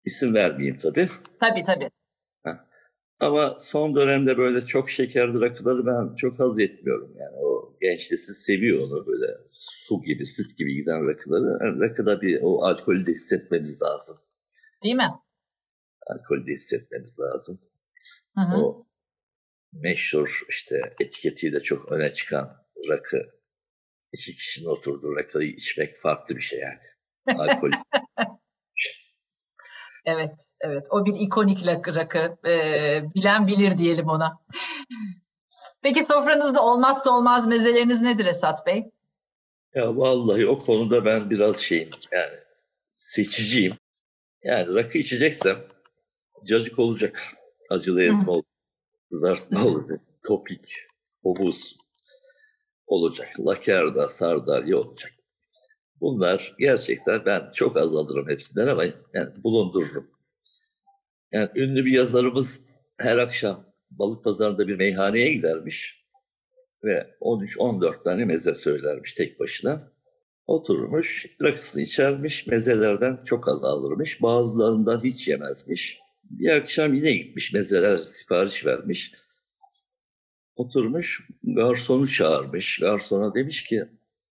İsim 0.05 0.35
vermeyeyim 0.35 0.77
tabii. 0.77 1.09
Tabii 1.41 1.63
tabii. 1.63 1.91
Ama 3.21 3.57
son 3.59 3.97
dönemde 3.97 4.39
böyle 4.39 4.67
çok 4.67 4.91
şekerli 4.91 5.41
rakıları 5.41 5.87
ben 5.87 6.15
çok 6.15 6.39
haz 6.39 6.59
etmiyorum. 6.59 7.15
Yani 7.19 7.37
o 7.37 7.77
gençlesi 7.81 8.35
seviyor 8.35 8.79
onu 8.79 9.07
böyle 9.07 9.27
su 9.53 10.03
gibi, 10.03 10.27
süt 10.27 10.59
gibi 10.59 10.75
giden 10.75 11.09
rakıları. 11.09 11.65
Yani 11.65 11.81
rakıda 11.81 12.21
bir 12.21 12.39
o 12.43 12.63
alkolü 12.63 13.07
de 13.07 13.11
hissetmemiz 13.11 13.83
lazım. 13.83 14.17
Değil 14.83 14.95
mi? 14.95 15.11
Alkolü 16.07 16.47
de 16.47 16.53
hissetmemiz 16.53 17.19
lazım. 17.21 17.59
Hı 18.35 18.41
hı. 18.41 18.57
O 18.57 18.86
meşhur 19.83 20.43
işte 20.49 20.95
etiketiyle 21.01 21.61
çok 21.61 21.93
öne 21.93 22.13
çıkan 22.13 22.67
rakı. 22.89 23.37
İki 24.13 24.37
kişinin 24.37 24.69
oturduğu 24.69 25.17
rakıyı 25.17 25.51
içmek 25.51 25.97
farklı 25.97 26.37
bir 26.37 26.41
şey 26.41 26.59
yani. 26.59 27.39
Alkol 27.41 27.71
Evet, 30.05 30.31
evet. 30.61 30.87
O 30.91 31.07
bir 31.07 31.15
ikonik 31.21 31.67
rakı. 31.67 32.37
Ee, 32.47 33.03
bilen 33.15 33.47
bilir 33.47 33.79
diyelim 33.79 34.09
ona. 34.09 34.39
Peki 35.83 36.05
sofranızda 36.05 36.63
olmazsa 36.63 37.11
olmaz 37.11 37.47
mezeleriniz 37.47 38.03
nedir 38.03 38.27
Esat 38.27 38.67
Bey? 38.67 38.91
Ya 39.75 39.97
vallahi 39.97 40.47
o 40.47 40.59
konuda 40.59 41.05
ben 41.05 41.31
biraz 41.31 41.59
şeyim 41.59 41.91
yani 42.13 42.39
seçiciyim. 42.91 43.75
Yani 44.43 44.75
rakı 44.75 44.99
içeceksem 44.99 45.59
cacık 46.47 46.79
olacak. 46.79 47.23
Acılı 47.71 48.03
ezme 48.03 48.31
olacak. 48.31 48.56
Kızartma 49.11 49.67
olacak. 49.67 50.01
Topik, 50.27 50.75
hobuz 51.23 51.77
olacak. 52.87 53.29
Lakerda, 53.41 54.09
sardalya 54.09 54.77
olacak. 54.77 55.13
Bunlar 56.01 56.55
gerçekten 56.59 57.25
ben 57.27 57.51
çok 57.55 57.77
az 57.77 57.97
alırım 57.97 58.29
hepsinden 58.29 58.67
ama 58.67 58.85
yani 59.15 59.45
bulundururum. 59.45 60.11
Yani 61.33 61.51
ünlü 61.57 61.85
bir 61.85 61.93
yazarımız 61.93 62.61
her 62.99 63.19
akşam 63.19 63.67
balık 63.91 64.25
pazarında 64.25 64.69
bir 64.69 64.77
meyhaneye 64.77 65.33
gidermiş 65.33 66.07
ve 66.85 67.17
13-14 67.21 68.05
tane 68.05 68.25
meze 68.25 68.55
söylermiş 68.55 69.15
tek 69.15 69.41
başına. 69.41 69.93
Oturmuş, 70.47 71.27
rakısını 71.43 71.83
içermiş, 71.83 72.47
mezelerden 72.47 73.25
çok 73.25 73.49
az 73.49 73.65
alırmış, 73.65 74.23
bazılarından 74.23 75.05
hiç 75.05 75.29
yemezmiş. 75.29 76.01
Bir 76.31 76.49
akşam 76.49 76.95
yine 76.95 77.13
gitmiş, 77.13 77.53
mezeler 77.53 77.97
sipariş 77.99 78.67
vermiş. 78.67 79.13
Oturmuş, 80.57 81.29
garsonu 81.43 82.07
çağırmış. 82.07 82.79
Garsona 82.79 83.35
demiş 83.35 83.65
ki, 83.65 83.85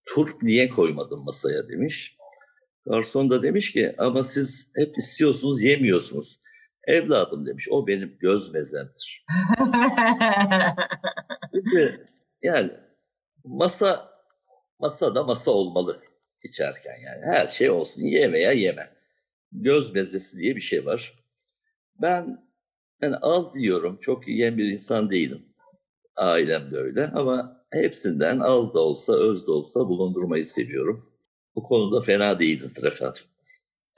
turp 0.07 0.43
niye 0.43 0.69
koymadın 0.69 1.23
masaya 1.23 1.69
demiş. 1.69 2.15
Garson 2.85 3.29
da 3.29 3.43
demiş 3.43 3.71
ki, 3.71 3.95
ama 3.97 4.23
siz 4.23 4.67
hep 4.75 4.97
istiyorsunuz, 4.97 5.63
yemiyorsunuz. 5.63 6.39
Evladım 6.87 7.45
demiş, 7.45 7.67
o 7.71 7.87
benim 7.87 8.17
göz 8.19 8.53
mezemdir. 8.53 9.25
Şimdi 11.53 12.07
yani 12.41 12.71
masa 13.43 14.15
masa 14.79 15.15
da 15.15 15.23
masa 15.23 15.51
olmalı 15.51 16.01
içerken 16.43 16.97
yani. 17.05 17.25
Her 17.25 17.47
şey 17.47 17.69
olsun, 17.69 18.01
ye 18.01 18.31
veya 18.31 18.51
yeme. 18.51 18.95
Göz 19.51 19.93
mezesi 19.93 20.37
diye 20.37 20.55
bir 20.55 20.61
şey 20.61 20.85
var. 20.85 21.24
Ben 22.01 22.45
yani 23.01 23.15
az 23.21 23.57
yiyorum, 23.57 23.97
çok 23.97 24.27
yiyen 24.27 24.57
bir 24.57 24.71
insan 24.71 25.09
değilim. 25.09 25.45
Ailem 26.15 26.71
de 26.71 26.77
öyle 26.77 27.11
ama 27.15 27.61
hepsinden 27.71 28.39
az 28.39 28.73
da 28.73 28.79
olsa, 28.79 29.13
öz 29.13 29.47
de 29.47 29.51
olsa 29.51 29.79
bulundurmayı 29.79 30.45
seviyorum. 30.45 31.11
Bu 31.55 31.63
konuda 31.63 32.01
fena 32.01 32.39
değilizdir 32.39 32.83
efendim. 32.83 33.21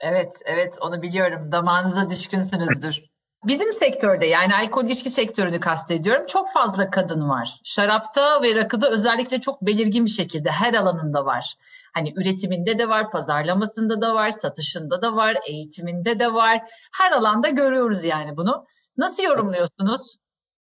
Evet, 0.00 0.32
evet 0.44 0.78
onu 0.80 1.02
biliyorum. 1.02 1.52
Damağınıza 1.52 2.10
düşkünsünüzdür. 2.10 3.04
Bizim 3.44 3.72
sektörde 3.72 4.26
yani 4.26 4.54
alkol 4.54 4.84
ilişki 4.84 5.10
sektörünü 5.10 5.60
kastediyorum. 5.60 6.26
Çok 6.26 6.52
fazla 6.52 6.90
kadın 6.90 7.28
var. 7.28 7.60
Şarapta 7.64 8.42
ve 8.42 8.54
rakıda 8.54 8.90
özellikle 8.90 9.40
çok 9.40 9.62
belirgin 9.62 10.04
bir 10.04 10.10
şekilde 10.10 10.50
her 10.50 10.74
alanında 10.74 11.24
var. 11.24 11.54
Hani 11.94 12.14
üretiminde 12.16 12.78
de 12.78 12.88
var, 12.88 13.10
pazarlamasında 13.10 14.00
da 14.00 14.14
var, 14.14 14.30
satışında 14.30 15.02
da 15.02 15.16
var, 15.16 15.36
eğitiminde 15.48 16.18
de 16.18 16.32
var. 16.32 16.60
Her 16.92 17.12
alanda 17.12 17.48
görüyoruz 17.48 18.04
yani 18.04 18.36
bunu. 18.36 18.66
Nasıl 18.96 19.22
yorumluyorsunuz? 19.22 20.16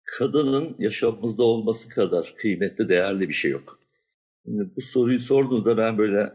Kadının 0.04 0.76
yaşamımızda 0.80 1.44
olması 1.44 1.90
kadar 1.90 2.34
kıymetli, 2.38 2.90
değerli 2.90 3.30
bir 3.30 3.34
şey 3.34 3.52
yok. 3.52 3.80
Şimdi 4.46 4.76
bu 4.76 4.82
soruyu 4.82 5.20
sorduğunda 5.20 5.78
ben 5.78 5.98
böyle 5.98 6.34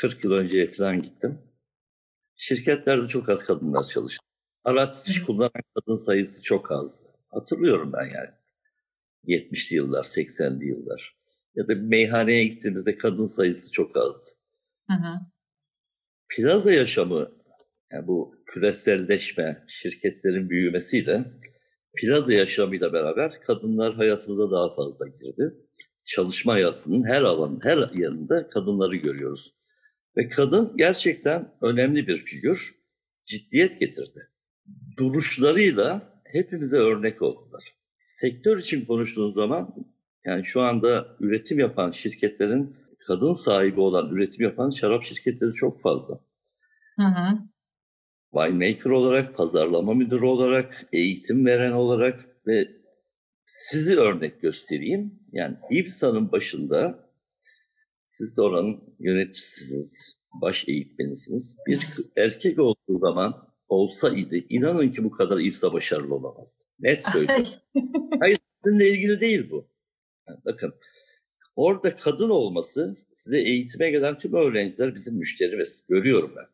40 0.00 0.24
yıl 0.24 0.32
önce 0.32 0.70
falan 0.70 1.02
gittim. 1.02 1.38
Şirketlerde 2.36 3.06
çok 3.06 3.28
az 3.28 3.44
kadınlar 3.44 3.84
çalıştı. 3.84 4.24
Araç 4.64 5.22
kullanan 5.26 5.62
kadın 5.74 5.96
sayısı 5.96 6.42
çok 6.42 6.72
azdı. 6.72 7.08
Hatırlıyorum 7.30 7.92
ben 7.92 8.04
yani. 8.04 8.30
70'li 9.26 9.76
yıllar, 9.76 10.04
80'li 10.04 10.66
yıllar. 10.66 11.16
Ya 11.54 11.68
da 11.68 11.74
meyhaneye 11.74 12.44
gittiğimizde 12.44 12.96
kadın 12.96 13.26
sayısı 13.26 13.72
çok 13.72 13.96
azdı. 13.96 14.24
Hı 14.90 14.94
hı. 14.94 15.20
Plaza 16.28 16.72
yaşamı, 16.72 17.30
yani 17.92 18.06
bu 18.06 18.34
küreselleşme, 18.46 19.64
şirketlerin 19.68 20.50
büyümesiyle 20.50 21.24
plaza 21.96 22.32
yaşamıyla 22.32 22.92
beraber 22.92 23.40
kadınlar 23.40 23.94
hayatımıza 23.94 24.50
daha 24.50 24.74
fazla 24.74 25.06
girdi. 25.06 25.54
Çalışma 26.04 26.52
hayatının 26.52 27.04
her 27.04 27.22
alanın, 27.22 27.60
her 27.62 27.88
yanında 27.94 28.48
kadınları 28.48 28.96
görüyoruz. 28.96 29.54
Ve 30.16 30.28
kadın 30.28 30.76
gerçekten 30.76 31.54
önemli 31.62 32.06
bir 32.06 32.16
figür, 32.16 32.74
ciddiyet 33.24 33.80
getirdi. 33.80 34.30
Duruşlarıyla 34.98 36.14
hepimize 36.24 36.76
örnek 36.76 37.22
oldular. 37.22 37.64
Sektör 37.98 38.58
için 38.58 38.86
konuştuğunuz 38.86 39.34
zaman 39.34 39.74
yani 40.24 40.44
şu 40.44 40.60
anda 40.62 41.16
üretim 41.20 41.58
yapan 41.58 41.90
şirketlerin 41.90 42.76
kadın 43.06 43.32
sahibi 43.32 43.80
olan 43.80 44.10
üretim 44.10 44.44
yapan 44.44 44.70
şarap 44.70 45.02
şirketleri 45.02 45.52
çok 45.52 45.80
fazla. 45.80 46.20
Hı 46.98 47.06
hı. 47.06 47.38
Winemaker 48.32 48.90
olarak, 48.90 49.36
pazarlama 49.36 49.94
müdürü 49.94 50.24
olarak, 50.24 50.86
eğitim 50.92 51.46
veren 51.46 51.72
olarak 51.72 52.28
ve 52.46 52.68
sizi 53.46 53.96
örnek 53.96 54.40
göstereyim. 54.40 55.20
Yani 55.32 55.56
İBSA'nın 55.70 56.32
başında 56.32 57.08
siz 58.06 58.38
oranın 58.38 58.96
yöneticisiniz, 58.98 60.18
baş 60.42 60.68
eğitmenisiniz. 60.68 61.56
Bir 61.66 61.86
erkek 62.16 62.58
olduğu 62.58 62.98
zaman 62.98 63.48
olsaydı 63.68 64.36
inanın 64.48 64.88
ki 64.88 65.04
bu 65.04 65.10
kadar 65.10 65.38
İBSA 65.38 65.72
başarılı 65.72 66.14
olamaz. 66.14 66.64
Net 66.78 67.04
söylüyorum. 67.04 67.46
Hayır 68.20 68.36
sizinle 68.64 68.90
ilgili 68.90 69.20
değil 69.20 69.50
bu. 69.50 69.73
Yani 70.28 70.38
bakın 70.44 70.74
orada 71.56 71.94
kadın 71.94 72.30
olması 72.30 72.94
size 73.12 73.38
eğitime 73.38 73.90
gelen 73.90 74.18
tüm 74.18 74.34
öğrenciler 74.34 74.94
bizim 74.94 75.14
müşterimiz. 75.14 75.82
Görüyorum 75.88 76.32
ben. 76.36 76.46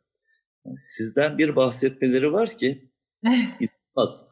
Yani 0.67 0.79
sizden 0.79 1.39
bir 1.39 1.57
bahsetmeleri 1.57 2.33
var 2.33 2.59
ki 2.59 2.91
inanılmaz. 3.25 4.25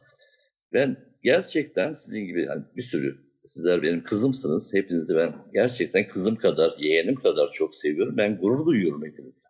Ben 0.73 0.97
gerçekten 1.23 1.93
sizin 1.93 2.25
gibi 2.25 2.41
yani 2.41 2.63
bir 2.75 2.81
sürü 2.81 3.29
Sizler 3.49 3.81
benim 3.81 4.03
kızımsınız. 4.03 4.73
Hepinizi 4.73 5.15
ben 5.15 5.35
gerçekten 5.53 6.07
kızım 6.07 6.35
kadar, 6.35 6.73
yeğenim 6.77 7.15
kadar 7.15 7.51
çok 7.51 7.75
seviyorum. 7.75 8.17
Ben 8.17 8.37
gurur 8.37 8.65
duyuyorum 8.65 9.05
hepiniz. 9.05 9.45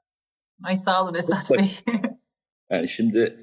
Ay 0.63 0.77
sağ 0.77 1.03
olun 1.03 1.15
Esat 1.15 1.51
Bey. 1.51 1.71
yani 2.71 2.89
şimdi 2.89 3.37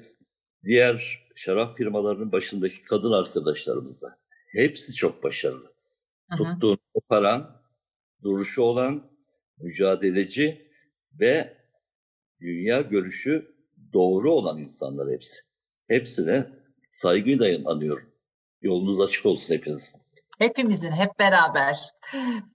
diğer 0.63 1.27
şarap 1.35 1.77
firmalarının 1.77 2.31
başındaki 2.31 2.83
kadın 2.83 3.11
arkadaşlarımız 3.11 4.01
da 4.01 4.19
hepsi 4.51 4.93
çok 4.93 5.23
başarılı. 5.23 5.73
Tuttuğunu 6.35 6.77
koparan, 6.93 7.61
duruşu 8.23 8.61
olan, 8.61 9.11
mücadeleci 9.57 10.71
ve 11.19 11.57
dünya 12.41 12.81
görüşü 12.81 13.55
doğru 13.93 14.31
olan 14.31 14.57
insanlar 14.57 15.11
hepsi. 15.11 15.41
Hepsine 15.87 16.47
saygıyla 16.91 17.71
anıyorum. 17.71 18.09
Yolunuz 18.61 19.01
açık 19.01 19.25
olsun 19.25 19.53
hepinizin. 19.53 20.01
Hepimizin, 20.37 20.91
hep 20.91 21.19
beraber. 21.19 21.79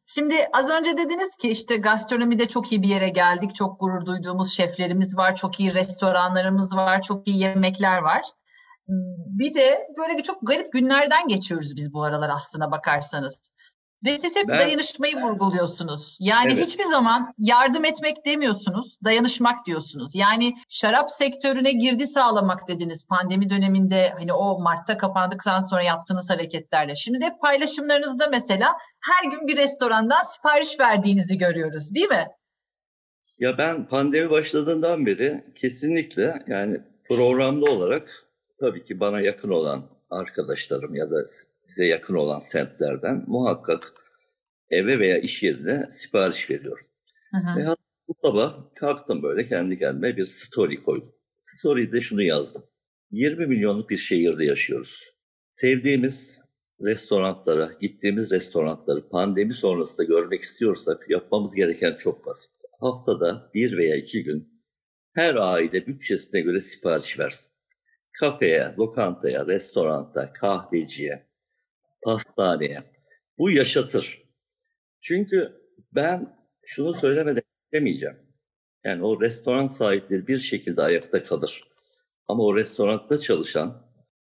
Şimdi 0.07 0.35
az 0.53 0.71
önce 0.71 0.99
dediniz 0.99 1.37
ki 1.37 1.51
işte 1.51 1.77
gastronomide 1.77 2.49
çok 2.49 2.73
iyi 2.73 2.83
bir 2.83 2.89
yere 2.89 3.09
geldik. 3.09 3.55
Çok 3.55 3.81
gurur 3.81 4.07
duyduğumuz 4.07 4.53
şeflerimiz 4.53 5.17
var, 5.17 5.37
çok 5.37 5.61
iyi 5.61 5.75
restoranlarımız 5.75 6.77
var, 6.77 7.03
çok 7.03 7.29
iyi 7.29 7.39
yemekler 7.39 7.99
var. 7.99 8.23
Bir 8.89 9.55
de 9.55 9.89
böyle 9.99 10.23
çok 10.23 10.39
garip 10.43 10.73
günlerden 10.73 11.29
geçiyoruz 11.29 11.77
biz 11.77 11.93
bu 11.93 12.03
aralar 12.03 12.31
aslına 12.31 12.71
bakarsanız. 12.71 13.53
Ve 14.05 14.19
siz 14.19 14.37
hep 14.37 14.49
ben, 14.49 14.59
dayanışmayı 14.59 15.17
vurguluyorsunuz. 15.17 16.17
Yani 16.21 16.53
evet. 16.53 16.67
hiçbir 16.67 16.85
zaman 16.85 17.35
yardım 17.39 17.85
etmek 17.85 18.25
demiyorsunuz, 18.27 18.99
dayanışmak 19.05 19.67
diyorsunuz. 19.67 20.15
Yani 20.15 20.55
şarap 20.69 21.11
sektörüne 21.11 21.73
girdi 21.73 22.07
sağlamak 22.07 22.69
dediniz 22.69 23.07
pandemi 23.09 23.51
döneminde 23.51 24.13
hani 24.19 24.33
o 24.33 24.61
Mart'ta 24.61 24.99
kapandıktan 24.99 25.61
sonra 25.61 25.83
yaptığınız 25.83 26.31
hareketlerle. 26.31 26.95
Şimdi 26.95 27.21
de 27.21 27.39
paylaşımlarınızda 27.43 28.27
mesela 28.29 28.73
her 29.01 29.31
gün 29.31 29.47
bir 29.47 29.57
restorandan 29.57 30.23
sipariş 30.23 30.81
verdiğinizi 30.81 31.39
görüyoruz 31.39 31.95
değil 31.95 32.09
mi? 32.09 32.27
Ya 33.39 33.59
ben 33.59 33.89
pandemi 33.89 34.31
başladığından 34.31 35.07
beri 35.07 35.45
kesinlikle 35.55 36.43
yani 36.47 36.81
programlı 37.09 37.65
olarak 37.65 38.32
tabii 38.63 38.85
ki 38.85 39.01
bana 39.01 39.21
yakın 39.21 39.49
olan 39.49 39.91
arkadaşlarım 40.11 40.95
ya 40.95 41.11
da 41.11 41.25
size 41.67 41.87
yakın 41.87 42.15
olan 42.15 42.39
semtlerden 42.39 43.25
muhakkak 43.27 43.93
eve 44.71 44.99
veya 44.99 45.19
iş 45.19 45.43
yerine 45.43 45.89
sipariş 45.91 46.51
veriyorum. 46.51 46.87
Hı 47.31 47.39
hı. 47.39 47.61
Ve 47.61 47.67
bu 48.09 48.15
sabah 48.23 48.75
kalktım 48.75 49.23
böyle 49.23 49.47
kendi 49.47 49.79
kendime 49.79 50.17
bir 50.17 50.25
story 50.25 50.81
koydum. 50.81 51.13
Story'de 51.41 52.01
şunu 52.01 52.23
yazdım. 52.23 52.63
20 53.11 53.47
milyonluk 53.47 53.91
bir 53.91 53.97
şehirde 53.97 54.45
yaşıyoruz. 54.45 55.13
Sevdiğimiz 55.55 56.41
restoranlara, 56.81 57.71
gittiğimiz 57.81 58.31
restoranları 58.31 59.09
pandemi 59.09 59.55
sonrasında 59.55 60.05
görmek 60.05 60.41
istiyorsak 60.41 61.11
yapmamız 61.11 61.55
gereken 61.55 61.97
çok 61.97 62.27
basit. 62.27 62.53
Haftada 62.81 63.51
bir 63.55 63.77
veya 63.77 63.97
iki 63.97 64.25
gün 64.25 64.63
her 65.15 65.35
aile 65.35 65.87
bütçesine 65.87 66.41
göre 66.41 66.61
sipariş 66.61 67.19
versin. 67.19 67.52
Kafeye, 68.13 68.75
lokantaya, 68.79 69.47
restoranta, 69.47 70.33
kahveciye, 70.33 71.27
pastaneye. 72.03 72.85
Bu 73.39 73.51
yaşatır. 73.51 74.23
Çünkü 75.01 75.53
ben 75.93 76.37
şunu 76.65 76.95
söylemeden 76.95 77.43
demeyeceğim. 77.73 78.17
Yani 78.85 79.05
o 79.05 79.21
restoran 79.21 79.69
sahipleri 79.69 80.27
bir 80.27 80.39
şekilde 80.39 80.83
ayakta 80.83 81.23
kalır. 81.23 81.65
Ama 82.29 82.43
o 82.45 82.57
restoranda 82.57 83.19
çalışan 83.19 83.87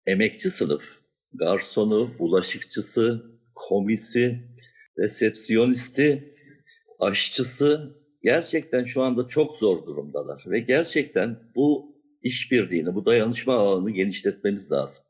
emekçi 0.05 0.49
sınıf, 0.49 0.97
garsonu, 1.33 2.19
bulaşıkçısı, 2.19 3.31
komisi, 3.55 4.39
resepsiyonisti, 4.97 6.35
aşçısı 6.99 7.97
gerçekten 8.23 8.83
şu 8.83 9.03
anda 9.03 9.27
çok 9.27 9.57
zor 9.57 9.85
durumdalar. 9.85 10.43
Ve 10.47 10.59
gerçekten 10.59 11.39
bu 11.55 11.96
işbirliğini, 12.27 12.95
bu 12.95 13.05
dayanışma 13.05 13.53
ağını 13.53 13.91
genişletmemiz 13.91 14.71
lazım. 14.71 15.03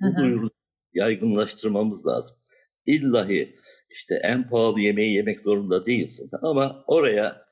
Bu 0.00 0.16
duyuru 0.16 0.50
yaygınlaştırmamız 0.94 2.06
lazım. 2.06 2.36
İllahi 2.86 3.56
işte 3.90 4.20
en 4.22 4.48
pahalı 4.48 4.80
yemeği 4.80 5.14
yemek 5.14 5.40
zorunda 5.40 5.86
değilsin 5.86 6.30
ama 6.42 6.84
oraya 6.86 7.48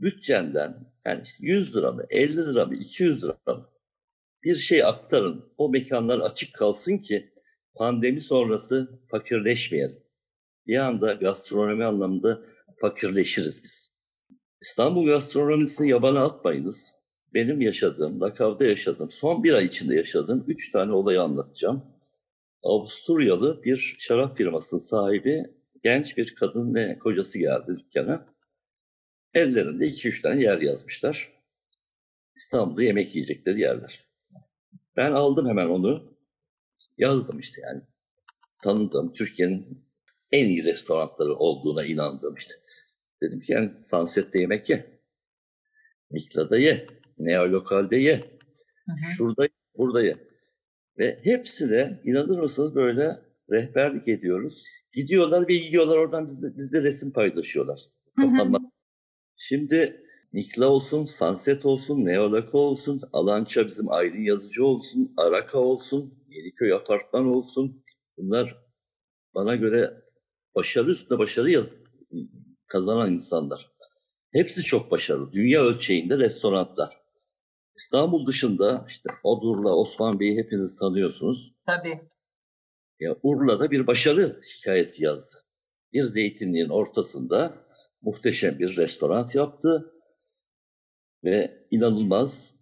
bütçenden 0.00 0.92
yani 1.06 1.22
işte 1.24 1.46
100 1.46 1.76
lira 1.76 1.92
mı, 1.92 2.04
50 2.10 2.36
lira 2.36 2.64
mı, 2.66 2.74
200 2.74 3.24
lira 3.24 3.38
mı 3.46 3.70
bir 4.44 4.54
şey 4.54 4.84
aktarın. 4.84 5.52
O 5.58 5.68
mekanlar 5.68 6.18
açık 6.18 6.54
kalsın 6.54 6.98
ki 6.98 7.32
pandemi 7.74 8.20
sonrası 8.20 9.00
fakirleşmeyelim. 9.10 10.04
Bir 10.66 10.76
anda 10.76 11.12
gastronomi 11.12 11.84
anlamında 11.84 12.42
fakirleşiriz 12.80 13.64
biz. 13.64 13.94
İstanbul 14.62 15.06
gastronomisini 15.06 15.90
yabana 15.90 16.24
atmayınız. 16.24 16.94
Benim 17.34 17.60
yaşadığım, 17.60 18.20
Lakav'da 18.20 18.64
yaşadığım, 18.64 19.10
son 19.10 19.44
bir 19.44 19.52
ay 19.52 19.64
içinde 19.64 19.94
yaşadığım 19.94 20.44
üç 20.48 20.72
tane 20.72 20.92
olayı 20.92 21.22
anlatacağım. 21.22 21.84
Avusturyalı 22.62 23.62
bir 23.64 23.96
şarap 23.98 24.36
firmasının 24.36 24.80
sahibi 24.80 25.46
genç 25.82 26.16
bir 26.16 26.34
kadın 26.34 26.74
ve 26.74 26.98
kocası 26.98 27.38
geldi 27.38 27.78
dükkana. 27.78 28.26
Ellerinde 29.34 29.86
iki 29.86 30.08
üç 30.08 30.22
tane 30.22 30.42
yer 30.42 30.60
yazmışlar. 30.60 31.32
İstanbul'da 32.36 32.82
yemek 32.82 33.14
yiyecekleri 33.14 33.60
yerler. 33.60 34.04
Ben 34.96 35.12
aldım 35.12 35.48
hemen 35.48 35.66
onu. 35.66 36.14
Yazdım 36.98 37.38
işte 37.38 37.60
yani. 37.60 37.82
Tanıdığım, 38.62 39.12
Türkiye'nin 39.12 39.84
en 40.32 40.48
iyi 40.48 40.64
restoranları 40.64 41.34
olduğuna 41.34 41.84
inandığım 41.84 42.34
işte. 42.34 42.54
Dedim 43.22 43.40
ki 43.40 43.52
yani 43.52 43.70
Sunset'te 43.82 44.38
yemek 44.40 44.70
ye. 44.70 45.00
Mikla'da 46.10 46.58
ye. 46.58 46.86
Neolokal'de 47.18 47.96
ye. 47.96 48.16
Hı 48.86 48.92
hı. 48.92 49.14
Şurada, 49.16 49.48
burada 49.76 50.02
ye. 50.02 50.16
Ve 50.98 51.20
hepsine 51.22 52.00
inanır 52.04 52.38
mısınız 52.38 52.74
böyle 52.74 53.20
rehberlik 53.50 54.08
ediyoruz. 54.08 54.64
Gidiyorlar 54.92 55.48
ve 55.48 55.54
yiyorlar 55.54 55.96
oradan 55.96 56.26
bizde, 56.26 56.56
bizde 56.56 56.82
resim 56.82 57.12
paylaşıyorlar. 57.12 57.80
Kapanma. 58.16 58.72
Şimdi 59.36 60.04
Nikla 60.32 60.66
olsun, 60.66 61.04
Sunset 61.04 61.66
olsun, 61.66 62.04
Neolaka 62.04 62.58
olsun, 62.58 63.00
Alança 63.12 63.66
bizim 63.66 63.90
Aylin 63.92 64.22
Yazıcı 64.22 64.64
olsun, 64.66 65.14
Araka 65.16 65.58
olsun, 65.58 66.14
Yeniköy 66.28 66.72
Apartman 66.72 67.26
olsun. 67.26 67.84
Bunlar 68.16 68.58
bana 69.34 69.56
göre 69.56 70.02
başarı 70.54 70.90
üstüne 70.90 71.18
başarı 71.18 71.50
yaz 71.50 71.70
kazanan 72.66 73.12
insanlar. 73.12 73.72
Hepsi 74.32 74.62
çok 74.62 74.90
başarılı. 74.90 75.32
Dünya 75.32 75.62
ölçeğinde 75.62 76.18
restoranlar. 76.18 77.03
İstanbul 77.76 78.26
dışında 78.26 78.84
işte 78.88 79.08
Odur'la 79.22 79.76
Osman 79.76 80.20
Bey'i 80.20 80.36
hepiniz 80.38 80.76
tanıyorsunuz. 80.76 81.54
Tabii. 81.66 82.00
Ya 83.00 83.16
Urla'da 83.22 83.70
bir 83.70 83.86
başarı 83.86 84.40
hikayesi 84.58 85.04
yazdı. 85.04 85.44
Bir 85.92 86.02
zeytinliğin 86.02 86.68
ortasında 86.68 87.66
muhteşem 88.02 88.58
bir 88.58 88.76
restoran 88.76 89.28
yaptı 89.34 89.92
ve 91.24 91.66
inanılmaz 91.70 92.54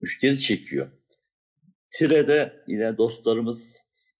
müşteri 0.00 0.40
çekiyor. 0.40 0.90
Tire'de 1.90 2.64
yine 2.66 2.98
dostlarımız 2.98 3.76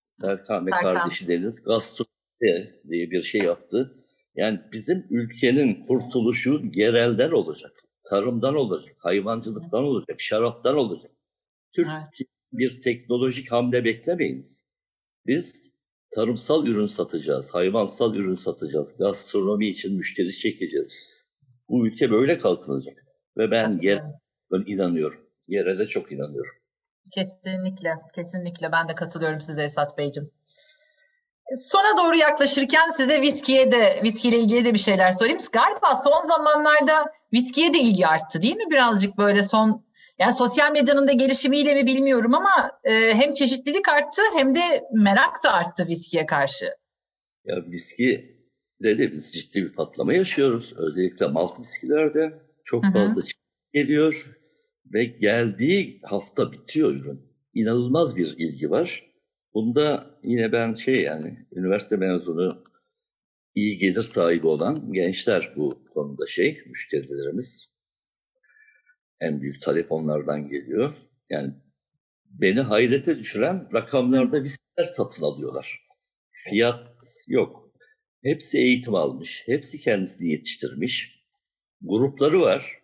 Serkan 0.09 0.67
ve 0.67 0.71
Serkan. 0.71 0.95
kardeşi 0.95 1.29
Deniz 1.29 1.63
Gastro 1.63 2.05
diye 2.85 3.11
bir 3.11 3.23
şey 3.23 3.41
yaptı. 3.41 4.05
Yani 4.35 4.61
bizim 4.73 5.07
ülkenin 5.11 5.85
kurtuluşu 5.85 6.63
yerelden 6.75 7.31
olacak, 7.31 7.73
tarımdan 8.05 8.55
olacak, 8.55 8.97
hayvancılıktan 8.99 9.85
olacak, 9.85 10.21
şaraptan 10.21 10.77
olacak. 10.77 11.11
Türk 11.73 11.89
evet. 11.91 12.29
bir 12.53 12.81
teknolojik 12.81 13.53
hamle 13.53 13.85
beklemeyiniz. 13.85 14.65
Biz 15.27 15.73
tarımsal 16.11 16.67
ürün 16.67 16.87
satacağız, 16.87 17.55
hayvansal 17.55 18.15
ürün 18.15 18.35
satacağız, 18.35 18.97
gastronomi 18.99 19.69
için 19.69 19.97
müşteri 19.97 20.33
çekeceğiz. 20.33 20.93
Bu 21.69 21.87
ülke 21.87 22.11
böyle 22.11 22.39
kalkınacak. 22.39 23.05
Ve 23.39 23.51
ben 23.51 23.79
yer, 23.83 24.03
ben 24.53 24.65
inanıyorum. 24.67 25.21
Yereze 25.49 25.87
çok 25.87 26.13
inanıyorum. 26.13 26.53
Kesinlikle, 27.15 27.91
kesinlikle. 28.15 28.73
Ben 28.73 28.89
de 28.89 28.95
katılıyorum 28.95 29.41
size 29.41 29.65
Esat 29.65 29.99
Beyciğim. 29.99 30.31
Sona 31.61 31.97
doğru 31.99 32.17
yaklaşırken 32.17 32.91
size 32.97 33.21
viskiye 33.21 33.73
de, 33.73 34.01
viskiyle 34.03 34.39
ilgili 34.39 34.65
de 34.65 34.75
bir 34.75 34.79
şeyler 34.79 35.13
sorayım. 35.13 35.39
Galiba 35.53 35.95
son 35.95 36.27
zamanlarda 36.27 37.13
viskiye 37.33 37.75
de 37.75 37.79
ilgi 37.79 38.07
arttı 38.07 38.43
değil 38.43 38.57
mi? 38.57 38.71
Birazcık 38.71 39.19
böyle 39.19 39.45
son, 39.45 39.85
yani 40.19 40.33
sosyal 40.33 40.73
medyanın 40.73 41.09
da 41.09 41.13
gelişimiyle 41.13 41.75
mi 41.75 41.87
bilmiyorum 41.87 42.35
ama 42.35 42.71
e, 42.85 43.15
hem 43.15 43.35
çeşitlilik 43.35 43.89
arttı 43.89 44.23
hem 44.37 44.55
de 44.55 44.85
merak 44.93 45.45
da 45.45 45.53
arttı 45.53 45.87
viskiye 45.87 46.27
karşı. 46.27 46.65
Ya 47.45 47.57
viski 47.67 48.37
de, 48.83 49.13
biz 49.13 49.33
ciddi 49.33 49.65
bir 49.65 49.73
patlama 49.73 50.15
yaşıyoruz. 50.15 50.75
Özellikle 50.77 51.27
malt 51.27 51.61
viskilerde 51.61 52.43
çok 52.65 52.85
fazla 52.85 53.23
Hı-hı. 53.23 53.31
geliyor 53.73 54.39
ve 54.93 55.05
geldiği 55.05 56.01
hafta 56.05 56.53
bitiyor 56.53 56.91
ürün. 56.91 57.33
İnanılmaz 57.55 58.17
bir 58.17 58.35
ilgi 58.39 58.71
var. 58.71 59.12
Bunda 59.55 60.19
yine 60.23 60.53
ben 60.53 60.75
şey 60.75 61.03
yani 61.03 61.47
üniversite 61.53 61.97
mezunu 61.97 62.65
iyi 63.55 63.79
gelir 63.79 64.03
sahibi 64.03 64.47
olan 64.47 64.93
gençler 64.93 65.53
bu 65.57 65.85
konuda 65.95 66.27
şey 66.27 66.63
müşterilerimiz. 66.67 67.73
En 69.21 69.41
büyük 69.41 69.63
talep 69.63 69.93
onlardan 69.93 70.49
geliyor. 70.49 70.95
Yani 71.31 71.55
beni 72.25 72.61
hayrete 72.61 73.19
düşüren 73.19 73.69
rakamlarda 73.75 74.43
viskiler 74.43 74.85
satın 74.85 75.25
alıyorlar. 75.25 75.87
Fiyat 76.31 76.99
yok. 77.27 77.73
Hepsi 78.23 78.59
eğitim 78.59 78.95
almış. 78.95 79.43
Hepsi 79.47 79.81
kendisini 79.81 80.33
yetiştirmiş. 80.33 81.25
Grupları 81.81 82.41
var. 82.41 82.83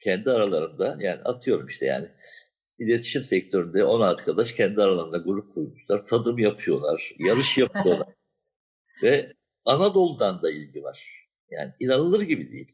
Kendi 0.00 0.30
aralarında 0.30 0.96
yani 1.00 1.22
atıyorum 1.22 1.66
işte 1.66 1.86
yani 1.86 2.08
iletişim 2.78 3.24
sektöründe 3.24 3.84
10 3.84 4.00
arkadaş 4.00 4.52
kendi 4.52 4.82
aralarında 4.82 5.18
grup 5.18 5.54
kurmuşlar. 5.54 6.06
Tadım 6.06 6.38
yapıyorlar, 6.38 7.12
yarış 7.18 7.58
yapıyorlar. 7.58 8.08
Ve 9.02 9.32
Anadolu'dan 9.64 10.42
da 10.42 10.50
ilgi 10.50 10.82
var. 10.82 11.28
Yani 11.50 11.72
inanılır 11.80 12.20
gibi 12.20 12.52
değil. 12.52 12.72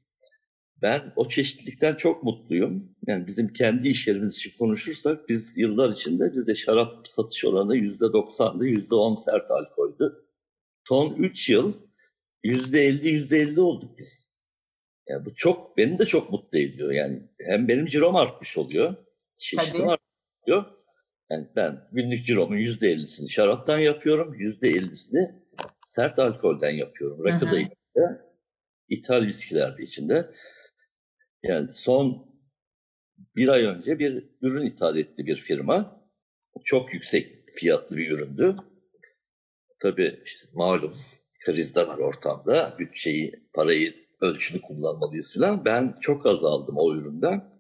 Ben 0.83 1.13
o 1.17 1.29
çeşitlilikten 1.29 1.95
çok 1.95 2.23
mutluyum. 2.23 2.97
Yani 3.07 3.27
bizim 3.27 3.53
kendi 3.53 3.89
iş 3.89 4.09
yerimiz 4.09 4.37
için 4.37 4.53
konuşursak 4.59 5.29
biz 5.29 5.59
yıllar 5.59 5.93
içinde 5.93 6.33
bizde 6.33 6.55
şarap 6.55 7.09
satış 7.09 7.45
oranı 7.45 7.77
yüzde 7.77 8.13
doksandı, 8.13 8.67
yüzde 8.67 8.95
on 8.95 9.17
sert 9.17 9.51
alkoldü. 9.51 10.27
Son 10.89 11.15
üç 11.15 11.51
yıl 11.51 11.73
yüzde 12.45 12.81
elli, 12.81 13.09
yüzde 13.09 13.39
elli 13.39 13.61
olduk 13.61 13.99
biz. 13.99 14.33
Yani 15.09 15.25
bu 15.25 15.35
çok, 15.35 15.77
beni 15.77 15.99
de 15.99 16.07
çok 16.07 16.33
mutlu 16.33 16.59
ediyor. 16.59 16.93
Yani 16.93 17.23
hem 17.41 17.69
benim 17.69 17.87
cirom 17.87 18.17
artmış 18.17 18.59
oluyor, 18.59 18.97
çeşitli 19.43 19.83
artıyor. 19.83 20.65
Yani 21.31 21.49
ben 21.57 21.89
günlük 21.93 22.27
ciromun 22.27 22.57
yüzde 22.57 22.91
ellisini 22.91 23.31
şaraptan 23.31 23.79
yapıyorum, 23.79 24.35
yüzde 24.35 24.69
ellisini 24.69 25.43
sert 25.87 26.19
alkolden 26.19 26.71
yapıyorum. 26.71 27.25
Rakı 27.25 27.47
da 27.47 27.59
içinde, 27.59 28.23
ithal 28.89 29.27
viskiler 29.27 29.79
de 29.79 29.83
içinde. 29.83 30.31
Yani 31.43 31.71
son 31.71 32.33
bir 33.37 33.49
ay 33.49 33.65
önce 33.65 33.99
bir 33.99 34.29
ürün 34.43 34.67
ithal 34.67 34.97
etti 34.97 35.27
bir 35.27 35.37
firma. 35.37 36.03
Çok 36.65 36.95
yüksek 36.95 37.53
fiyatlı 37.53 37.97
bir 37.97 38.11
üründü. 38.11 38.57
Tabii 39.81 40.23
işte 40.25 40.49
malum 40.53 40.97
kriz 41.45 41.75
de 41.75 41.89
var 41.89 41.99
ortamda. 41.99 42.77
Bütçeyi, 42.79 43.49
parayı 43.53 43.95
ölçülü 44.21 44.61
kullanmalıyız 44.61 45.35
falan. 45.35 45.65
Ben 45.65 45.97
çok 46.01 46.27
az 46.27 46.45
aldım 46.45 46.75
o 46.79 46.95
üründen. 46.95 47.52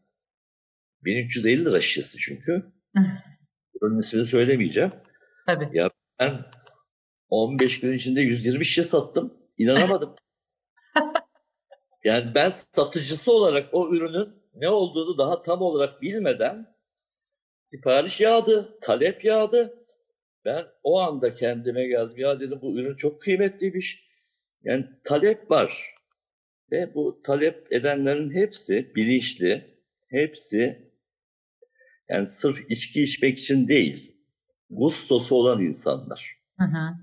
1350 1.05 1.65
lira 1.65 1.81
şişesi 1.81 2.19
çünkü. 2.19 2.73
Ürünün 3.83 4.25
söylemeyeceğim. 4.25 4.93
Tabii. 5.47 5.71
Ya 5.73 5.91
ben 6.21 6.45
15 7.29 7.81
gün 7.81 7.93
içinde 7.93 8.21
120 8.21 8.65
şişe 8.65 8.85
sattım. 8.85 9.35
İnanamadım. 9.59 10.15
yani 12.05 12.35
ben 12.35 12.51
satıcısı 12.51 13.33
olarak 13.33 13.69
o 13.73 13.95
ürünün 13.95 14.29
ne 14.55 14.69
olduğunu 14.69 15.19
daha 15.19 15.43
tam 15.43 15.63
olarak 15.63 16.03
bilmeden 16.03 16.77
sipariş 17.73 18.21
yağdı, 18.21 18.79
talep 18.81 19.25
yağdı. 19.25 19.79
Ben 20.45 20.67
o 20.83 21.01
anda 21.01 21.35
kendime 21.35 21.87
geldim. 21.87 22.19
Ya 22.19 22.41
dedim 22.41 22.59
bu 22.63 22.79
ürün 22.79 22.97
çok 22.97 23.23
kıymetliymiş. 23.23 24.09
Yani 24.63 24.87
talep 25.05 25.51
var. 25.51 25.95
Ve 26.73 26.95
bu 26.95 27.23
talep 27.23 27.73
edenlerin 27.73 28.35
hepsi 28.35 28.93
bilinçli, 28.95 29.79
hepsi 30.09 30.92
yani 32.13 32.29
sırf 32.29 32.71
içki 32.71 33.03
içmek 33.03 33.39
için 33.39 33.69
değil, 33.69 34.17
gustosu 34.71 35.35
olan 35.35 35.61
insanlar. 35.61 36.39
Hı 36.59 36.65
hı. 36.65 36.95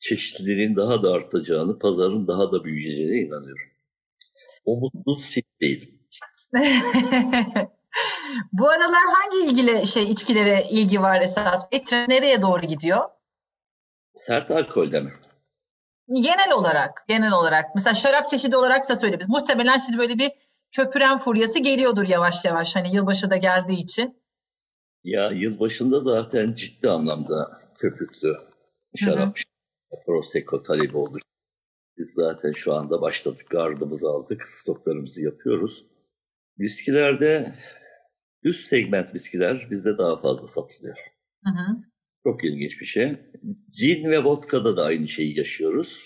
Çeşitliliğin 0.00 0.76
daha 0.76 1.02
da 1.02 1.12
artacağını, 1.12 1.78
pazarın 1.78 2.28
daha 2.28 2.52
da 2.52 2.64
büyüyeceğine 2.64 3.16
inanıyorum. 3.16 3.66
Umutsuz 4.64 5.36
hiç 5.36 5.44
değilim. 5.60 6.00
Bu 8.52 8.68
aralar 8.68 9.02
hangi 9.14 9.50
ilgili 9.50 9.86
şey 9.86 10.10
içkilere 10.10 10.66
ilgi 10.70 11.02
var 11.02 11.20
Esat 11.20 11.72
Bey? 11.72 11.82
Nereye 12.08 12.42
doğru 12.42 12.66
gidiyor? 12.66 13.08
Sert 14.14 14.50
alkolde 14.50 15.00
mi? 15.00 15.12
Genel 16.08 16.52
olarak, 16.52 17.04
genel 17.08 17.32
olarak. 17.32 17.74
Mesela 17.74 17.94
şarap 17.94 18.28
çeşidi 18.28 18.56
olarak 18.56 18.88
da 18.88 18.96
söyleyebiliriz. 18.96 19.30
Muhtemelen 19.30 19.78
şimdi 19.78 19.98
böyle 19.98 20.18
bir 20.18 20.32
köpüren 20.76 21.18
furyası 21.18 21.58
geliyordur 21.58 22.08
yavaş 22.08 22.44
yavaş. 22.44 22.76
Hani 22.76 22.96
yılbaşı 22.96 23.30
da 23.30 23.36
geldiği 23.36 23.78
için. 23.78 24.24
Ya 25.04 25.30
yılbaşında 25.30 26.00
zaten 26.00 26.52
ciddi 26.52 26.90
anlamda 26.90 27.60
köpüklü 27.78 28.34
şarap, 28.96 29.38
prosecco 30.06 30.62
talebi 30.62 30.96
oldu. 30.96 31.18
Biz 31.98 32.12
zaten 32.16 32.52
şu 32.52 32.74
anda 32.74 33.00
başladık, 33.00 33.46
gardımızı 33.50 34.08
aldık, 34.08 34.48
stoklarımızı 34.48 35.22
yapıyoruz. 35.22 35.86
Viskilerde 36.58 37.54
üst 38.42 38.68
segment 38.68 39.14
viskiler 39.14 39.68
bizde 39.70 39.98
daha 39.98 40.16
fazla 40.16 40.48
satılıyor. 40.48 40.96
Hı 41.44 41.50
hı. 41.50 41.76
Çok 42.26 42.44
ilginç 42.44 42.80
bir 42.80 42.86
şey. 42.86 43.16
Cin 43.70 44.04
ve 44.04 44.24
vodka'da 44.24 44.76
da 44.76 44.84
aynı 44.84 45.08
şeyi 45.08 45.38
yaşıyoruz. 45.38 46.00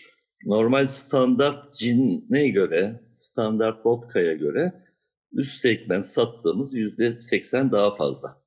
Normal 0.45 0.87
standart 0.87 1.75
cin'e 1.75 2.49
göre, 2.49 3.01
standart 3.19 3.87
vodka'ya 3.87 4.33
göre 4.33 4.85
üst 5.33 5.61
segment 5.61 6.07
sattığımız 6.07 6.75
yüzde 6.75 7.21
seksen 7.21 7.73
daha 7.73 7.95
fazla. 7.95 8.43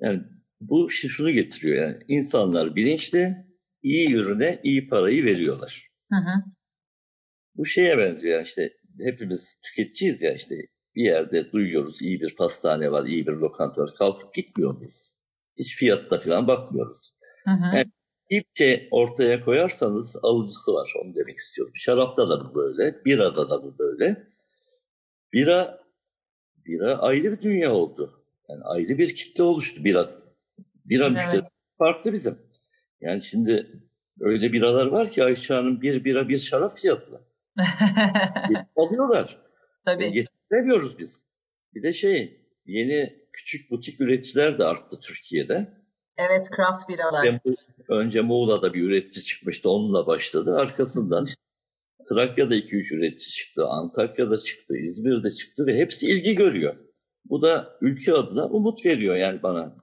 Yani 0.00 0.22
bu 0.60 0.90
şunu 0.90 1.30
getiriyor 1.30 1.86
yani 1.86 2.02
insanlar 2.08 2.76
bilinçli, 2.76 3.36
iyi 3.82 4.14
ürüne 4.14 4.60
iyi 4.62 4.88
parayı 4.88 5.24
veriyorlar. 5.24 5.90
Hı 6.12 6.16
hı. 6.16 6.44
Bu 7.56 7.66
şeye 7.66 7.98
benziyor 7.98 8.34
yani 8.34 8.44
işte 8.44 8.72
hepimiz 9.00 9.58
tüketiciyiz 9.62 10.22
ya 10.22 10.34
işte 10.34 10.54
bir 10.94 11.04
yerde 11.04 11.52
duyuyoruz 11.52 12.02
iyi 12.02 12.20
bir 12.20 12.36
pastane 12.36 12.92
var, 12.92 13.06
iyi 13.06 13.26
bir 13.26 13.32
lokanta 13.32 13.82
var. 13.82 13.94
Kalkıp 13.94 14.34
gitmiyor 14.34 14.76
muyuz? 14.76 15.12
Hiç 15.58 15.76
fiyatına 15.76 16.18
falan 16.18 16.46
bakmıyoruz. 16.46 17.12
Hı 17.44 17.50
hı. 17.50 17.76
Yani 17.76 17.92
şey 18.54 18.88
ortaya 18.90 19.44
koyarsanız 19.44 20.16
alıcısı 20.22 20.74
var 20.74 20.92
onu 21.04 21.14
demek 21.14 21.38
istiyorum. 21.38 21.72
Şarapta 21.76 22.28
da 22.28 22.44
bu 22.44 22.54
böyle, 22.54 23.04
birada 23.04 23.50
da 23.50 23.62
bu 23.62 23.78
böyle. 23.78 24.26
Bira, 25.32 25.80
bira 26.66 26.98
ayrı 26.98 27.32
bir 27.32 27.42
dünya 27.42 27.74
oldu. 27.74 28.24
Yani 28.48 28.62
ayrı 28.64 28.98
bir 28.98 29.14
kitle 29.14 29.42
oluştu 29.42 29.84
bira. 29.84 30.10
Bira 30.84 31.06
evet. 31.06 31.16
müşterisi 31.16 31.50
farklı 31.78 32.12
bizim. 32.12 32.38
Yani 33.00 33.22
şimdi 33.22 33.82
öyle 34.20 34.52
biralar 34.52 34.86
var 34.86 35.10
ki 35.10 35.24
Ayşe 35.24 35.54
Hanım 35.54 35.82
bir 35.82 36.04
bira 36.04 36.28
bir 36.28 36.38
şarap 36.38 36.78
fiyatlı. 36.78 37.26
Alıyorlar. 38.76 39.38
Tabii. 39.84 40.04
E, 40.04 40.10
getiremiyoruz 40.10 40.98
biz. 40.98 41.24
Bir 41.74 41.82
de 41.82 41.92
şey 41.92 42.40
yeni 42.66 43.26
küçük 43.32 43.70
butik 43.70 44.00
üreticiler 44.00 44.58
de 44.58 44.64
arttı 44.64 45.00
Türkiye'de. 45.00 45.85
Evet 46.18 46.48
craft 46.56 46.88
biralar. 46.88 47.26
Önce, 47.26 47.40
önce 47.88 48.20
Muğla'da 48.20 48.74
bir 48.74 48.82
üretici 48.82 49.24
çıkmıştı 49.24 49.70
onunla 49.70 50.06
başladı. 50.06 50.56
Arkasından 50.56 51.24
işte 51.24 51.42
Trakya'da 52.08 52.56
2-3 52.56 52.94
üretici 52.94 53.30
çıktı, 53.30 53.66
Antakya'da 53.66 54.38
çıktı, 54.38 54.76
İzmir'de 54.76 55.30
çıktı 55.30 55.66
ve 55.66 55.76
hepsi 55.76 56.10
ilgi 56.10 56.34
görüyor. 56.34 56.76
Bu 57.24 57.42
da 57.42 57.78
ülke 57.80 58.12
adına 58.12 58.46
umut 58.46 58.86
veriyor 58.86 59.16
yani 59.16 59.42
bana. 59.42 59.76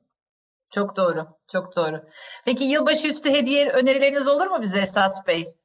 Çok 0.74 0.96
doğru, 0.96 1.28
çok 1.52 1.76
doğru. 1.76 2.04
Peki 2.46 2.64
yılbaşı 2.64 3.08
üstü 3.08 3.30
hediye 3.30 3.70
önerileriniz 3.70 4.28
olur 4.28 4.48
mu 4.48 4.62
bize 4.62 4.80
Esat 4.80 5.28
Bey? 5.28 5.56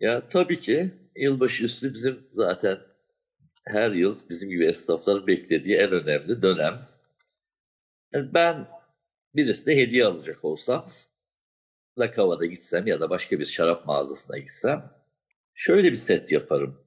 Ya 0.00 0.28
tabii 0.28 0.60
ki 0.60 0.94
yılbaşı 1.16 1.64
üstü 1.64 1.94
bizim 1.94 2.28
zaten 2.34 2.78
her 3.64 3.90
yıl 3.90 4.16
bizim 4.30 4.50
gibi 4.50 4.66
esnafların 4.66 5.26
beklediği 5.26 5.76
en 5.76 5.92
önemli 5.92 6.42
dönem. 6.42 6.88
Yani 8.12 8.34
ben 8.34 8.68
birisine 9.34 9.76
hediye 9.76 10.04
alacak 10.04 10.44
olsam, 10.44 10.86
Lakava'da 11.98 12.46
gitsem 12.46 12.86
ya 12.86 13.00
da 13.00 13.10
başka 13.10 13.38
bir 13.38 13.44
şarap 13.44 13.86
mağazasına 13.86 14.38
gitsem 14.38 14.92
şöyle 15.54 15.90
bir 15.90 15.96
set 15.96 16.32
yaparım. 16.32 16.86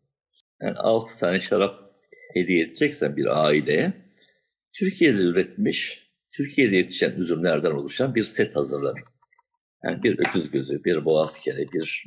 Yani 0.61 0.77
altı 0.77 1.19
tane 1.19 1.39
şarap 1.39 1.95
hediye 2.33 2.63
edeceksem 2.63 3.17
bir 3.17 3.45
aileye 3.45 3.93
Türkiye'de 4.73 5.17
üretilmiş, 5.17 6.11
Türkiye'de 6.31 6.75
yetişen 6.75 7.11
üzümlerden 7.11 7.71
oluşan 7.71 8.15
bir 8.15 8.23
set 8.23 8.55
hazırlarım. 8.55 9.05
Yani 9.83 10.03
bir 10.03 10.19
öküz 10.19 10.51
gözü, 10.51 10.83
bir 10.83 11.05
boğaz 11.05 11.39
kere, 11.39 11.71
bir 11.71 12.03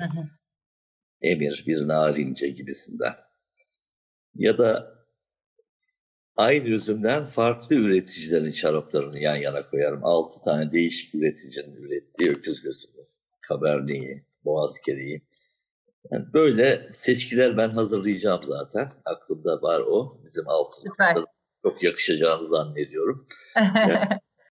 emir, 1.22 1.64
bir 1.66 1.89
narince 1.89 2.49
gibisinden. 2.49 3.14
Ya 4.35 4.59
da 4.59 4.93
aynı 6.37 6.68
üzümden 6.68 7.24
farklı 7.24 7.76
üreticilerin 7.76 8.51
şaraplarını 8.51 9.18
yan 9.18 9.37
yana 9.37 9.70
koyarım. 9.70 10.05
Altı 10.05 10.43
tane 10.43 10.72
değişik 10.72 11.14
üreticinin 11.14 11.76
ürettiği 11.76 12.30
öküz 12.30 12.62
gözünü, 12.62 13.07
kaberneyi, 13.41 14.24
boğaz 14.45 14.80
kereyi. 14.80 15.22
Yani 16.11 16.24
böyle 16.35 16.89
seçkiler 16.93 17.57
ben 17.57 17.68
hazırlayacağım 17.68 18.45
zaten. 18.45 18.91
Aklımda 19.05 19.62
var 19.62 19.80
o. 19.80 20.20
Bizim 20.24 20.49
altın 20.49 20.93
çok 21.62 21.82
yakışacağını 21.82 22.47
zannediyorum. 22.47 23.26
yani, 23.74 24.09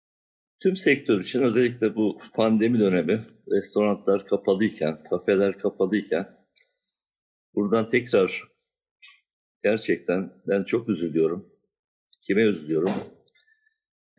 tüm 0.60 0.76
sektör 0.76 1.20
için 1.20 1.42
özellikle 1.42 1.96
bu 1.96 2.18
pandemi 2.34 2.80
dönemi 2.80 3.24
restoranlar 3.50 4.26
kapalıyken, 4.26 5.02
kafeler 5.10 5.58
kapalıyken 5.58 6.40
buradan 7.54 7.88
tekrar 7.88 8.42
gerçekten 9.62 10.32
ben 10.46 10.62
çok 10.62 10.88
üzülüyorum. 10.88 11.49
Kime 12.30 12.42
üzülüyorum? 12.42 12.92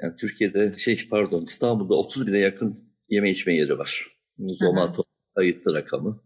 Yani 0.01 0.15
Türkiye'de 0.15 0.77
şey 0.77 1.07
pardon 1.09 1.43
İstanbul'da 1.43 1.95
30 1.95 2.27
bine 2.27 2.37
yakın 2.37 2.77
yeme 3.09 3.31
içme 3.31 3.55
yeri 3.55 3.77
var. 3.77 4.07
Zomato 4.37 5.03
kayıtlı 5.35 5.73
rakamı. 5.73 6.23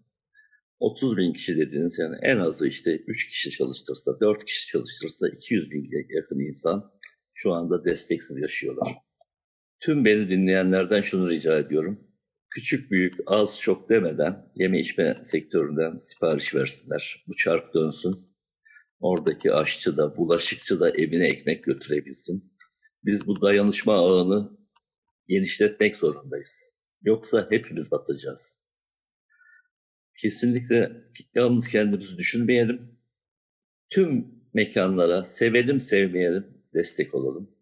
30 0.79 1.17
bin 1.17 1.33
kişi 1.33 1.57
dediğiniz 1.57 1.99
yani 1.99 2.15
en 2.21 2.37
azı 2.37 2.67
işte 2.67 2.97
3 3.07 3.29
kişi 3.29 3.51
çalıştırsa, 3.51 4.19
4 4.19 4.45
kişi 4.45 4.67
çalıştırsa 4.67 5.27
200 5.29 5.71
bin 5.71 5.89
yakın 6.15 6.39
insan 6.39 6.91
şu 7.33 7.53
anda 7.53 7.85
desteksiz 7.85 8.37
yaşıyorlar. 8.37 8.95
Tüm 9.79 10.05
beni 10.05 10.29
dinleyenlerden 10.29 11.01
şunu 11.01 11.29
rica 11.29 11.59
ediyorum. 11.59 12.07
Küçük 12.49 12.91
büyük 12.91 13.13
az 13.25 13.61
çok 13.61 13.89
demeden 13.89 14.51
yeme 14.55 14.79
içme 14.79 15.21
sektöründen 15.23 15.97
sipariş 15.97 16.55
versinler. 16.55 17.23
Bu 17.27 17.35
çark 17.35 17.73
dönsün. 17.73 18.24
Oradaki 19.05 19.53
aşçı 19.53 19.97
da 19.97 20.17
bulaşıkçı 20.17 20.79
da 20.79 20.89
evine 20.89 21.27
ekmek 21.27 21.63
götürebilsin. 21.63 22.53
Biz 23.03 23.27
bu 23.27 23.41
dayanışma 23.41 23.93
ağını 23.93 24.57
genişletmek 25.27 25.95
zorundayız. 25.95 26.73
Yoksa 27.01 27.47
hepimiz 27.49 27.91
batacağız. 27.91 28.57
Kesinlikle 30.21 30.91
yalnız 31.35 31.67
kendimizi 31.67 32.17
düşünmeyelim. 32.17 32.99
Tüm 33.89 34.27
mekanlara 34.53 35.23
sevelim 35.23 35.79
sevmeyelim 35.79 36.63
destek 36.73 37.15
olalım. 37.15 37.55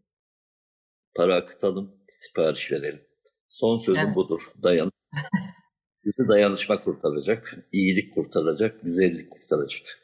Para 1.16 1.36
akıtalım, 1.36 1.96
sipariş 2.10 2.72
verelim. 2.72 3.02
Son 3.50 3.78
sözüm 3.78 4.06
evet. 4.06 4.16
budur. 4.16 4.42
Dayan. 4.64 4.92
Bizi 6.06 6.28
dayanışma 6.28 6.84
kurtaracak, 6.84 7.58
iyilik 7.72 8.14
kurtaracak, 8.14 8.82
güzellik 8.84 9.32
kurtaracak. 9.32 10.03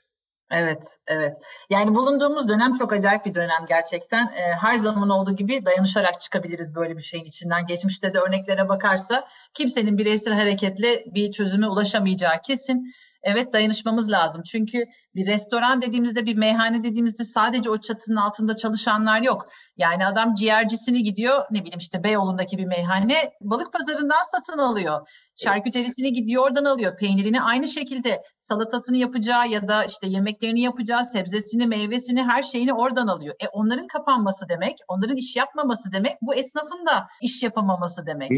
Evet, 0.51 0.83
evet. 1.07 1.37
Yani 1.69 1.95
bulunduğumuz 1.95 2.49
dönem 2.49 2.73
çok 2.73 2.93
acayip 2.93 3.25
bir 3.25 3.33
dönem 3.33 3.65
gerçekten. 3.67 4.27
E, 4.27 4.53
her 4.61 4.75
zaman 4.77 5.09
olduğu 5.09 5.35
gibi 5.35 5.65
dayanışarak 5.65 6.21
çıkabiliriz 6.21 6.75
böyle 6.75 6.97
bir 6.97 7.01
şeyin 7.01 7.25
içinden. 7.25 7.65
Geçmişte 7.65 8.13
de 8.13 8.19
örneklere 8.19 8.69
bakarsa 8.69 9.27
kimsenin 9.53 9.97
bireysel 9.97 10.33
hareketle 10.33 11.05
bir 11.05 11.31
çözüme 11.31 11.67
ulaşamayacağı 11.67 12.41
kesin. 12.41 12.93
Evet 13.23 13.53
dayanışmamız 13.53 14.11
lazım. 14.11 14.43
Çünkü 14.43 14.85
bir 15.15 15.25
restoran 15.25 15.81
dediğimizde, 15.81 16.25
bir 16.25 16.37
meyhane 16.37 16.83
dediğimizde 16.83 17.23
sadece 17.23 17.69
o 17.69 17.77
çatının 17.77 18.15
altında 18.15 18.55
çalışanlar 18.55 19.21
yok. 19.21 19.49
Yani 19.79 20.05
adam 20.05 20.33
ciğercisini 20.33 21.03
gidiyor, 21.03 21.45
ne 21.51 21.59
bileyim 21.59 21.79
işte 21.79 22.03
Beyoğlu'ndaki 22.03 22.57
bir 22.57 22.65
meyhane 22.65 23.31
balık 23.41 23.73
pazarından 23.73 24.23
satın 24.31 24.57
alıyor. 24.57 25.07
Şarküterisini 25.35 26.13
gidiyor 26.13 26.43
oradan 26.43 26.65
alıyor. 26.65 26.97
Peynirini 26.97 27.41
aynı 27.41 27.67
şekilde 27.67 28.23
salatasını 28.39 28.97
yapacağı 28.97 29.47
ya 29.47 29.67
da 29.67 29.85
işte 29.85 30.07
yemeklerini 30.07 30.61
yapacağı, 30.61 31.05
sebzesini, 31.05 31.67
meyvesini, 31.67 32.23
her 32.23 32.41
şeyini 32.43 32.73
oradan 32.73 33.07
alıyor. 33.07 33.35
E 33.39 33.47
onların 33.47 33.87
kapanması 33.87 34.49
demek, 34.49 34.77
onların 34.87 35.15
iş 35.15 35.35
yapmaması 35.35 35.91
demek, 35.91 36.17
bu 36.21 36.35
esnafın 36.35 36.85
da 36.85 37.07
iş 37.21 37.43
yapamaması 37.43 38.05
demek. 38.05 38.31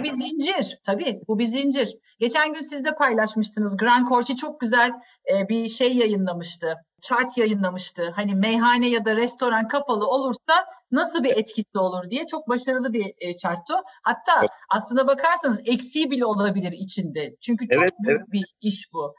Bu 0.00 0.04
bir 0.04 0.12
zincir. 0.12 0.78
Tabii 0.86 1.20
bu 1.28 1.38
bir 1.38 1.46
zincir. 1.46 1.96
Geçen 2.20 2.52
gün 2.52 2.60
siz 2.60 2.84
de 2.84 2.94
paylaşmıştınız. 2.94 3.76
Grand 3.76 4.08
Corci 4.08 4.36
çok 4.36 4.60
güzel 4.60 4.90
e, 5.32 5.48
bir 5.48 5.68
şey 5.68 5.96
yayınlamıştı. 5.96 6.85
Chart 7.00 7.38
yayınlamıştı. 7.38 8.10
Hani 8.16 8.34
meyhane 8.34 8.88
ya 8.88 9.04
da 9.04 9.16
restoran 9.16 9.68
kapalı 9.68 10.06
olursa 10.06 10.66
nasıl 10.90 11.24
bir 11.24 11.36
etkisi 11.36 11.78
olur 11.78 12.10
diye 12.10 12.26
çok 12.26 12.48
başarılı 12.48 12.92
bir 12.92 13.14
e, 13.18 13.36
charttı. 13.36 13.74
Hatta 14.02 14.32
evet. 14.40 14.50
aslına 14.70 15.06
bakarsanız 15.06 15.60
eksiği 15.64 16.10
bile 16.10 16.24
olabilir 16.24 16.72
içinde. 16.72 17.36
Çünkü 17.40 17.68
çok 17.68 17.82
evet, 17.82 17.92
büyük 18.00 18.20
evet. 18.20 18.32
bir 18.32 18.44
iş 18.60 18.92
bu. 18.92 19.14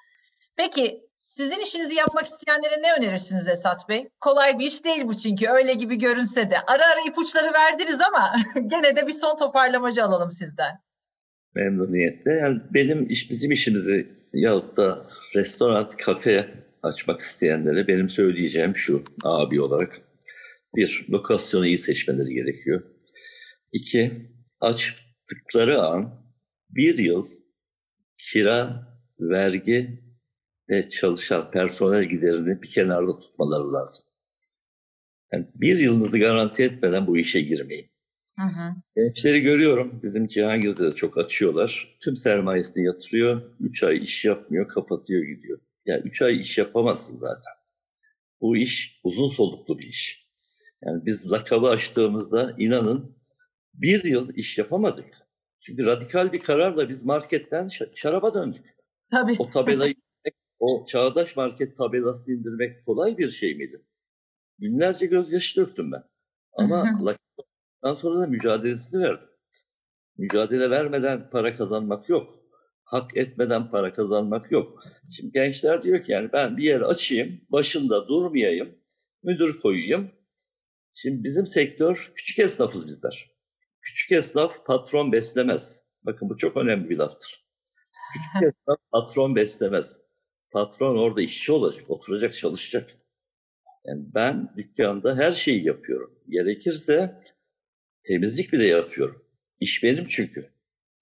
Peki 0.55 1.01
sizin 1.15 1.59
işinizi 1.59 1.95
yapmak 1.95 2.27
isteyenlere 2.27 2.81
ne 2.81 2.93
önerirsiniz 2.93 3.47
Esat 3.47 3.89
Bey? 3.89 4.09
Kolay 4.19 4.59
bir 4.59 4.65
iş 4.65 4.85
değil 4.85 5.03
bu 5.07 5.17
çünkü 5.17 5.47
öyle 5.47 5.73
gibi 5.73 5.95
görünse 5.95 6.49
de. 6.49 6.55
Ara 6.67 6.85
ara 6.85 7.01
ipuçları 7.07 7.53
verdiniz 7.53 8.01
ama 8.01 8.33
gene 8.67 8.95
de 8.95 9.07
bir 9.07 9.13
son 9.13 9.37
toparlamacı 9.37 10.03
alalım 10.03 10.31
sizden. 10.31 10.79
Memnuniyetle. 11.55 12.31
Yani 12.31 12.61
benim 12.73 13.09
iş, 13.09 13.29
bizim 13.29 13.51
işimizi 13.51 14.07
yahut 14.33 14.77
da 14.77 15.05
restoran, 15.35 15.89
kafe 15.89 16.66
açmak 16.83 17.21
isteyenlere 17.21 17.87
benim 17.87 18.09
söyleyeceğim 18.09 18.75
şu 18.75 19.03
abi 19.23 19.61
olarak. 19.61 20.01
Bir, 20.75 21.05
lokasyonu 21.09 21.67
iyi 21.67 21.77
seçmeleri 21.77 22.33
gerekiyor. 22.33 22.83
İki, 23.71 24.11
açtıkları 24.61 25.81
an 25.81 26.27
bir 26.69 26.97
yıl 26.97 27.23
kira, 28.17 28.87
vergi 29.19 30.03
ve 30.69 30.89
çalışan 30.89 31.51
personel 31.51 32.03
giderini 32.03 32.61
bir 32.61 32.69
kenarda 32.69 33.17
tutmaları 33.17 33.73
lazım. 33.73 34.05
Yani 35.33 35.47
bir 35.55 35.79
yılınızı 35.79 36.19
garanti 36.19 36.63
etmeden 36.63 37.07
bu 37.07 37.17
işe 37.17 37.41
girmeyin. 37.41 37.89
Hı 38.35 38.43
hı. 38.43 38.75
Gençleri 38.95 39.41
görüyorum. 39.41 39.99
Bizim 40.03 40.27
Cihangir'de 40.27 40.83
de 40.83 40.91
çok 40.91 41.17
açıyorlar. 41.17 41.97
Tüm 42.03 42.17
sermayesini 42.17 42.85
yatırıyor. 42.85 43.41
Üç 43.59 43.83
ay 43.83 43.97
iş 44.03 44.25
yapmıyor, 44.25 44.67
kapatıyor 44.67 45.23
gidiyor. 45.23 45.59
Yani 45.87 46.01
üç 46.05 46.21
ay 46.21 46.39
iş 46.39 46.57
yapamazsın 46.57 47.17
zaten. 47.17 47.53
Bu 48.41 48.57
iş 48.57 48.99
uzun 49.03 49.27
soluklu 49.27 49.79
bir 49.79 49.87
iş. 49.87 50.27
Yani 50.85 51.05
biz 51.05 51.31
lakabı 51.31 51.67
açtığımızda 51.67 52.55
inanın 52.57 53.17
bir 53.73 54.03
yıl 54.03 54.35
iş 54.35 54.57
yapamadık. 54.57 55.05
Çünkü 55.59 55.85
radikal 55.85 56.31
bir 56.31 56.39
kararla 56.39 56.89
biz 56.89 57.05
marketten 57.05 57.69
şaraba 57.95 58.33
döndük. 58.33 58.65
Tabii. 59.11 59.35
O 59.39 59.49
tabelayı 59.49 59.95
o 60.59 60.85
çağdaş 60.85 61.35
market 61.35 61.77
tabelasını 61.77 62.35
indirmek 62.35 62.85
kolay 62.85 63.17
bir 63.17 63.29
şey 63.29 63.55
miydi? 63.55 63.81
Günlerce 64.59 65.05
gözyaşı 65.05 65.61
döktüm 65.61 65.91
ben. 65.91 66.03
Ama 66.53 66.77
lakabından 66.83 67.93
sonra 67.95 68.19
da 68.19 68.27
mücadelesini 68.27 69.03
verdim. 69.03 69.29
Mücadele 70.17 70.69
vermeden 70.69 71.29
para 71.29 71.53
kazanmak 71.55 72.09
yok. 72.09 72.36
Hak 72.87 73.17
etmeden 73.17 73.71
para 73.71 73.93
kazanmak 73.93 74.51
yok. 74.51 74.83
Şimdi 75.11 75.31
gençler 75.31 75.83
diyor 75.83 76.03
ki 76.03 76.11
yani 76.11 76.29
ben 76.33 76.57
bir 76.57 76.63
yer 76.63 76.81
açayım, 76.81 77.41
başında 77.49 78.07
durmayayım, 78.07 78.75
müdür 79.23 79.59
koyayım. 79.59 80.11
Şimdi 80.93 81.23
bizim 81.23 81.45
sektör 81.45 82.11
küçük 82.15 82.39
esnafız 82.39 82.87
bizler. 82.87 83.31
Küçük 83.81 84.11
esnaf 84.11 84.65
patron 84.65 85.11
beslemez. 85.11 85.81
Bakın 86.03 86.29
bu 86.29 86.37
çok 86.37 86.57
önemli 86.57 86.89
bir 86.89 86.97
laftır. 86.97 87.45
Küçük 88.13 88.43
esnaf 88.53 88.77
patron 88.91 89.35
beslemez. 89.35 89.99
Patron 90.51 90.97
orada 90.97 91.21
işçi 91.21 91.51
olacak, 91.51 91.89
oturacak, 91.89 92.33
çalışacak. 92.33 92.89
Yani 93.85 94.05
ben 94.15 94.53
dükkanda 94.57 95.17
her 95.17 95.31
şeyi 95.31 95.65
yapıyorum. 95.65 96.19
Gerekirse 96.29 97.23
temizlik 98.03 98.53
bile 98.53 98.67
yapıyorum. 98.67 99.25
İş 99.59 99.83
benim 99.83 100.05
çünkü. 100.05 100.56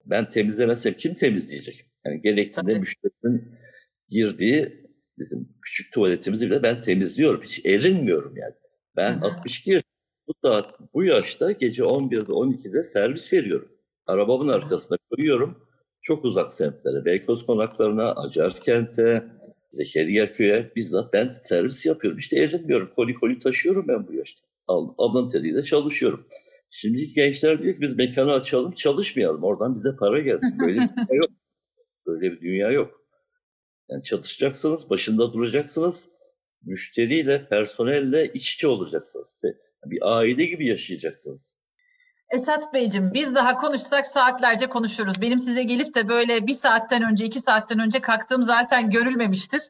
Ben 0.06 0.28
temizlemezsem 0.28 0.94
kim 0.94 1.14
temizleyecek? 1.14 1.90
Yani 2.06 2.22
gerektiğinde 2.22 2.72
Tabii. 2.72 2.80
müşterinin 2.80 3.54
girdiği 4.08 4.86
bizim 5.18 5.48
küçük 5.62 5.92
tuvaletimizi 5.92 6.50
bile 6.50 6.62
ben 6.62 6.80
temizliyorum. 6.80 7.42
Hiç 7.42 7.66
erinmiyorum 7.66 8.36
yani. 8.36 8.54
Ben 8.96 9.12
Hı-hı. 9.12 9.24
62 9.24 9.70
yaş 9.70 9.82
bu 10.28 10.32
saat 10.44 10.94
bu 10.94 11.04
yaşta 11.04 11.52
gece 11.52 11.82
11'de 11.82 12.32
12'de 12.32 12.82
servis 12.82 13.32
veriyorum. 13.32 13.68
Arabamın 14.06 14.48
arkasına 14.48 14.98
koyuyorum. 15.10 15.66
Çok 16.02 16.24
uzak 16.24 16.52
semtlere, 16.52 17.04
Beykoz 17.04 17.46
konaklarına, 17.46 18.12
Acarkent'e, 18.12 19.24
Zekeriya 19.72 20.32
Köy'e 20.32 20.72
bizzat 20.76 21.12
ben 21.12 21.30
servis 21.42 21.86
yapıyorum. 21.86 22.18
İşte 22.18 22.36
erinmiyorum. 22.38 22.90
Koli 22.96 23.14
koli 23.14 23.38
taşıyorum 23.38 23.88
ben 23.88 24.08
bu 24.08 24.14
yaşta. 24.14 24.46
Al, 24.66 24.94
alın 24.98 25.28
teriyle 25.28 25.62
çalışıyorum. 25.62 26.26
Şimdi 26.70 27.12
gençler 27.12 27.62
diyor 27.62 27.74
ki 27.74 27.80
biz 27.80 27.96
mekanı 27.96 28.32
açalım, 28.32 28.72
çalışmayalım. 28.72 29.44
Oradan 29.44 29.74
bize 29.74 29.96
para 29.96 30.20
gelsin. 30.20 30.58
Böyle 30.60 30.80
bir 30.80 30.88
dünya 30.88 31.14
yok. 31.14 31.30
Böyle 32.06 32.32
bir 32.32 32.40
dünya 32.40 32.70
yok. 32.70 33.00
Yani 33.88 34.02
çalışacaksınız, 34.02 34.90
başında 34.90 35.32
duracaksınız. 35.32 36.08
Müşteriyle, 36.62 37.48
personelle 37.48 38.32
iç 38.32 38.54
içe 38.54 38.68
olacaksınız. 38.68 39.42
Bir 39.84 39.98
aile 40.02 40.44
gibi 40.44 40.66
yaşayacaksınız. 40.66 41.56
Esat 42.30 42.74
Beyciğim 42.74 43.14
biz 43.14 43.34
daha 43.34 43.56
konuşsak 43.56 44.06
saatlerce 44.06 44.66
konuşuruz. 44.66 45.20
Benim 45.22 45.38
size 45.38 45.62
gelip 45.62 45.94
de 45.94 46.08
böyle 46.08 46.46
bir 46.46 46.52
saatten 46.52 47.02
önce, 47.02 47.26
iki 47.26 47.40
saatten 47.40 47.78
önce 47.78 48.00
kalktığım 48.00 48.42
zaten 48.42 48.90
görülmemiştir. 48.90 49.62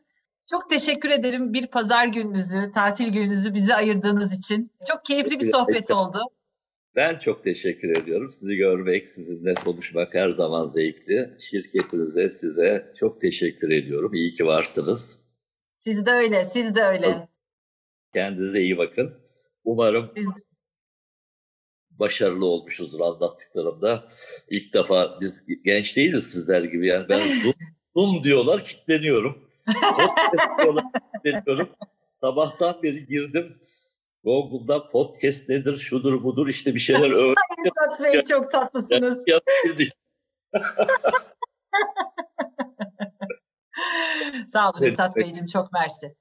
Çok 0.50 0.70
teşekkür 0.70 1.10
ederim 1.10 1.52
bir 1.52 1.66
pazar 1.66 2.06
gününüzü, 2.06 2.70
tatil 2.74 3.12
gününüzü 3.12 3.54
bize 3.54 3.74
ayırdığınız 3.74 4.38
için. 4.38 4.70
Çok 4.88 5.04
keyifli 5.04 5.40
bir 5.40 5.50
sohbet 5.50 5.90
oldu. 5.90 6.20
Ben 6.96 7.18
çok 7.18 7.44
teşekkür 7.44 7.96
ediyorum. 7.96 8.30
Sizi 8.30 8.56
görmek, 8.56 9.08
sizinle 9.08 9.54
konuşmak 9.54 10.14
her 10.14 10.28
zaman 10.28 10.64
zevkli. 10.64 11.36
Şirketinize, 11.40 12.30
size 12.30 12.92
çok 12.96 13.20
teşekkür 13.20 13.70
ediyorum. 13.70 14.14
İyi 14.14 14.34
ki 14.34 14.46
varsınız. 14.46 15.20
Siz 15.72 16.06
de 16.06 16.10
öyle, 16.10 16.44
siz 16.44 16.74
de 16.74 16.82
öyle. 16.82 17.28
Kendinize 18.14 18.60
iyi 18.60 18.78
bakın. 18.78 19.14
Umarım 19.64 20.08
siz 20.16 20.26
de 20.26 20.40
başarılı 21.90 22.46
olmuşuzdur 22.46 23.00
anlattıklarımda. 23.00 24.08
İlk 24.48 24.74
defa 24.74 25.18
biz 25.20 25.44
genç 25.64 25.96
değiliz 25.96 26.32
sizler 26.32 26.64
gibi 26.64 26.86
yani 26.86 27.08
ben 27.08 27.18
zoom, 27.42 27.54
zoom 27.94 28.24
diyorlar 28.24 28.64
kitleniyorum. 28.64 29.48
Kitleniyorum. 31.14 31.68
Sabahtan 32.20 32.82
beri 32.82 33.06
girdim. 33.06 33.60
Google'da 34.26 34.88
podcast 34.88 35.48
nedir, 35.48 35.76
şudur 35.76 36.24
budur 36.24 36.48
işte 36.48 36.74
bir 36.74 36.80
şeyler 36.80 37.10
öğrendim. 37.20 37.34
İstat 37.66 38.02
Bey 38.02 38.22
çok 38.22 38.50
tatlısınız. 38.50 39.24
Sağ 44.48 44.70
olun 44.70 44.82
İstat 44.82 45.16
Beyciğim 45.16 45.46
çok 45.46 45.72
mersi. 45.72 46.14